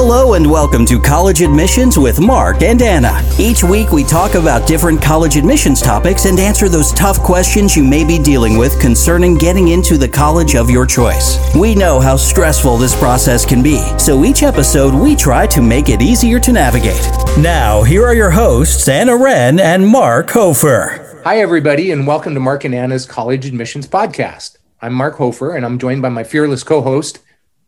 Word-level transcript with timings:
Hello 0.00 0.34
and 0.34 0.48
welcome 0.48 0.86
to 0.86 1.00
College 1.00 1.42
Admissions 1.42 1.98
with 1.98 2.20
Mark 2.20 2.62
and 2.62 2.80
Anna. 2.82 3.20
Each 3.36 3.64
week 3.64 3.90
we 3.90 4.04
talk 4.04 4.34
about 4.34 4.64
different 4.64 5.02
college 5.02 5.36
admissions 5.36 5.82
topics 5.82 6.24
and 6.24 6.38
answer 6.38 6.68
those 6.68 6.92
tough 6.92 7.18
questions 7.18 7.76
you 7.76 7.82
may 7.82 8.04
be 8.04 8.16
dealing 8.16 8.56
with 8.56 8.80
concerning 8.80 9.34
getting 9.34 9.68
into 9.68 9.98
the 9.98 10.08
college 10.08 10.54
of 10.54 10.70
your 10.70 10.86
choice. 10.86 11.36
We 11.52 11.74
know 11.74 11.98
how 11.98 12.16
stressful 12.16 12.76
this 12.76 12.96
process 12.96 13.44
can 13.44 13.60
be, 13.60 13.82
so 13.98 14.24
each 14.24 14.44
episode 14.44 14.94
we 14.94 15.16
try 15.16 15.48
to 15.48 15.60
make 15.60 15.88
it 15.88 16.00
easier 16.00 16.38
to 16.38 16.52
navigate. 16.52 17.04
Now, 17.36 17.82
here 17.82 18.06
are 18.06 18.14
your 18.14 18.30
hosts, 18.30 18.86
Anna 18.86 19.16
Wren 19.16 19.58
and 19.58 19.84
Mark 19.84 20.30
Hofer. 20.30 21.20
Hi, 21.24 21.40
everybody, 21.40 21.90
and 21.90 22.06
welcome 22.06 22.34
to 22.34 22.40
Mark 22.40 22.62
and 22.62 22.72
Anna's 22.72 23.04
College 23.04 23.46
Admissions 23.46 23.88
Podcast. 23.88 24.58
I'm 24.80 24.94
Mark 24.94 25.16
Hofer, 25.16 25.56
and 25.56 25.66
I'm 25.66 25.80
joined 25.80 26.02
by 26.02 26.08
my 26.08 26.22
fearless 26.22 26.62
co 26.62 26.82
host, 26.82 27.18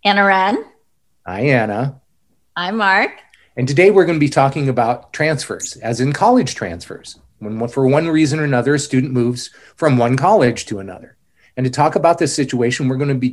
Anna 0.05 0.25
Wren. 0.25 0.65
Hi, 1.27 1.41
Anna. 1.41 2.00
Hi, 2.57 2.73
Mark. 2.73 3.13
And 3.57 3.69
today 3.69 3.93
we're 3.93 4.05
going 4.05 4.19
to 4.19 4.27
be 4.27 4.29
talking 4.29 4.69
about 4.69 5.13
transfers, 5.13 5.77
as 5.77 6.01
in 6.01 6.13
college 6.13 6.57
transfers. 6.57 7.17
When, 7.39 7.69
for 7.69 7.87
one 7.87 8.09
reason 8.09 8.41
or 8.41 8.45
another, 8.45 8.75
a 8.75 8.79
student 8.79 9.13
moves 9.13 9.51
from 9.77 9.97
one 9.97 10.17
college 10.17 10.67
to 10.67 10.81
another. 10.81 11.17
And 11.57 11.65
to 11.65 11.71
talk 11.71 11.95
about 11.95 12.19
this 12.19 12.35
situation, 12.35 12.89
we're 12.89 12.97
going 12.97 13.09
to 13.09 13.15
be 13.15 13.31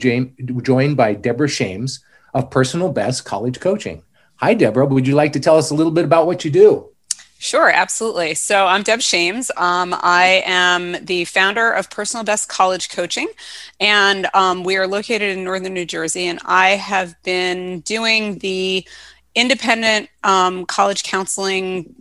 joined 0.61 0.95
by 0.95 1.16
Deborah 1.16 1.49
Shames 1.49 1.99
of 2.35 2.52
Personal 2.52 2.91
Best 2.91 3.25
College 3.25 3.59
Coaching. 3.59 4.03
Hi, 4.35 4.53
Deborah. 4.53 4.85
Would 4.85 5.08
you 5.08 5.16
like 5.16 5.34
to 5.34 5.39
tell 5.39 5.58
us 5.58 5.72
a 5.72 5.75
little 5.75 5.91
bit 5.91 6.05
about 6.05 6.27
what 6.27 6.45
you 6.45 6.52
do? 6.52 6.91
Sure, 7.40 7.70
absolutely. 7.70 8.34
So 8.34 8.66
I'm 8.66 8.82
Deb 8.82 9.02
Shames. 9.02 9.52
Um, 9.58 9.95
I 10.02 10.41
am 10.45 10.95
the 11.05 11.23
founder 11.26 11.72
of 11.72 11.90
Personal 11.91 12.23
Best 12.23 12.50
College 12.50 12.90
Coaching, 12.90 13.28
and 13.80 14.28
um, 14.34 14.64
we 14.64 14.76
are 14.76 14.88
located 14.88 15.38
in 15.38 15.44
northern 15.44 15.73
New 15.73 15.86
Jersey. 15.86 16.26
And 16.26 16.40
I 16.45 16.70
have 16.70 17.16
been 17.23 17.81
doing 17.81 18.40
the 18.40 18.88
independent 19.36 20.09
um, 20.23 20.66
college 20.66 21.04
counseling 21.04 21.94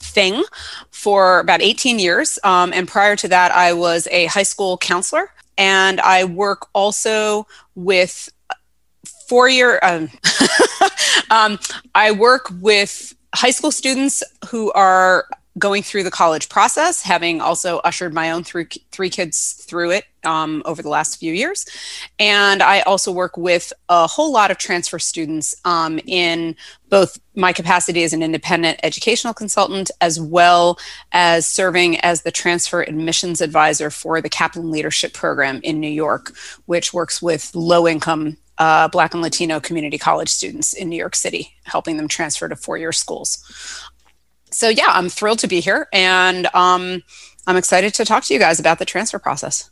thing 0.00 0.42
for 0.90 1.38
about 1.38 1.62
18 1.62 2.00
years. 2.00 2.38
Um, 2.42 2.72
and 2.72 2.88
prior 2.88 3.14
to 3.16 3.28
that, 3.28 3.52
I 3.52 3.72
was 3.72 4.08
a 4.10 4.26
high 4.26 4.42
school 4.42 4.76
counselor, 4.76 5.30
and 5.56 6.00
I 6.00 6.24
work 6.24 6.66
also 6.74 7.46
with 7.76 8.28
four 9.28 9.48
year. 9.48 9.78
Um, 9.82 10.10
um, 11.30 11.58
I 11.94 12.10
work 12.10 12.48
with 12.60 13.14
high 13.34 13.50
school 13.50 13.70
students 13.70 14.22
who 14.48 14.72
are 14.72 15.26
going 15.58 15.82
through 15.82 16.04
the 16.04 16.10
college 16.10 16.48
process, 16.48 17.02
having 17.02 17.40
also 17.40 17.78
ushered 17.78 18.14
my 18.14 18.30
own 18.30 18.44
three, 18.44 18.66
three 18.92 19.10
kids 19.10 19.64
through 19.66 19.90
it 19.90 20.04
um, 20.24 20.62
over 20.64 20.80
the 20.80 20.88
last 20.88 21.18
few 21.18 21.32
years. 21.32 21.66
And 22.18 22.62
I 22.62 22.80
also 22.82 23.10
work 23.10 23.36
with 23.36 23.72
a 23.88 24.06
whole 24.06 24.32
lot 24.32 24.50
of 24.50 24.58
transfer 24.58 24.98
students 24.98 25.54
um, 25.64 25.98
in 26.06 26.56
both 26.88 27.18
my 27.34 27.52
capacity 27.52 28.04
as 28.04 28.12
an 28.12 28.22
independent 28.22 28.78
educational 28.82 29.34
consultant, 29.34 29.90
as 30.00 30.20
well 30.20 30.78
as 31.12 31.46
serving 31.46 31.98
as 32.00 32.22
the 32.22 32.30
transfer 32.30 32.82
admissions 32.82 33.40
advisor 33.40 33.90
for 33.90 34.20
the 34.20 34.28
Kaplan 34.28 34.70
Leadership 34.70 35.14
Program 35.14 35.60
in 35.62 35.80
New 35.80 35.90
York, 35.90 36.32
which 36.66 36.92
works 36.92 37.20
with 37.20 37.54
low 37.54 37.88
income 37.88 38.36
uh, 38.58 38.88
Black 38.88 39.14
and 39.14 39.22
Latino 39.22 39.58
community 39.58 39.96
college 39.96 40.28
students 40.28 40.74
in 40.74 40.90
New 40.90 40.96
York 40.96 41.16
City, 41.16 41.54
helping 41.64 41.96
them 41.96 42.06
transfer 42.06 42.46
to 42.46 42.54
four 42.54 42.76
year 42.76 42.92
schools. 42.92 43.42
So, 44.52 44.68
yeah, 44.68 44.88
I'm 44.88 45.08
thrilled 45.08 45.38
to 45.40 45.48
be 45.48 45.60
here 45.60 45.88
and 45.92 46.46
um, 46.54 47.02
I'm 47.46 47.56
excited 47.56 47.94
to 47.94 48.04
talk 48.04 48.24
to 48.24 48.34
you 48.34 48.40
guys 48.40 48.60
about 48.60 48.78
the 48.78 48.84
transfer 48.84 49.18
process. 49.18 49.70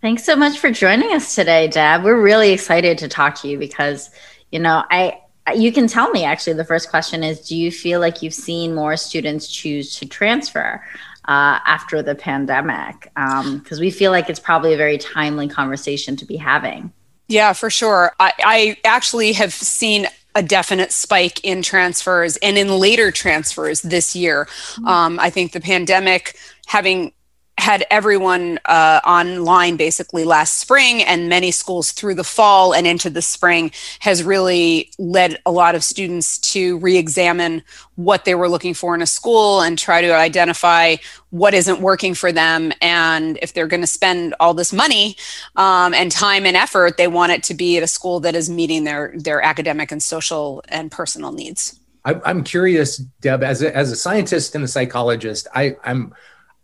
Thanks 0.00 0.24
so 0.24 0.36
much 0.36 0.58
for 0.58 0.70
joining 0.70 1.12
us 1.12 1.34
today, 1.34 1.68
Deb. 1.68 2.04
We're 2.04 2.20
really 2.20 2.52
excited 2.52 2.98
to 2.98 3.08
talk 3.08 3.34
to 3.36 3.48
you 3.48 3.58
because, 3.58 4.10
you 4.52 4.60
know, 4.60 4.84
I, 4.90 5.20
you 5.56 5.72
can 5.72 5.88
tell 5.88 6.10
me 6.10 6.24
actually 6.24 6.52
the 6.52 6.64
first 6.64 6.90
question 6.90 7.24
is 7.24 7.48
do 7.48 7.56
you 7.56 7.72
feel 7.72 8.00
like 8.00 8.22
you've 8.22 8.34
seen 8.34 8.74
more 8.74 8.96
students 8.96 9.48
choose 9.48 9.96
to 9.98 10.06
transfer 10.06 10.84
uh, 11.24 11.58
after 11.64 12.02
the 12.02 12.14
pandemic 12.14 13.00
because 13.14 13.78
um, 13.78 13.80
we 13.80 13.90
feel 13.90 14.12
like 14.12 14.30
it's 14.30 14.40
probably 14.40 14.74
a 14.74 14.76
very 14.76 14.98
timely 14.98 15.48
conversation 15.48 16.16
to 16.16 16.24
be 16.24 16.36
having 16.36 16.92
yeah, 17.28 17.52
for 17.52 17.68
sure. 17.68 18.12
I, 18.18 18.32
I 18.38 18.76
actually 18.84 19.34
have 19.34 19.52
seen 19.52 20.06
a 20.34 20.42
definite 20.42 20.92
spike 20.92 21.42
in 21.44 21.62
transfers 21.62 22.36
and 22.38 22.56
in 22.56 22.68
later 22.68 23.10
transfers 23.10 23.82
this 23.82 24.14
year. 24.14 24.44
Mm-hmm. 24.44 24.86
Um, 24.86 25.20
I 25.20 25.30
think 25.30 25.52
the 25.52 25.60
pandemic 25.60 26.36
having 26.66 27.12
had 27.58 27.84
everyone 27.90 28.58
uh, 28.66 29.00
online 29.04 29.76
basically 29.76 30.24
last 30.24 30.58
spring 30.58 31.02
and 31.02 31.28
many 31.28 31.50
schools 31.50 31.90
through 31.90 32.14
the 32.14 32.24
fall 32.24 32.72
and 32.72 32.86
into 32.86 33.10
the 33.10 33.20
spring 33.20 33.70
has 33.98 34.22
really 34.22 34.90
led 34.98 35.38
a 35.44 35.50
lot 35.50 35.74
of 35.74 35.82
students 35.82 36.38
to 36.38 36.78
re-examine 36.78 37.62
what 37.96 38.24
they 38.24 38.36
were 38.36 38.48
looking 38.48 38.74
for 38.74 38.94
in 38.94 39.02
a 39.02 39.06
school 39.06 39.60
and 39.60 39.76
try 39.76 40.00
to 40.00 40.14
identify 40.14 40.94
what 41.30 41.52
isn't 41.52 41.80
working 41.80 42.14
for 42.14 42.30
them. 42.30 42.72
And 42.80 43.38
if 43.42 43.52
they're 43.52 43.66
going 43.66 43.80
to 43.80 43.88
spend 43.88 44.36
all 44.38 44.54
this 44.54 44.72
money 44.72 45.16
um, 45.56 45.92
and 45.94 46.12
time 46.12 46.46
and 46.46 46.56
effort 46.56 46.96
they 46.96 47.08
want 47.08 47.32
it 47.32 47.42
to 47.44 47.54
be 47.54 47.76
at 47.76 47.82
a 47.82 47.88
school 47.88 48.20
that 48.20 48.34
is 48.34 48.48
meeting 48.48 48.84
their 48.84 49.12
their 49.16 49.42
academic 49.42 49.90
and 49.90 50.02
social 50.02 50.62
and 50.68 50.90
personal 50.90 51.32
needs. 51.32 51.78
I'm 52.04 52.44
curious 52.44 52.96
deb 52.96 53.42
as 53.42 53.62
a, 53.62 53.76
as 53.76 53.92
a 53.92 53.96
scientist 53.96 54.54
and 54.54 54.64
a 54.64 54.68
psychologist 54.68 55.46
I, 55.54 55.76
i'm 55.84 56.14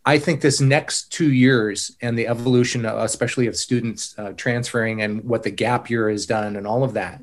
I 0.07 0.19
think 0.19 0.41
this 0.41 0.61
next 0.61 1.11
two 1.13 1.33
years 1.33 1.97
and 2.03 2.19
the 2.19 2.29
evolution, 2.29 2.85
especially 2.85 3.47
of 3.47 3.57
students 3.57 4.15
uh, 4.19 4.33
transferring 4.37 5.01
and 5.01 5.25
what 5.25 5.43
the 5.43 5.51
gap 5.51 5.89
year 5.89 6.11
has 6.11 6.27
done 6.27 6.57
and 6.57 6.67
all 6.67 6.85
of 6.85 6.93
that. 6.95 7.23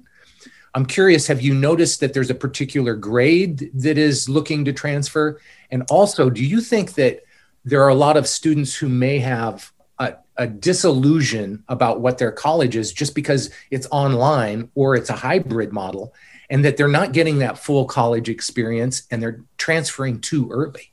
I'm 0.74 0.86
curious, 0.86 1.28
have 1.28 1.42
you 1.42 1.54
noticed 1.54 2.00
that 2.00 2.14
there's 2.14 2.30
a 2.30 2.36
particular 2.36 2.96
grade 2.96 3.70
that 3.74 3.98
is 3.98 4.30
looking 4.30 4.66
to 4.66 4.74
transfer? 4.74 5.40
And 5.70 5.84
also, 5.92 6.30
do 6.30 6.44
you 6.44 6.62
think 6.62 6.94
that 6.94 7.24
there 7.66 7.84
are 7.84 7.90
a 7.90 7.96
lot 7.96 8.18
of 8.18 8.28
students 8.28 8.76
who 8.76 8.90
may 8.90 9.20
have 9.20 9.72
a, 10.00 10.16
a 10.38 10.48
disillusion 10.48 11.64
about 11.68 12.00
what 12.00 12.18
their 12.18 12.32
college 12.32 12.76
is 12.76 12.94
just 12.94 13.14
because 13.14 13.52
it's 13.70 13.88
online 13.92 14.72
or 14.74 14.96
it's 14.96 15.10
a 15.10 15.16
hybrid 15.16 15.72
model 15.72 16.14
and 16.50 16.66
that 16.66 16.78
they're 16.78 16.88
not 16.88 17.12
getting 17.12 17.40
that 17.40 17.60
full 17.60 17.86
college 17.86 18.30
experience 18.30 19.04
and 19.12 19.22
they're 19.22 19.42
transferring 19.58 20.20
too 20.20 20.50
early? 20.52 20.92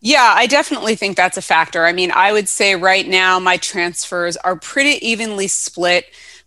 Yeah, 0.00 0.32
I 0.34 0.46
definitely 0.46 0.94
think 0.96 1.16
that's 1.16 1.36
a 1.36 1.42
factor. 1.42 1.84
I 1.86 1.92
mean, 1.92 2.10
I 2.10 2.32
would 2.32 2.48
say 2.48 2.74
right 2.74 3.06
now 3.06 3.38
my 3.38 3.56
transfers 3.56 4.36
are 4.38 4.56
pretty 4.56 5.04
evenly 5.06 5.48
split 5.48 6.06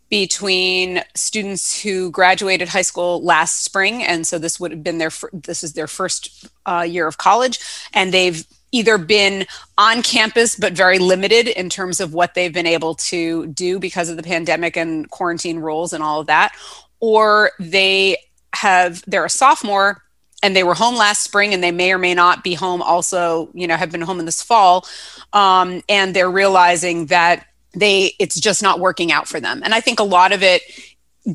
between 0.10 1.02
students 1.16 1.82
who 1.82 2.12
graduated 2.12 2.68
high 2.68 2.82
school 2.82 3.24
last 3.24 3.64
spring 3.64 4.04
and 4.04 4.26
so 4.26 4.40
this 4.40 4.60
would 4.60 4.72
have 4.72 4.84
been 4.84 4.98
their 4.98 5.12
this 5.32 5.64
is 5.64 5.74
their 5.74 5.88
first 5.88 6.48
uh, 6.66 6.82
year 6.88 7.08
of 7.08 7.18
college 7.18 7.60
and 7.94 8.12
they've 8.12 8.46
either 8.72 8.98
been 8.98 9.46
on 9.78 10.02
campus 10.02 10.56
but 10.56 10.74
very 10.74 11.00
limited 11.00 11.48
in 11.48 11.70
terms 11.70 12.00
of 12.00 12.14
what 12.14 12.34
they've 12.34 12.54
been 12.54 12.68
able 12.68 12.96
to 12.96 13.48
do 13.48 13.80
because 13.80 14.10
of 14.10 14.18
the 14.18 14.24
pandemic 14.24 14.76
and 14.76 15.10
quarantine 15.12 15.60
rules 15.60 15.94
and 15.94 16.04
all 16.04 16.22
of 16.22 16.28
that 16.28 16.54
or 17.00 17.52
they 17.60 18.18
have 18.54 19.04
they're 19.06 19.26
a 19.26 19.30
sophomore 19.30 20.04
and 20.42 20.56
they 20.56 20.64
were 20.64 20.74
home 20.74 20.96
last 20.96 21.24
spring 21.24 21.54
and 21.54 21.64
they 21.64 21.72
may 21.72 21.92
or 21.92 21.98
may 21.98 22.14
not 22.14 22.44
be 22.44 22.54
home 22.54 22.82
also 22.82 23.50
you 23.54 23.68
know 23.68 23.76
have 23.76 23.92
been 23.92 24.02
home 24.02 24.20
in 24.20 24.26
this 24.26 24.42
fall 24.42 24.86
um, 25.34 25.84
and 25.90 26.16
they're 26.16 26.32
realizing 26.32 27.08
that 27.08 27.46
they 27.76 28.14
it's 28.20 28.40
just 28.40 28.64
not 28.64 28.80
working 28.80 29.12
out 29.12 29.28
for 29.28 29.40
them. 29.40 29.62
And 29.64 29.74
i 29.74 29.80
think 29.82 30.00
a 30.00 30.04
lot 30.04 30.32
of 30.32 30.44
it 30.44 30.62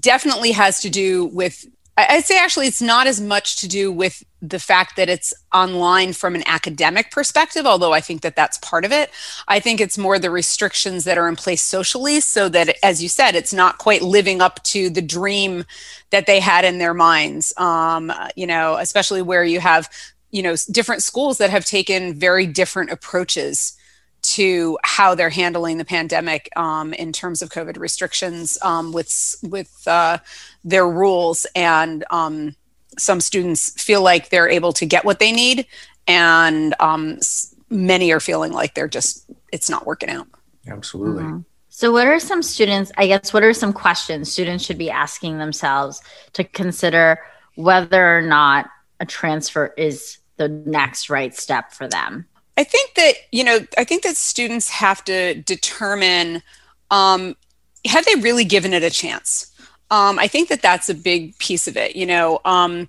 definitely 0.00 0.52
has 0.52 0.80
to 0.80 0.90
do 0.90 1.26
with 1.26 1.66
I'd 1.96 2.24
say 2.24 2.38
actually 2.38 2.66
it's 2.66 2.82
not 2.82 3.06
as 3.06 3.20
much 3.20 3.60
to 3.60 3.68
do 3.68 3.92
with 3.92 4.24
the 4.42 4.58
fact 4.58 4.96
that 4.96 5.08
it's 5.08 5.32
online 5.54 6.12
from 6.12 6.34
an 6.34 6.42
academic 6.46 7.10
perspective, 7.10 7.66
although 7.66 7.92
I 7.92 8.00
think 8.00 8.22
that 8.22 8.34
that's 8.34 8.58
part 8.58 8.84
of 8.84 8.92
it. 8.92 9.10
I 9.46 9.60
think 9.60 9.80
it's 9.80 9.96
more 9.96 10.18
the 10.18 10.30
restrictions 10.30 11.04
that 11.04 11.18
are 11.18 11.28
in 11.28 11.36
place 11.36 11.62
socially, 11.62 12.20
so 12.20 12.48
that, 12.48 12.76
as 12.82 13.02
you 13.02 13.08
said, 13.08 13.36
it's 13.36 13.54
not 13.54 13.78
quite 13.78 14.02
living 14.02 14.42
up 14.42 14.62
to 14.64 14.90
the 14.90 15.02
dream 15.02 15.64
that 16.10 16.26
they 16.26 16.40
had 16.40 16.64
in 16.64 16.78
their 16.78 16.94
minds. 16.94 17.52
Um, 17.56 18.12
you 18.34 18.46
know, 18.46 18.76
especially 18.76 19.22
where 19.22 19.44
you 19.44 19.60
have, 19.60 19.88
you 20.32 20.42
know, 20.42 20.56
different 20.72 21.02
schools 21.02 21.38
that 21.38 21.50
have 21.50 21.64
taken 21.64 22.14
very 22.14 22.46
different 22.46 22.90
approaches 22.90 23.78
to 24.24 24.78
how 24.82 25.14
they're 25.14 25.30
handling 25.30 25.76
the 25.76 25.84
pandemic 25.84 26.48
um, 26.56 26.94
in 26.94 27.12
terms 27.12 27.42
of 27.42 27.50
COVID 27.50 27.78
restrictions 27.78 28.58
um, 28.62 28.90
with 28.90 29.36
with 29.42 29.86
uh, 29.86 30.18
their 30.64 30.88
rules, 30.88 31.46
and 31.54 32.04
um, 32.10 32.56
some 32.98 33.20
students 33.20 33.70
feel 33.82 34.02
like 34.02 34.30
they're 34.30 34.48
able 34.48 34.72
to 34.74 34.86
get 34.86 35.04
what 35.04 35.18
they 35.18 35.32
need, 35.32 35.66
and 36.06 36.74
um, 36.80 37.18
many 37.70 38.12
are 38.12 38.20
feeling 38.20 38.52
like 38.52 38.74
they're 38.74 38.88
just 38.88 39.30
it's 39.52 39.70
not 39.70 39.86
working 39.86 40.10
out. 40.10 40.26
Absolutely. 40.66 41.22
Mm-hmm. 41.22 41.40
So, 41.68 41.92
what 41.92 42.06
are 42.06 42.20
some 42.20 42.42
students? 42.42 42.92
I 42.96 43.06
guess 43.06 43.32
what 43.32 43.42
are 43.42 43.52
some 43.52 43.72
questions 43.72 44.30
students 44.30 44.64
should 44.64 44.78
be 44.78 44.90
asking 44.90 45.38
themselves 45.38 46.02
to 46.34 46.44
consider 46.44 47.18
whether 47.56 48.16
or 48.16 48.22
not 48.22 48.70
a 49.00 49.06
transfer 49.06 49.74
is 49.76 50.18
the 50.36 50.48
next 50.48 51.10
right 51.10 51.34
step 51.34 51.72
for 51.72 51.88
them? 51.88 52.26
I 52.56 52.64
think 52.64 52.94
that, 52.94 53.14
you 53.32 53.42
know, 53.42 53.58
I 53.76 53.84
think 53.84 54.04
that 54.04 54.16
students 54.16 54.68
have 54.68 55.02
to 55.04 55.34
determine 55.34 56.42
um, 56.90 57.36
have 57.86 58.04
they 58.04 58.14
really 58.16 58.44
given 58.44 58.72
it 58.72 58.82
a 58.82 58.90
chance? 58.90 59.50
Um, 59.94 60.18
I 60.18 60.26
think 60.26 60.48
that 60.48 60.60
that's 60.60 60.88
a 60.88 60.94
big 60.94 61.38
piece 61.38 61.68
of 61.68 61.76
it. 61.76 61.94
You 61.94 62.06
know, 62.06 62.40
um, 62.44 62.88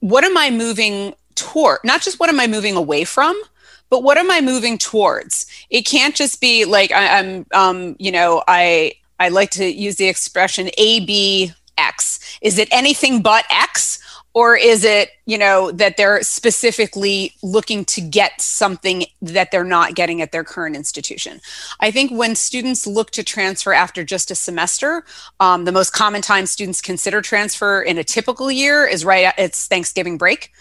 what 0.00 0.24
am 0.24 0.36
I 0.36 0.50
moving 0.50 1.14
toward? 1.36 1.78
Not 1.84 2.02
just 2.02 2.18
what 2.18 2.28
am 2.28 2.40
I 2.40 2.48
moving 2.48 2.74
away 2.76 3.04
from, 3.04 3.40
but 3.88 4.02
what 4.02 4.18
am 4.18 4.30
I 4.32 4.40
moving 4.40 4.76
towards? 4.76 5.46
It 5.70 5.82
can't 5.86 6.16
just 6.16 6.40
be 6.40 6.64
like 6.64 6.90
I, 6.90 7.04
am 7.20 7.46
um, 7.52 7.94
you 8.00 8.10
know, 8.10 8.42
I 8.48 8.94
I 9.20 9.28
like 9.28 9.50
to 9.52 9.64
use 9.64 9.94
the 9.94 10.08
expression 10.08 10.70
A 10.76 11.06
B 11.06 11.52
X. 11.78 12.18
Is 12.42 12.58
it 12.58 12.68
anything 12.72 13.22
but 13.22 13.44
X? 13.50 14.00
Or 14.32 14.56
is 14.56 14.84
it 14.84 15.10
you 15.26 15.38
know 15.38 15.70
that 15.72 15.96
they're 15.96 16.22
specifically 16.22 17.34
looking 17.42 17.84
to 17.84 18.00
get 18.00 18.40
something 18.40 19.04
that 19.22 19.50
they're 19.50 19.64
not 19.64 19.94
getting 19.94 20.22
at 20.22 20.32
their 20.32 20.44
current 20.44 20.76
institution? 20.76 21.40
I 21.80 21.90
think 21.90 22.10
when 22.10 22.34
students 22.34 22.86
look 22.86 23.10
to 23.12 23.24
transfer 23.24 23.72
after 23.72 24.04
just 24.04 24.30
a 24.30 24.34
semester 24.34 25.04
um, 25.40 25.64
the 25.64 25.72
most 25.72 25.92
common 25.92 26.22
time 26.22 26.46
students 26.46 26.80
consider 26.80 27.20
transfer 27.20 27.82
in 27.82 27.98
a 27.98 28.04
typical 28.04 28.50
year 28.50 28.86
is 28.86 29.04
right 29.04 29.24
at 29.24 29.38
it's 29.38 29.66
thanksgiving 29.66 30.18
break. 30.18 30.52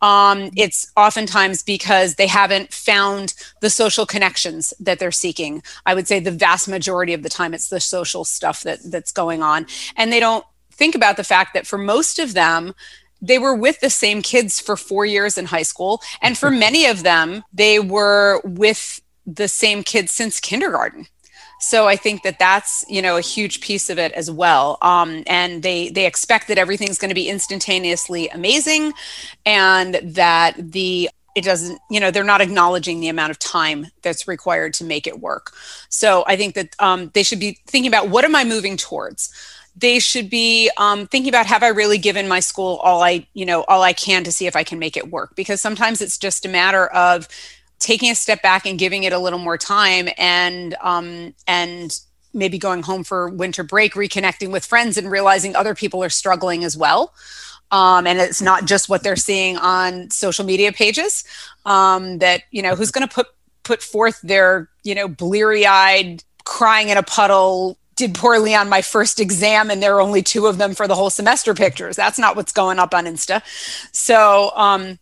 Um, 0.00 0.50
it's 0.56 0.92
oftentimes 0.96 1.62
because 1.62 2.14
they 2.14 2.28
haven't 2.28 2.72
found 2.72 3.34
the 3.60 3.70
social 3.70 4.06
connections 4.06 4.72
that 4.80 4.98
they're 4.98 5.10
seeking. 5.10 5.62
I 5.86 5.94
would 5.94 6.06
say 6.06 6.20
the 6.20 6.30
vast 6.30 6.68
majority 6.68 7.14
of 7.14 7.22
the 7.22 7.28
time 7.28 7.52
it's 7.52 7.68
the 7.68 7.80
social 7.80 8.24
stuff 8.24 8.62
that 8.62 8.78
that's 8.84 9.12
going 9.12 9.42
on. 9.42 9.66
And 9.96 10.12
they 10.12 10.20
don't 10.20 10.44
think 10.70 10.94
about 10.94 11.16
the 11.16 11.24
fact 11.24 11.54
that 11.54 11.66
for 11.66 11.78
most 11.78 12.18
of 12.18 12.34
them 12.34 12.74
they 13.20 13.38
were 13.38 13.54
with 13.54 13.80
the 13.80 13.90
same 13.90 14.22
kids 14.22 14.60
for 14.60 14.76
four 14.76 15.04
years 15.06 15.38
in 15.38 15.46
high 15.46 15.62
school. 15.62 16.00
And 16.22 16.36
for 16.36 16.50
many 16.66 16.86
of 16.86 17.02
them, 17.02 17.44
they 17.52 17.78
were 17.78 18.40
with 18.44 19.00
the 19.26 19.48
same 19.48 19.82
kids 19.82 20.12
since 20.12 20.40
kindergarten. 20.40 21.06
So 21.60 21.88
I 21.88 21.96
think 21.96 22.22
that 22.22 22.38
that's 22.38 22.84
you 22.88 23.02
know 23.02 23.16
a 23.16 23.20
huge 23.20 23.60
piece 23.60 23.90
of 23.90 23.98
it 23.98 24.12
as 24.12 24.30
well. 24.30 24.78
Um, 24.80 25.24
and 25.26 25.62
they 25.62 25.88
they 25.88 26.06
expect 26.06 26.48
that 26.48 26.58
everything's 26.58 26.98
going 26.98 27.08
to 27.08 27.14
be 27.14 27.28
instantaneously 27.28 28.28
amazing, 28.28 28.92
and 29.44 29.94
that 30.02 30.54
the 30.56 31.10
it 31.34 31.44
doesn't 31.44 31.80
you 31.90 31.98
know 31.98 32.10
they're 32.10 32.24
not 32.24 32.40
acknowledging 32.40 33.00
the 33.00 33.08
amount 33.08 33.32
of 33.32 33.38
time 33.40 33.88
that's 34.02 34.28
required 34.28 34.72
to 34.74 34.84
make 34.84 35.06
it 35.06 35.20
work. 35.20 35.52
So 35.88 36.24
I 36.26 36.36
think 36.36 36.54
that 36.54 36.76
um, 36.78 37.10
they 37.14 37.24
should 37.24 37.40
be 37.40 37.58
thinking 37.66 37.88
about 37.88 38.08
what 38.08 38.24
am 38.24 38.36
I 38.36 38.44
moving 38.44 38.76
towards 38.76 39.32
they 39.78 39.98
should 39.98 40.28
be 40.28 40.70
um, 40.76 41.06
thinking 41.06 41.28
about 41.28 41.46
have 41.46 41.62
i 41.62 41.68
really 41.68 41.98
given 41.98 42.26
my 42.26 42.40
school 42.40 42.76
all 42.82 43.02
i 43.02 43.26
you 43.34 43.46
know 43.46 43.64
all 43.68 43.82
i 43.82 43.92
can 43.92 44.24
to 44.24 44.32
see 44.32 44.46
if 44.46 44.56
i 44.56 44.64
can 44.64 44.78
make 44.78 44.96
it 44.96 45.10
work? 45.10 45.34
Because 45.36 45.60
sometimes 45.60 46.00
it's 46.00 46.18
just 46.18 46.44
a 46.44 46.48
matter 46.48 46.86
of 46.88 47.28
taking 47.78 48.10
a 48.10 48.14
step 48.14 48.42
back 48.42 48.66
and 48.66 48.78
giving 48.78 49.04
it 49.04 49.12
a 49.12 49.18
little 49.18 49.38
more 49.38 49.58
time 49.58 50.08
and 50.16 50.74
um, 50.80 51.34
and 51.46 52.00
maybe 52.34 52.58
going 52.58 52.82
home 52.82 53.04
for 53.04 53.28
winter 53.28 53.62
break 53.62 53.94
reconnecting 53.94 54.50
with 54.50 54.64
friends 54.64 54.96
and 54.96 55.10
realizing 55.10 55.56
other 55.56 55.74
people 55.74 56.02
are 56.02 56.10
struggling 56.10 56.64
as 56.64 56.76
well. 56.76 57.14
Um, 57.70 58.06
and 58.06 58.18
it's 58.18 58.40
not 58.40 58.64
just 58.64 58.88
what 58.88 59.02
they're 59.02 59.16
seeing 59.16 59.56
on 59.58 60.10
social 60.10 60.44
media 60.44 60.72
pages 60.72 61.24
um, 61.66 62.18
that 62.18 62.42
you 62.50 62.62
know 62.62 62.74
who's 62.74 62.90
going 62.90 63.06
to 63.06 63.14
put 63.14 63.28
put 63.62 63.82
forth 63.82 64.20
their 64.22 64.70
you 64.82 64.94
know 64.94 65.08
bleary 65.08 65.66
eyed 65.66 66.24
crying 66.44 66.88
in 66.88 66.96
a 66.96 67.02
puddle 67.02 67.78
did 67.98 68.14
poorly 68.14 68.54
on 68.54 68.68
my 68.68 68.80
first 68.80 69.20
exam 69.20 69.70
and 69.70 69.82
there 69.82 69.96
are 69.96 70.00
only 70.00 70.22
two 70.22 70.46
of 70.46 70.56
them 70.56 70.74
for 70.74 70.86
the 70.86 70.94
whole 70.94 71.10
semester 71.10 71.52
pictures. 71.52 71.96
That's 71.96 72.18
not 72.18 72.36
what's 72.36 72.52
going 72.52 72.78
up 72.78 72.94
on 72.94 73.04
insta. 73.04 73.42
So 73.92 74.52
um 74.54 74.98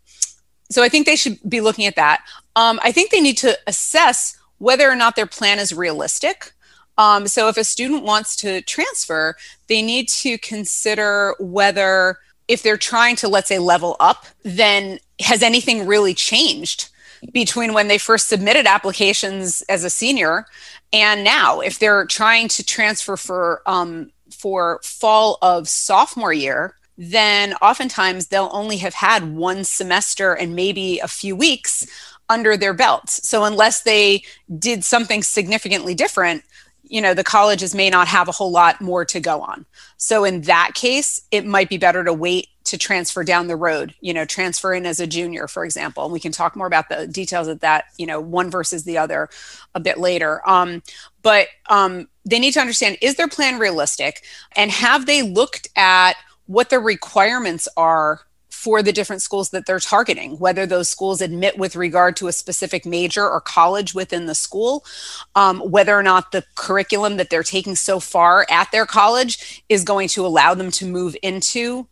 so 0.69 0.83
i 0.83 0.89
think 0.89 1.07
they 1.07 1.15
should 1.15 1.39
be 1.49 1.61
looking 1.61 1.87
at 1.87 1.97
that. 1.97 2.25
Um, 2.57 2.81
i 2.83 2.91
think 2.91 3.11
they 3.11 3.21
need 3.21 3.39
to 3.39 3.57
assess 3.67 4.37
whether 4.59 4.91
or 4.91 4.97
not 4.97 5.15
their 5.15 5.27
plan 5.27 5.59
is 5.59 5.73
realistic. 5.73 6.53
Um, 6.99 7.29
so 7.29 7.49
if 7.49 7.59
a 7.59 7.65
student 7.65 8.03
wants 8.03 8.35
to 8.37 8.63
transfer 8.63 9.37
they 9.69 9.83
need 9.83 10.09
to 10.09 10.39
consider 10.39 11.35
whether 11.39 12.19
if 12.49 12.63
they're 12.63 12.79
trying 12.79 13.17
to 13.17 13.29
let's 13.29 13.49
say 13.49 13.59
level 13.59 13.97
up 14.01 14.25
then 14.43 14.99
has 15.21 15.43
anything 15.43 15.87
really 15.87 16.15
changed 16.15 16.89
between 17.33 17.73
when 17.73 17.89
they 17.89 17.99
first 17.99 18.29
submitted 18.29 18.67
applications 18.67 19.63
as 19.69 19.85
a 19.85 19.91
senior 19.91 20.47
and 20.93 21.25
now 21.25 21.61
if 21.61 21.79
they're 21.79 22.07
trying 22.07 22.49
to 22.49 22.65
transfer 22.65 23.17
for 23.17 23.63
um, 23.67 24.11
for 24.31 24.81
fall 24.83 25.39
of 25.43 25.69
sophomore 25.69 26.33
year 26.33 26.75
then 26.99 27.55
oftentimes 27.55 28.29
they'll 28.29 28.51
only 28.53 28.79
have 28.79 28.95
had 28.95 29.35
one 29.35 29.65
semester 29.65 30.33
and 30.33 30.57
maybe 30.57 30.99
a 31.01 31.09
few 31.09 31.37
weeks 31.37 31.87
under 32.31 32.57
their 32.57 32.73
belts. 32.73 33.29
So 33.29 33.45
unless 33.45 33.83
they 33.83 34.25
did 34.59 34.83
something 34.83 35.23
significantly 35.23 35.95
different 35.95 36.43
you 36.89 37.01
know 37.01 37.15
the 37.15 37.25
colleges 37.25 37.75
may 37.75 37.91
not 37.91 38.09
have 38.09 38.29
a 38.29 38.33
whole 38.33 38.51
lot 38.51 38.81
more 38.81 39.05
to 39.05 39.21
go 39.21 39.41
on. 39.41 39.67
So 39.97 40.25
in 40.25 40.43
that 40.43 40.73
case 40.75 41.21
it 41.31 41.45
might 41.45 41.69
be 41.69 41.79
better 41.79 42.05
to 42.05 42.13
wait 42.13 42.49
to 42.67 42.79
transfer 42.79 43.25
down 43.25 43.47
the 43.47 43.57
road 43.57 43.95
you 44.01 44.13
know 44.13 44.25
transfer 44.25 44.75
in 44.75 44.87
as 44.87 45.01
a 45.01 45.07
junior 45.07 45.47
for 45.47 45.65
example 45.65 46.05
and 46.05 46.13
we 46.13 46.21
can 46.21 46.33
talk 46.33 46.57
more 46.57 46.67
about 46.67 46.89
the 46.89 47.07
details 47.07 47.49
of 47.49 47.61
that 47.61 47.87
you 47.97 48.07
know 48.07 48.21
one 48.21 48.51
versus 48.51 48.85
the 48.85 48.99
other 48.99 49.29
a 49.75 49.81
bit 49.81 49.99
later. 49.99 50.43
Um, 50.49 50.83
but 51.23 51.49
um, 51.69 52.09
they 52.25 52.39
need 52.39 52.53
to 52.53 52.61
understand 52.61 52.99
is 53.01 53.17
their 53.17 53.29
plan 53.29 53.59
realistic? 53.59 54.23
And 54.57 54.71
have 54.71 55.07
they 55.07 55.23
looked 55.23 55.69
at 55.77 56.15
what 56.47 56.71
the 56.71 56.79
requirements 56.79 57.69
are 57.77 58.21
for 58.49 58.83
the 58.83 58.93
different 58.93 59.23
schools 59.23 59.51
that 59.51 59.67
they're 59.67 59.79
targeting, 59.79 60.39
whether 60.39 60.67
those 60.67 60.89
schools 60.89 61.21
admit 61.21 61.59
with 61.59 61.77
regard 61.77 62.17
to 62.17 62.27
a 62.27 62.33
specific 62.33 62.87
major 62.87 63.29
or 63.29 63.41
college 63.41 63.95
within 63.95 64.27
the 64.27 64.35
school, 64.35 64.85
um, 65.35 65.61
whether 65.61 65.97
or 65.97 66.03
not 66.03 66.33
the 66.33 66.43
curriculum 66.57 67.17
that 67.17 67.29
they're 67.29 67.43
taking 67.43 67.77
so 67.77 68.01
far 68.01 68.47
at 68.51 68.71
their 68.73 68.87
college 68.87 69.63
is 69.69 69.85
going 69.85 70.09
to 70.09 70.27
allow 70.27 70.55
them 70.55 70.71
to 70.71 70.87
move 70.87 71.15
into 71.23 71.87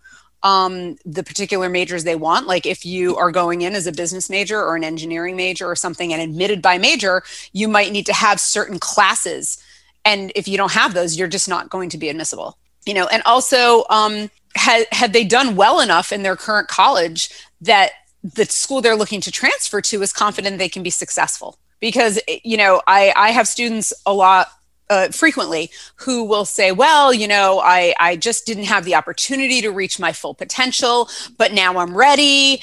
um, 0.45 0.97
the 1.07 1.25
particular 1.25 1.69
majors 1.69 2.05
they 2.05 2.15
want. 2.15 2.47
Like 2.47 2.67
if 2.67 2.85
you 2.85 3.17
are 3.17 3.33
going 3.33 3.63
in 3.63 3.75
as 3.75 3.87
a 3.87 3.93
business 3.93 4.31
major 4.31 4.61
or 4.61 4.77
an 4.77 4.85
engineering 4.85 5.37
major 5.37 5.67
or 5.67 5.75
something 5.75 6.13
and 6.13 6.23
admitted 6.23 6.63
by 6.63 6.79
major, 6.79 7.23
you 7.53 7.67
might 7.67 7.91
need 7.91 8.07
to 8.07 8.13
have 8.13 8.39
certain 8.39 8.79
classes. 8.79 9.61
And 10.05 10.31
if 10.37 10.47
you 10.47 10.59
don't 10.59 10.73
have 10.73 10.93
those, 10.93 11.17
you're 11.17 11.29
just 11.29 11.49
not 11.49 11.71
going 11.71 11.89
to 11.89 11.99
be 11.99 12.11
admissible. 12.11 12.59
You 12.87 12.93
know, 12.93 13.07
and 13.07 13.23
also 13.25 13.85
um, 13.89 14.31
had, 14.55 14.87
had 14.93 15.15
they 15.15 15.25
done 15.25 15.57
well 15.57 15.81
enough 15.81 16.13
in 16.13 16.23
their 16.23 16.37
current 16.37 16.69
college 16.69 17.31
that 17.63 17.93
the 18.23 18.45
school 18.45 18.83
they're 18.83 18.97
looking 18.97 19.23
to 19.23 19.33
transfer 19.33 19.81
to 19.81 20.03
is 20.03 20.13
confident 20.13 20.59
they 20.59 20.69
can 20.69 20.83
be 20.83 20.91
successful 20.91 21.59
because 21.79 22.19
you 22.43 22.57
know 22.57 22.81
i 22.87 23.13
i 23.17 23.31
have 23.31 23.47
students 23.47 23.93
a 24.07 24.15
lot 24.15 24.49
uh, 24.91 25.09
frequently 25.09 25.71
who 25.97 26.25
will 26.25 26.45
say 26.45 26.71
well 26.73 27.13
you 27.13 27.27
know 27.27 27.61
i 27.61 27.95
i 27.99 28.17
just 28.17 28.47
didn't 28.47 28.65
have 28.65 28.85
the 28.85 28.95
opportunity 28.95 29.61
to 29.61 29.71
reach 29.71 29.99
my 29.99 30.13
full 30.13 30.35
potential 30.35 31.09
but 31.39 31.53
now 31.53 31.79
i'm 31.79 31.97
ready 31.97 32.61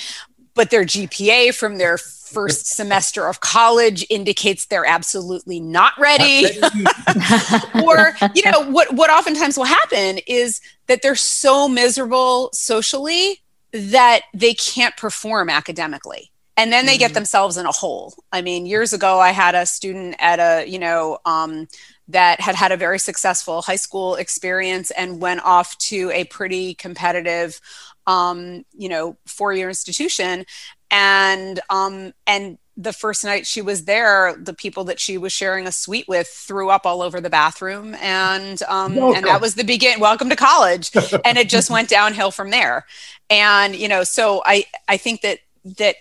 but 0.54 0.70
their 0.70 0.84
gpa 0.84 1.54
from 1.54 1.78
their 1.78 1.98
first 2.32 2.68
semester 2.68 3.28
of 3.28 3.42
college 3.42 4.06
indicates 4.10 4.66
they're 4.66 4.86
absolutely 4.86 5.60
not 5.60 5.94
ready. 6.00 6.46
or, 7.84 8.13
you 8.34 8.50
know, 8.50 8.70
what, 8.72 8.94
what 8.94 9.10
oftentimes 9.10 9.58
will 9.58 9.66
happen 9.66 10.20
is 10.28 10.62
that 10.88 11.01
they're 11.01 11.16
so 11.16 11.68
miserable 11.68 12.50
socially 12.54 13.42
that 13.74 14.22
they 14.34 14.54
can't 14.54 14.96
perform 14.98 15.50
academically. 15.50 16.32
And 16.58 16.72
then 16.72 16.86
they 16.86 16.98
get 16.98 17.08
mm-hmm. 17.08 17.16
themselves 17.16 17.58
in 17.58 17.66
a 17.66 17.72
hole. 17.72 18.13
I 18.32 18.42
mean, 18.42 18.66
years 18.66 18.94
ago, 18.94 19.20
I 19.20 19.32
had 19.32 19.56
a 19.56 19.66
student 19.66 20.16
at 20.20 20.40
a, 20.40 20.68
you 20.68 20.80
know, 20.80 21.18
um, 21.25 21.68
that 22.12 22.39
had 22.39 22.56
had 22.56 22.72
a 22.72 22.77
very 22.77 23.00
successful 23.00 23.62
high 23.62 23.75
school 23.75 24.15
experience 24.15 24.91
and 24.91 25.22
went 25.22 25.41
off 25.44 25.77
to 25.77 26.12
a 26.13 26.25
pretty 26.25 26.74
competitive 26.75 27.60
um, 28.08 28.65
you 28.74 28.89
know 28.89 29.18
four 29.25 29.53
year 29.53 29.70
institution. 29.70 30.46
And 30.89 31.60
um 31.70 32.13
and 32.27 32.58
the 32.77 32.94
first 32.94 33.24
night 33.24 33.46
she 33.46 33.62
was 33.62 33.86
there 33.86 34.36
the 34.41 34.53
people 34.53 34.86
that 34.86 35.00
she 35.00 35.18
was 35.18 35.32
sharing 35.32 35.68
a 35.68 35.72
suite 35.72 36.08
with 36.08 36.27
threw 36.27 36.70
up 36.70 36.86
all 36.86 37.01
over 37.01 37.22
the 37.22 37.30
bathroom. 37.30 37.96
And 37.96 38.62
um 38.63 38.96
welcome. 38.96 39.18
and 39.18 39.25
that 39.27 39.41
was 39.41 39.56
the 39.56 39.63
begin 39.63 40.00
welcome 40.00 40.30
to 40.30 40.36
college. 40.36 40.91
And 41.25 41.38
it 41.38 41.50
just 41.50 41.70
went 41.70 41.89
downhill 41.89 42.32
from 42.32 42.50
there. 42.50 42.86
And 43.30 43.75
you 43.75 43.88
know 43.88 44.03
so 44.03 44.41
i 44.46 44.65
i 44.88 44.98
think 44.98 45.22
that 45.22 45.39
that 45.77 45.96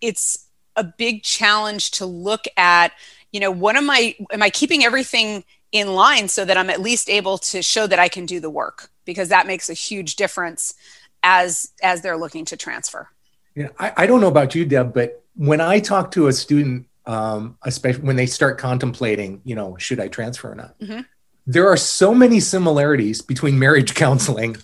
it's 0.00 0.46
a 0.74 0.84
big 0.84 1.22
challenge 1.22 1.92
to 1.92 2.06
look 2.06 2.44
at 2.56 2.92
you 3.36 3.40
know 3.40 3.50
what 3.50 3.76
am 3.76 3.90
i 3.90 4.16
am 4.32 4.42
i 4.42 4.50
keeping 4.50 4.84
everything 4.84 5.44
in 5.72 5.94
line 5.94 6.26
so 6.28 6.44
that 6.44 6.56
i'm 6.56 6.70
at 6.70 6.80
least 6.80 7.10
able 7.10 7.38
to 7.38 7.62
show 7.62 7.86
that 7.86 7.98
i 7.98 8.08
can 8.08 8.26
do 8.26 8.40
the 8.40 8.50
work 8.50 8.90
because 9.04 9.28
that 9.28 9.46
makes 9.46 9.68
a 9.70 9.74
huge 9.74 10.16
difference 10.16 10.74
as 11.22 11.72
as 11.82 12.00
they're 12.02 12.16
looking 12.16 12.44
to 12.44 12.56
transfer 12.56 13.08
yeah, 13.56 13.68
I, 13.78 13.92
I 13.96 14.06
don't 14.06 14.20
know 14.20 14.28
about 14.28 14.54
you, 14.54 14.66
Deb, 14.66 14.92
but 14.92 15.24
when 15.34 15.60
I 15.60 15.80
talk 15.80 16.10
to 16.12 16.28
a 16.28 16.32
student, 16.32 16.86
um, 17.06 17.56
especially 17.62 18.04
when 18.04 18.16
they 18.16 18.26
start 18.26 18.58
contemplating, 18.58 19.40
you 19.44 19.54
know, 19.54 19.76
should 19.78 19.98
I 19.98 20.08
transfer 20.08 20.52
or 20.52 20.54
not? 20.54 20.78
Mm-hmm. 20.78 21.00
There 21.46 21.66
are 21.66 21.76
so 21.76 22.14
many 22.14 22.38
similarities 22.38 23.22
between 23.22 23.58
marriage 23.58 23.94
counseling. 23.94 24.56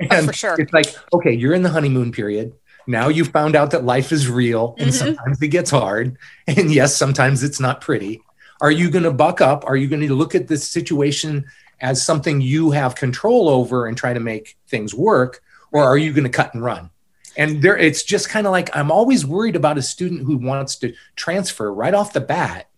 And 0.00 0.12
oh, 0.12 0.26
for 0.26 0.32
sure. 0.32 0.56
It's 0.60 0.72
like, 0.72 0.86
okay, 1.12 1.32
you're 1.32 1.54
in 1.54 1.62
the 1.62 1.68
honeymoon 1.68 2.10
period. 2.10 2.54
Now 2.86 3.08
you 3.08 3.24
found 3.24 3.56
out 3.56 3.70
that 3.72 3.84
life 3.84 4.12
is 4.12 4.28
real 4.28 4.74
and 4.78 4.90
mm-hmm. 4.90 5.06
sometimes 5.06 5.42
it 5.42 5.48
gets 5.48 5.70
hard. 5.70 6.16
And 6.46 6.72
yes, 6.72 6.96
sometimes 6.96 7.44
it's 7.44 7.60
not 7.60 7.80
pretty. 7.80 8.22
Are 8.60 8.72
you 8.72 8.90
going 8.90 9.04
to 9.04 9.12
buck 9.12 9.40
up? 9.40 9.64
Are 9.66 9.76
you 9.76 9.88
going 9.88 10.06
to 10.06 10.14
look 10.14 10.34
at 10.34 10.48
this 10.48 10.68
situation 10.68 11.46
as 11.80 12.04
something 12.04 12.40
you 12.40 12.70
have 12.70 12.94
control 12.94 13.48
over 13.48 13.86
and 13.86 13.96
try 13.96 14.12
to 14.12 14.20
make 14.20 14.56
things 14.68 14.94
work 14.94 15.42
or 15.72 15.82
are 15.84 15.96
you 15.96 16.12
going 16.12 16.24
to 16.24 16.30
cut 16.30 16.52
and 16.54 16.64
run 16.64 16.90
and 17.36 17.62
there 17.62 17.76
it's 17.76 18.02
just 18.02 18.28
kind 18.28 18.46
of 18.46 18.52
like 18.52 18.74
i'm 18.76 18.90
always 18.90 19.24
worried 19.24 19.56
about 19.56 19.78
a 19.78 19.82
student 19.82 20.22
who 20.22 20.36
wants 20.36 20.76
to 20.76 20.92
transfer 21.16 21.72
right 21.72 21.94
off 21.94 22.12
the 22.12 22.20
bat 22.20 22.68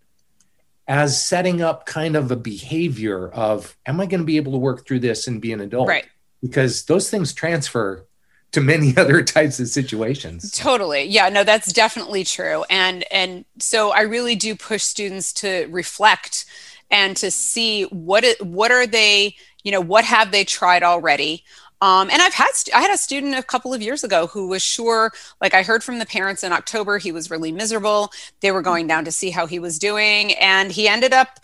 as 0.88 1.22
setting 1.22 1.62
up 1.62 1.86
kind 1.86 2.16
of 2.16 2.30
a 2.30 2.36
behavior 2.36 3.28
of 3.30 3.76
am 3.86 4.00
i 4.00 4.06
going 4.06 4.20
to 4.20 4.26
be 4.26 4.36
able 4.36 4.52
to 4.52 4.58
work 4.58 4.86
through 4.86 5.00
this 5.00 5.26
and 5.26 5.40
be 5.40 5.52
an 5.52 5.60
adult 5.60 5.88
right 5.88 6.06
because 6.40 6.84
those 6.84 7.10
things 7.10 7.32
transfer 7.32 8.06
to 8.52 8.60
many 8.60 8.94
other 8.96 9.22
types 9.22 9.60
of 9.60 9.68
situations. 9.68 10.50
Totally. 10.50 11.04
Yeah 11.04 11.28
no 11.28 11.44
that's 11.44 11.72
definitely 11.72 12.24
true. 12.24 12.64
And 12.70 13.04
and 13.10 13.44
so 13.58 13.90
i 13.90 14.02
really 14.02 14.36
do 14.36 14.54
push 14.54 14.82
students 14.82 15.32
to 15.34 15.66
reflect 15.70 16.44
and 16.90 17.16
to 17.16 17.30
see 17.30 17.84
what 17.84 18.24
it, 18.24 18.44
what 18.44 18.70
are 18.70 18.86
they 18.86 19.34
you 19.64 19.72
know 19.72 19.80
what 19.80 20.04
have 20.04 20.30
they 20.32 20.44
tried 20.44 20.82
already? 20.82 21.44
Um, 21.80 22.10
and 22.10 22.22
I've 22.22 22.34
had 22.34 22.50
I 22.72 22.80
had 22.80 22.94
a 22.94 22.96
student 22.96 23.34
a 23.34 23.42
couple 23.42 23.74
of 23.74 23.82
years 23.82 24.04
ago 24.04 24.28
who 24.28 24.46
was 24.46 24.62
sure, 24.62 25.10
like 25.40 25.52
I 25.52 25.64
heard 25.64 25.82
from 25.82 25.98
the 25.98 26.06
parents 26.06 26.44
in 26.44 26.52
October, 26.52 26.98
he 26.98 27.10
was 27.10 27.28
really 27.28 27.50
miserable. 27.50 28.12
They 28.40 28.52
were 28.52 28.62
going 28.62 28.86
down 28.86 29.04
to 29.04 29.10
see 29.10 29.30
how 29.30 29.46
he 29.46 29.58
was 29.58 29.80
doing, 29.80 30.32
and 30.34 30.70
he 30.70 30.86
ended 30.86 31.12
up 31.12 31.40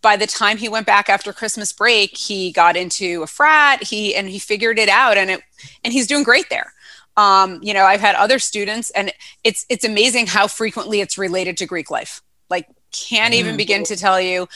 by 0.00 0.16
the 0.16 0.26
time 0.26 0.58
he 0.58 0.68
went 0.68 0.86
back 0.86 1.08
after 1.08 1.32
Christmas 1.32 1.72
break, 1.72 2.16
he 2.16 2.52
got 2.52 2.76
into 2.76 3.22
a 3.22 3.26
frat. 3.26 3.82
He 3.82 4.14
and 4.14 4.28
he 4.28 4.38
figured 4.38 4.78
it 4.78 4.88
out, 4.88 5.16
and 5.16 5.30
it 5.30 5.40
and 5.84 5.92
he's 5.92 6.06
doing 6.06 6.24
great 6.24 6.50
there. 6.50 6.72
Um, 7.16 7.58
you 7.62 7.74
know, 7.74 7.84
I've 7.84 8.00
had 8.00 8.14
other 8.14 8.38
students, 8.38 8.90
and 8.90 9.12
it's 9.44 9.66
it's 9.68 9.84
amazing 9.84 10.28
how 10.28 10.46
frequently 10.46 11.00
it's 11.00 11.18
related 11.18 11.56
to 11.58 11.66
Greek 11.66 11.90
life. 11.90 12.22
Like 12.48 12.66
can't 12.92 13.34
even 13.34 13.54
mm. 13.54 13.58
begin 13.58 13.84
to 13.84 13.96
tell 13.96 14.20
you. 14.20 14.48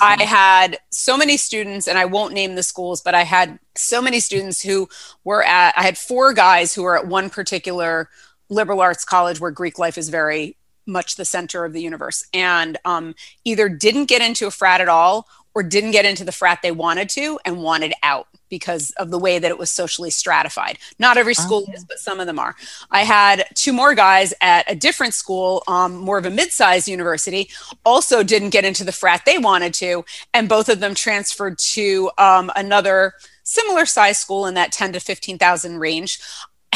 I 0.00 0.22
had 0.22 0.78
so 0.90 1.16
many 1.16 1.36
students, 1.36 1.88
and 1.88 1.98
I 1.98 2.04
won't 2.04 2.34
name 2.34 2.54
the 2.54 2.62
schools, 2.62 3.00
but 3.00 3.14
I 3.14 3.22
had 3.22 3.58
so 3.74 4.00
many 4.00 4.20
students 4.20 4.62
who 4.62 4.88
were 5.24 5.42
at, 5.42 5.74
I 5.76 5.82
had 5.82 5.98
four 5.98 6.32
guys 6.32 6.74
who 6.74 6.82
were 6.82 6.98
at 6.98 7.06
one 7.06 7.30
particular 7.30 8.08
liberal 8.48 8.80
arts 8.80 9.04
college 9.04 9.40
where 9.40 9.50
Greek 9.50 9.78
life 9.78 9.98
is 9.98 10.08
very 10.08 10.56
much 10.90 11.16
the 11.16 11.24
center 11.24 11.64
of 11.64 11.72
the 11.72 11.80
universe 11.80 12.26
and 12.34 12.76
um, 12.84 13.14
either 13.44 13.68
didn't 13.68 14.06
get 14.06 14.20
into 14.20 14.46
a 14.46 14.50
frat 14.50 14.80
at 14.80 14.88
all 14.88 15.26
or 15.54 15.62
didn't 15.62 15.90
get 15.90 16.04
into 16.04 16.24
the 16.24 16.32
frat 16.32 16.60
they 16.62 16.70
wanted 16.70 17.08
to 17.08 17.38
and 17.44 17.62
wanted 17.62 17.92
out 18.02 18.28
because 18.48 18.90
of 18.92 19.10
the 19.10 19.18
way 19.18 19.38
that 19.38 19.50
it 19.50 19.58
was 19.58 19.70
socially 19.70 20.10
stratified. 20.10 20.78
Not 20.98 21.16
every 21.16 21.34
school 21.34 21.64
is, 21.72 21.84
but 21.84 21.98
some 21.98 22.20
of 22.20 22.26
them 22.26 22.38
are. 22.38 22.56
I 22.90 23.02
had 23.02 23.46
two 23.54 23.72
more 23.72 23.94
guys 23.94 24.34
at 24.40 24.70
a 24.70 24.74
different 24.74 25.14
school, 25.14 25.62
um, 25.68 25.96
more 25.96 26.18
of 26.18 26.26
a 26.26 26.30
mid-sized 26.30 26.88
university, 26.88 27.48
also 27.84 28.22
didn't 28.22 28.50
get 28.50 28.64
into 28.64 28.84
the 28.84 28.92
frat 28.92 29.22
they 29.24 29.38
wanted 29.38 29.72
to, 29.74 30.04
and 30.34 30.48
both 30.48 30.68
of 30.68 30.80
them 30.80 30.94
transferred 30.94 31.58
to 31.58 32.10
um, 32.18 32.50
another 32.56 33.14
similar 33.44 33.86
size 33.86 34.18
school 34.18 34.46
in 34.46 34.54
that 34.54 34.72
10 34.72 34.92
to 34.92 35.00
15,000 35.00 35.78
range. 35.78 36.20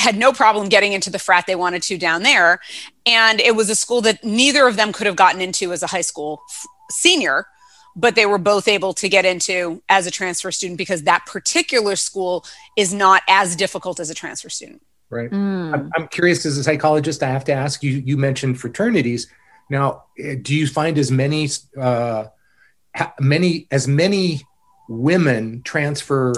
Had 0.05 0.19
no 0.19 0.33
problem 0.33 0.69
getting 0.69 0.93
into 0.93 1.09
the 1.09 1.19
frat 1.19 1.47
they 1.47 1.57
wanted 1.57 1.83
to 1.85 1.97
down 1.97 2.23
there. 2.23 2.61
And 3.07 3.41
it 3.41 3.57
was 3.57 3.71
a 3.71 3.75
school 3.75 4.03
that 4.03 4.23
neither 4.23 4.69
of 4.69 4.77
them 4.77 4.93
could 4.93 5.07
have 5.07 5.17
gotten 5.17 5.41
into 5.41 5.73
as 5.73 5.83
a 5.83 5.87
high 5.87 6.03
school 6.03 6.43
f- 6.51 6.67
senior 6.91 7.47
but 7.97 8.15
they 8.15 8.27
were 8.27 8.39
both 8.39 8.67
able 8.67 8.93
to 8.95 9.09
get 9.09 9.25
into 9.25 9.83
as 9.89 10.07
a 10.07 10.11
transfer 10.11 10.51
student 10.51 10.79
because 10.79 11.03
that 11.05 11.25
particular 11.27 11.97
school 11.97 12.45
is 12.77 12.93
not 12.93 13.23
as 13.29 13.55
difficult 13.55 14.01
as 14.01 14.11
a 14.11 14.15
transfer 14.15 14.49
student. 14.49 14.83
Right. 15.11 15.31
Mm. 15.31 15.75
I'm, 15.75 15.91
I'm 15.97 16.09
curious 16.09 16.45
as 16.45 16.59
a 16.59 16.65
psychologist, 16.65 17.23
I 17.23 17.29
have 17.29 17.45
to 17.45 17.53
ask 17.53 17.83
you, 17.83 18.03
you 18.05 18.17
mentioned 18.17 18.59
fraternities. 18.59 19.29
Now, 19.71 20.05
eh, 20.19 20.35
do 20.41 20.55
you 20.55 20.67
find 20.67 20.99
as 20.99 21.11
many, 21.11 21.49
uh, 21.81 22.25
many, 23.21 23.69
as 23.71 23.87
many 23.87 24.43
women 24.89 25.63
transfer 25.63 26.33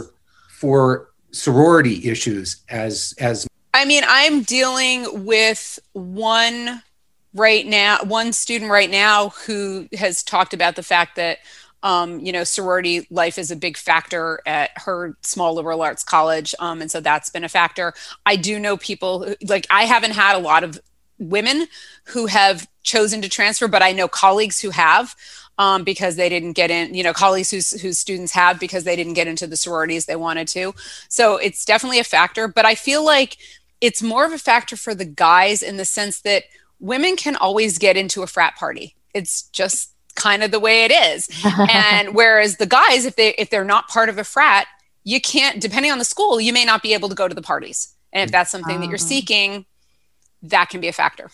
for 0.50 1.08
sorority 1.30 2.08
issues 2.08 2.62
as, 2.68 3.14
as 3.18 3.46
I 3.76 3.84
mean, 3.84 4.04
I'm 4.06 4.42
dealing 4.42 5.26
with 5.26 5.78
one 5.92 6.82
right 7.34 7.66
now 7.66 7.98
one 8.02 8.32
student 8.32 8.70
right 8.70 8.90
now 8.90 9.28
who 9.28 9.86
has 9.98 10.22
talked 10.22 10.54
about 10.54 10.76
the 10.76 10.82
fact 10.82 11.16
that 11.16 11.40
um, 11.82 12.18
you 12.20 12.32
know 12.32 12.44
sorority 12.44 13.06
life 13.10 13.36
is 13.38 13.50
a 13.50 13.56
big 13.56 13.76
factor 13.76 14.40
at 14.46 14.70
her 14.76 15.14
small 15.20 15.54
liberal 15.54 15.82
arts 15.82 16.02
college 16.02 16.54
um, 16.58 16.80
and 16.80 16.90
so 16.90 16.98
that's 17.00 17.28
been 17.28 17.44
a 17.44 17.48
factor 17.50 17.92
i 18.24 18.36
do 18.36 18.58
know 18.58 18.78
people 18.78 19.34
like 19.46 19.66
i 19.68 19.82
haven't 19.84 20.12
had 20.12 20.34
a 20.34 20.38
lot 20.38 20.64
of 20.64 20.80
women 21.18 21.66
who 22.04 22.24
have 22.24 22.66
chosen 22.82 23.20
to 23.20 23.28
transfer 23.28 23.68
but 23.68 23.82
i 23.82 23.92
know 23.92 24.08
colleagues 24.08 24.60
who 24.60 24.70
have 24.70 25.14
um, 25.58 25.84
because 25.84 26.16
they 26.16 26.28
didn't 26.28 26.52
get 26.52 26.70
in, 26.70 26.94
you 26.94 27.02
know, 27.02 27.14
colleagues 27.14 27.50
whose, 27.50 27.80
whose 27.80 27.98
students 27.98 28.32
have 28.32 28.60
because 28.60 28.84
they 28.84 28.94
didn't 28.94 29.14
get 29.14 29.26
into 29.26 29.46
the 29.46 29.56
sororities 29.56 30.04
they 30.04 30.14
wanted 30.16 30.46
to. 30.48 30.74
So 31.08 31.36
it's 31.38 31.64
definitely 31.64 31.98
a 31.98 32.04
factor. 32.04 32.46
But 32.46 32.66
I 32.66 32.74
feel 32.74 33.02
like 33.02 33.38
it's 33.80 34.02
more 34.02 34.24
of 34.24 34.32
a 34.32 34.38
factor 34.38 34.76
for 34.76 34.94
the 34.94 35.04
guys 35.04 35.62
in 35.62 35.76
the 35.76 35.84
sense 35.84 36.20
that 36.22 36.44
women 36.80 37.16
can 37.16 37.36
always 37.36 37.78
get 37.78 37.96
into 37.96 38.22
a 38.22 38.26
frat 38.26 38.56
party. 38.56 38.96
It's 39.14 39.42
just 39.50 39.92
kind 40.14 40.42
of 40.42 40.50
the 40.50 40.60
way 40.60 40.84
it 40.84 40.90
is. 40.90 41.28
and 41.70 42.14
whereas 42.14 42.56
the 42.56 42.66
guys, 42.66 43.04
if 43.04 43.16
they 43.16 43.34
if 43.34 43.50
they're 43.50 43.64
not 43.64 43.88
part 43.88 44.08
of 44.08 44.18
a 44.18 44.24
frat, 44.24 44.66
you 45.04 45.20
can't, 45.20 45.60
depending 45.60 45.92
on 45.92 45.98
the 45.98 46.04
school, 46.04 46.40
you 46.40 46.52
may 46.52 46.64
not 46.64 46.82
be 46.82 46.92
able 46.92 47.08
to 47.08 47.14
go 47.14 47.28
to 47.28 47.34
the 47.34 47.42
parties. 47.42 47.94
And 48.12 48.28
if 48.28 48.32
that's 48.32 48.50
something 48.50 48.80
that 48.80 48.86
you're 48.86 48.94
ah. 48.94 48.98
seeking, 48.98 49.66
that 50.42 50.68
can 50.68 50.80
be 50.80 50.88
a 50.88 50.92
factor. 50.92 51.30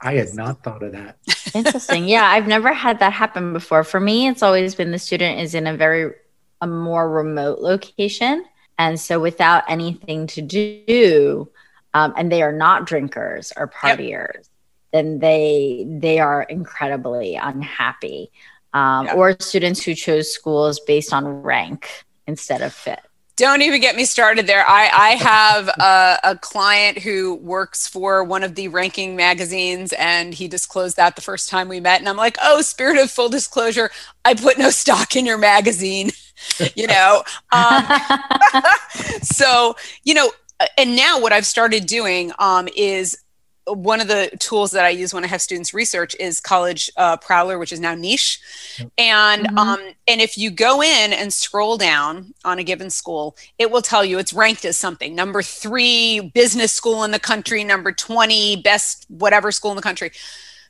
I 0.00 0.14
had 0.14 0.34
not 0.34 0.62
thought 0.62 0.82
of 0.82 0.92
that. 0.92 1.16
Interesting. 1.54 2.06
Yeah, 2.06 2.24
I've 2.24 2.46
never 2.46 2.72
had 2.72 2.98
that 2.98 3.12
happen 3.12 3.52
before. 3.52 3.84
For 3.84 4.00
me, 4.00 4.28
it's 4.28 4.42
always 4.42 4.74
been 4.74 4.90
the 4.90 4.98
student 4.98 5.40
is 5.40 5.54
in 5.54 5.66
a 5.66 5.76
very 5.76 6.12
a 6.60 6.66
more 6.66 7.10
remote 7.10 7.60
location. 7.60 8.44
And 8.78 8.98
so 8.98 9.20
without 9.20 9.64
anything 9.68 10.26
to 10.28 10.42
do, 10.42 11.48
um, 11.94 12.12
and 12.16 12.30
they 12.30 12.42
are 12.42 12.52
not 12.52 12.86
drinkers 12.86 13.52
or 13.56 13.66
partiers, 13.68 14.34
yep 14.34 14.46
then 14.94 15.18
they 15.18 15.84
they 15.88 16.20
are 16.20 16.44
incredibly 16.44 17.34
unhappy. 17.34 18.30
Um, 18.72 19.06
yeah. 19.06 19.14
Or 19.14 19.36
students 19.40 19.82
who 19.82 19.94
chose 19.94 20.32
schools 20.32 20.80
based 20.80 21.12
on 21.12 21.26
rank 21.42 22.04
instead 22.26 22.62
of 22.62 22.72
fit. 22.72 23.00
Don't 23.36 23.62
even 23.62 23.80
get 23.80 23.96
me 23.96 24.04
started 24.04 24.46
there. 24.46 24.64
I, 24.66 24.88
I 24.92 25.10
have 25.16 25.68
a, 25.68 26.30
a, 26.30 26.38
client 26.38 26.98
who 26.98 27.34
works 27.34 27.88
for 27.88 28.22
one 28.22 28.44
of 28.44 28.54
the 28.54 28.68
ranking 28.68 29.16
magazines, 29.16 29.92
and 29.94 30.32
he 30.32 30.46
disclosed 30.46 30.96
that 30.96 31.16
the 31.16 31.22
first 31.22 31.48
time 31.48 31.68
we 31.68 31.80
met. 31.80 31.98
And 31.98 32.08
I'm 32.08 32.16
like, 32.16 32.36
oh, 32.40 32.62
spirit 32.62 32.96
of 32.96 33.10
full 33.10 33.28
disclosure, 33.28 33.90
I 34.24 34.34
put 34.34 34.56
no 34.56 34.70
stock 34.70 35.16
in 35.16 35.26
your 35.26 35.38
magazine, 35.38 36.12
you 36.76 36.86
know? 36.86 37.24
Um, 37.50 37.84
so, 39.22 39.74
you 40.04 40.14
know, 40.14 40.30
and 40.76 40.96
now 40.96 41.20
what 41.20 41.32
I've 41.32 41.46
started 41.46 41.86
doing 41.86 42.32
um, 42.38 42.68
is 42.76 43.16
one 43.66 44.00
of 44.00 44.08
the 44.08 44.30
tools 44.38 44.72
that 44.72 44.84
I 44.84 44.90
use 44.90 45.14
when 45.14 45.24
I 45.24 45.26
have 45.26 45.40
students 45.40 45.72
research 45.72 46.14
is 46.20 46.38
College 46.38 46.90
uh, 46.96 47.16
Prowler, 47.16 47.58
which 47.58 47.72
is 47.72 47.80
now 47.80 47.94
Niche, 47.94 48.40
and 48.98 49.46
mm-hmm. 49.46 49.58
um, 49.58 49.80
and 50.06 50.20
if 50.20 50.36
you 50.36 50.50
go 50.50 50.82
in 50.82 51.12
and 51.12 51.32
scroll 51.32 51.78
down 51.78 52.34
on 52.44 52.58
a 52.58 52.64
given 52.64 52.90
school, 52.90 53.36
it 53.58 53.70
will 53.70 53.80
tell 53.80 54.04
you 54.04 54.18
it's 54.18 54.32
ranked 54.32 54.64
as 54.64 54.76
something 54.76 55.14
number 55.14 55.42
three 55.42 56.30
business 56.34 56.72
school 56.72 57.04
in 57.04 57.10
the 57.10 57.18
country, 57.18 57.64
number 57.64 57.90
twenty 57.92 58.56
best 58.56 59.06
whatever 59.08 59.50
school 59.50 59.70
in 59.70 59.76
the 59.76 59.82
country. 59.82 60.10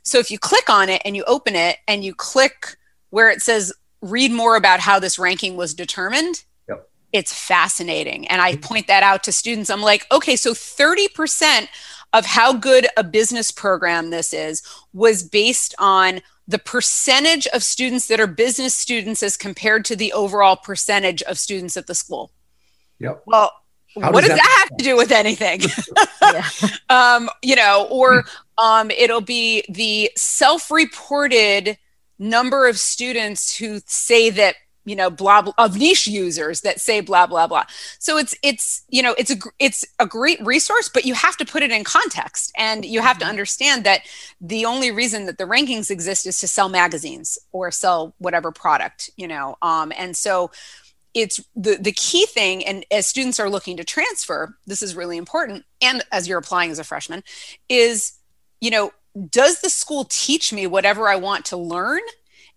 So 0.02 0.18
if 0.18 0.30
you 0.30 0.38
click 0.38 0.70
on 0.70 0.88
it 0.88 1.02
and 1.04 1.16
you 1.16 1.24
open 1.24 1.56
it 1.56 1.78
and 1.88 2.04
you 2.04 2.14
click 2.14 2.76
where 3.10 3.30
it 3.30 3.42
says 3.42 3.72
read 4.02 4.30
more 4.30 4.54
about 4.54 4.80
how 4.80 4.98
this 4.98 5.18
ranking 5.18 5.56
was 5.56 5.74
determined, 5.74 6.44
it's 7.14 7.32
fascinating, 7.32 8.26
and 8.26 8.42
I 8.42 8.52
mm-hmm. 8.52 8.60
point 8.60 8.86
that 8.88 9.04
out 9.04 9.22
to 9.22 9.32
students. 9.32 9.70
I'm 9.70 9.80
like, 9.80 10.04
okay, 10.10 10.34
so 10.34 10.52
thirty 10.52 11.06
percent 11.08 11.70
of 12.12 12.26
how 12.26 12.52
good 12.52 12.88
a 12.96 13.04
business 13.04 13.50
program 13.50 14.10
this 14.10 14.34
is 14.34 14.62
was 14.92 15.22
based 15.22 15.74
on 15.78 16.20
the 16.46 16.58
percentage 16.58 17.46
of 17.48 17.62
students 17.62 18.08
that 18.08 18.20
are 18.20 18.26
business 18.26 18.74
students 18.74 19.22
as 19.22 19.36
compared 19.36 19.84
to 19.86 19.96
the 19.96 20.12
overall 20.12 20.56
percentage 20.56 21.22
of 21.22 21.38
students 21.38 21.76
at 21.76 21.86
the 21.86 21.94
school. 21.94 22.32
Yep. 22.98 23.22
Well, 23.26 23.52
how 24.00 24.10
what 24.10 24.22
does, 24.22 24.30
does 24.30 24.38
that, 24.38 24.44
that 24.44 24.68
have 24.68 24.78
to 24.78 24.84
do 24.84 24.96
with 24.96 25.12
anything? 25.12 25.62
um, 26.90 27.30
you 27.42 27.54
know, 27.54 27.86
or 27.90 28.24
um, 28.58 28.90
it'll 28.90 29.20
be 29.20 29.64
the 29.68 30.10
self-reported 30.16 31.78
number 32.18 32.68
of 32.68 32.78
students 32.78 33.56
who 33.56 33.80
say 33.86 34.30
that 34.30 34.56
you 34.84 34.94
know 34.96 35.10
blah, 35.10 35.42
blah 35.42 35.52
of 35.58 35.78
niche 35.78 36.06
users 36.06 36.60
that 36.62 36.80
say 36.80 37.00
blah 37.00 37.26
blah 37.26 37.46
blah 37.46 37.64
so 37.98 38.16
it's 38.16 38.34
it's 38.42 38.84
you 38.88 39.02
know 39.02 39.14
it's 39.18 39.30
a 39.30 39.36
it's 39.58 39.84
a 39.98 40.06
great 40.06 40.44
resource 40.44 40.88
but 40.92 41.04
you 41.04 41.14
have 41.14 41.36
to 41.36 41.44
put 41.44 41.62
it 41.62 41.70
in 41.70 41.84
context 41.84 42.52
and 42.56 42.84
you 42.84 43.00
have 43.00 43.18
to 43.18 43.24
mm-hmm. 43.24 43.30
understand 43.30 43.84
that 43.84 44.02
the 44.40 44.64
only 44.64 44.90
reason 44.90 45.26
that 45.26 45.38
the 45.38 45.44
rankings 45.44 45.90
exist 45.90 46.26
is 46.26 46.38
to 46.38 46.48
sell 46.48 46.68
magazines 46.68 47.38
or 47.52 47.70
sell 47.70 48.14
whatever 48.18 48.52
product 48.52 49.10
you 49.16 49.26
know 49.26 49.56
um, 49.62 49.92
and 49.96 50.16
so 50.16 50.50
it's 51.14 51.40
the 51.54 51.76
the 51.76 51.92
key 51.92 52.26
thing 52.26 52.64
and 52.64 52.84
as 52.90 53.06
students 53.06 53.40
are 53.40 53.50
looking 53.50 53.76
to 53.76 53.84
transfer 53.84 54.56
this 54.66 54.82
is 54.82 54.96
really 54.96 55.16
important 55.16 55.64
and 55.80 56.02
as 56.12 56.28
you're 56.28 56.38
applying 56.38 56.70
as 56.70 56.78
a 56.78 56.84
freshman 56.84 57.22
is 57.68 58.14
you 58.60 58.70
know 58.70 58.92
does 59.30 59.60
the 59.60 59.70
school 59.70 60.04
teach 60.10 60.52
me 60.52 60.66
whatever 60.66 61.08
i 61.08 61.14
want 61.14 61.44
to 61.44 61.56
learn 61.56 62.00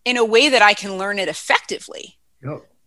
in 0.07 0.15
a 0.15 0.24
way 0.24 0.48
that 0.48 0.62
I 0.62 0.74
can 0.74 0.98
learn 0.98 1.19
it 1.19 1.27
effectively. 1.27 2.16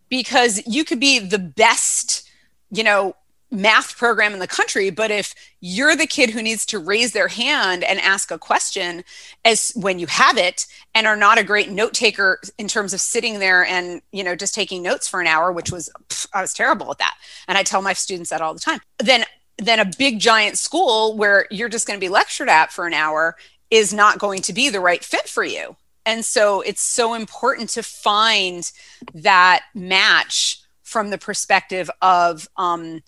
Because 0.08 0.66
you 0.66 0.84
could 0.84 1.00
be 1.00 1.18
the 1.18 1.38
best, 1.38 2.28
you 2.70 2.82
know, 2.82 3.14
math 3.50 3.96
program 3.96 4.32
in 4.32 4.38
the 4.38 4.46
country 4.46 4.90
but 4.90 5.10
if 5.10 5.34
you're 5.60 5.96
the 5.96 6.06
kid 6.06 6.30
who 6.30 6.40
needs 6.40 6.64
to 6.64 6.78
raise 6.78 7.12
their 7.12 7.26
hand 7.26 7.82
and 7.82 7.98
ask 7.98 8.30
a 8.30 8.38
question 8.38 9.02
as 9.44 9.72
when 9.74 9.98
you 9.98 10.06
have 10.06 10.36
it 10.36 10.66
and 10.94 11.06
are 11.06 11.16
not 11.16 11.36
a 11.36 11.42
great 11.42 11.68
note 11.68 11.92
taker 11.92 12.38
in 12.58 12.68
terms 12.68 12.94
of 12.94 13.00
sitting 13.00 13.40
there 13.40 13.64
and 13.64 14.02
you 14.12 14.22
know 14.22 14.36
just 14.36 14.54
taking 14.54 14.82
notes 14.82 15.08
for 15.08 15.20
an 15.20 15.26
hour 15.26 15.50
which 15.50 15.72
was 15.72 15.90
i 16.32 16.40
was 16.40 16.54
terrible 16.54 16.90
at 16.92 16.98
that. 16.98 17.16
And 17.48 17.58
i 17.58 17.64
tell 17.64 17.82
my 17.82 17.92
students 17.92 18.30
that 18.30 18.40
all 18.40 18.54
the 18.54 18.60
time. 18.60 18.80
Then 18.98 19.24
then 19.58 19.80
a 19.80 19.90
big 19.98 20.20
giant 20.20 20.56
school 20.56 21.16
where 21.16 21.46
you're 21.50 21.68
just 21.68 21.86
going 21.86 21.98
to 21.98 22.04
be 22.04 22.08
lectured 22.08 22.48
at 22.48 22.72
for 22.72 22.86
an 22.86 22.94
hour 22.94 23.36
is 23.70 23.92
not 23.92 24.18
going 24.18 24.42
to 24.42 24.52
be 24.52 24.70
the 24.70 24.80
right 24.80 25.04
fit 25.04 25.28
for 25.28 25.44
you 25.44 25.76
and 26.06 26.24
so 26.24 26.60
it's 26.60 26.82
so 26.82 27.14
important 27.14 27.70
to 27.70 27.82
find 27.82 28.70
that 29.14 29.62
match 29.74 30.62
from 30.82 31.10
the 31.10 31.18
perspective 31.18 31.90
of 32.02 32.48
um, 32.56 33.02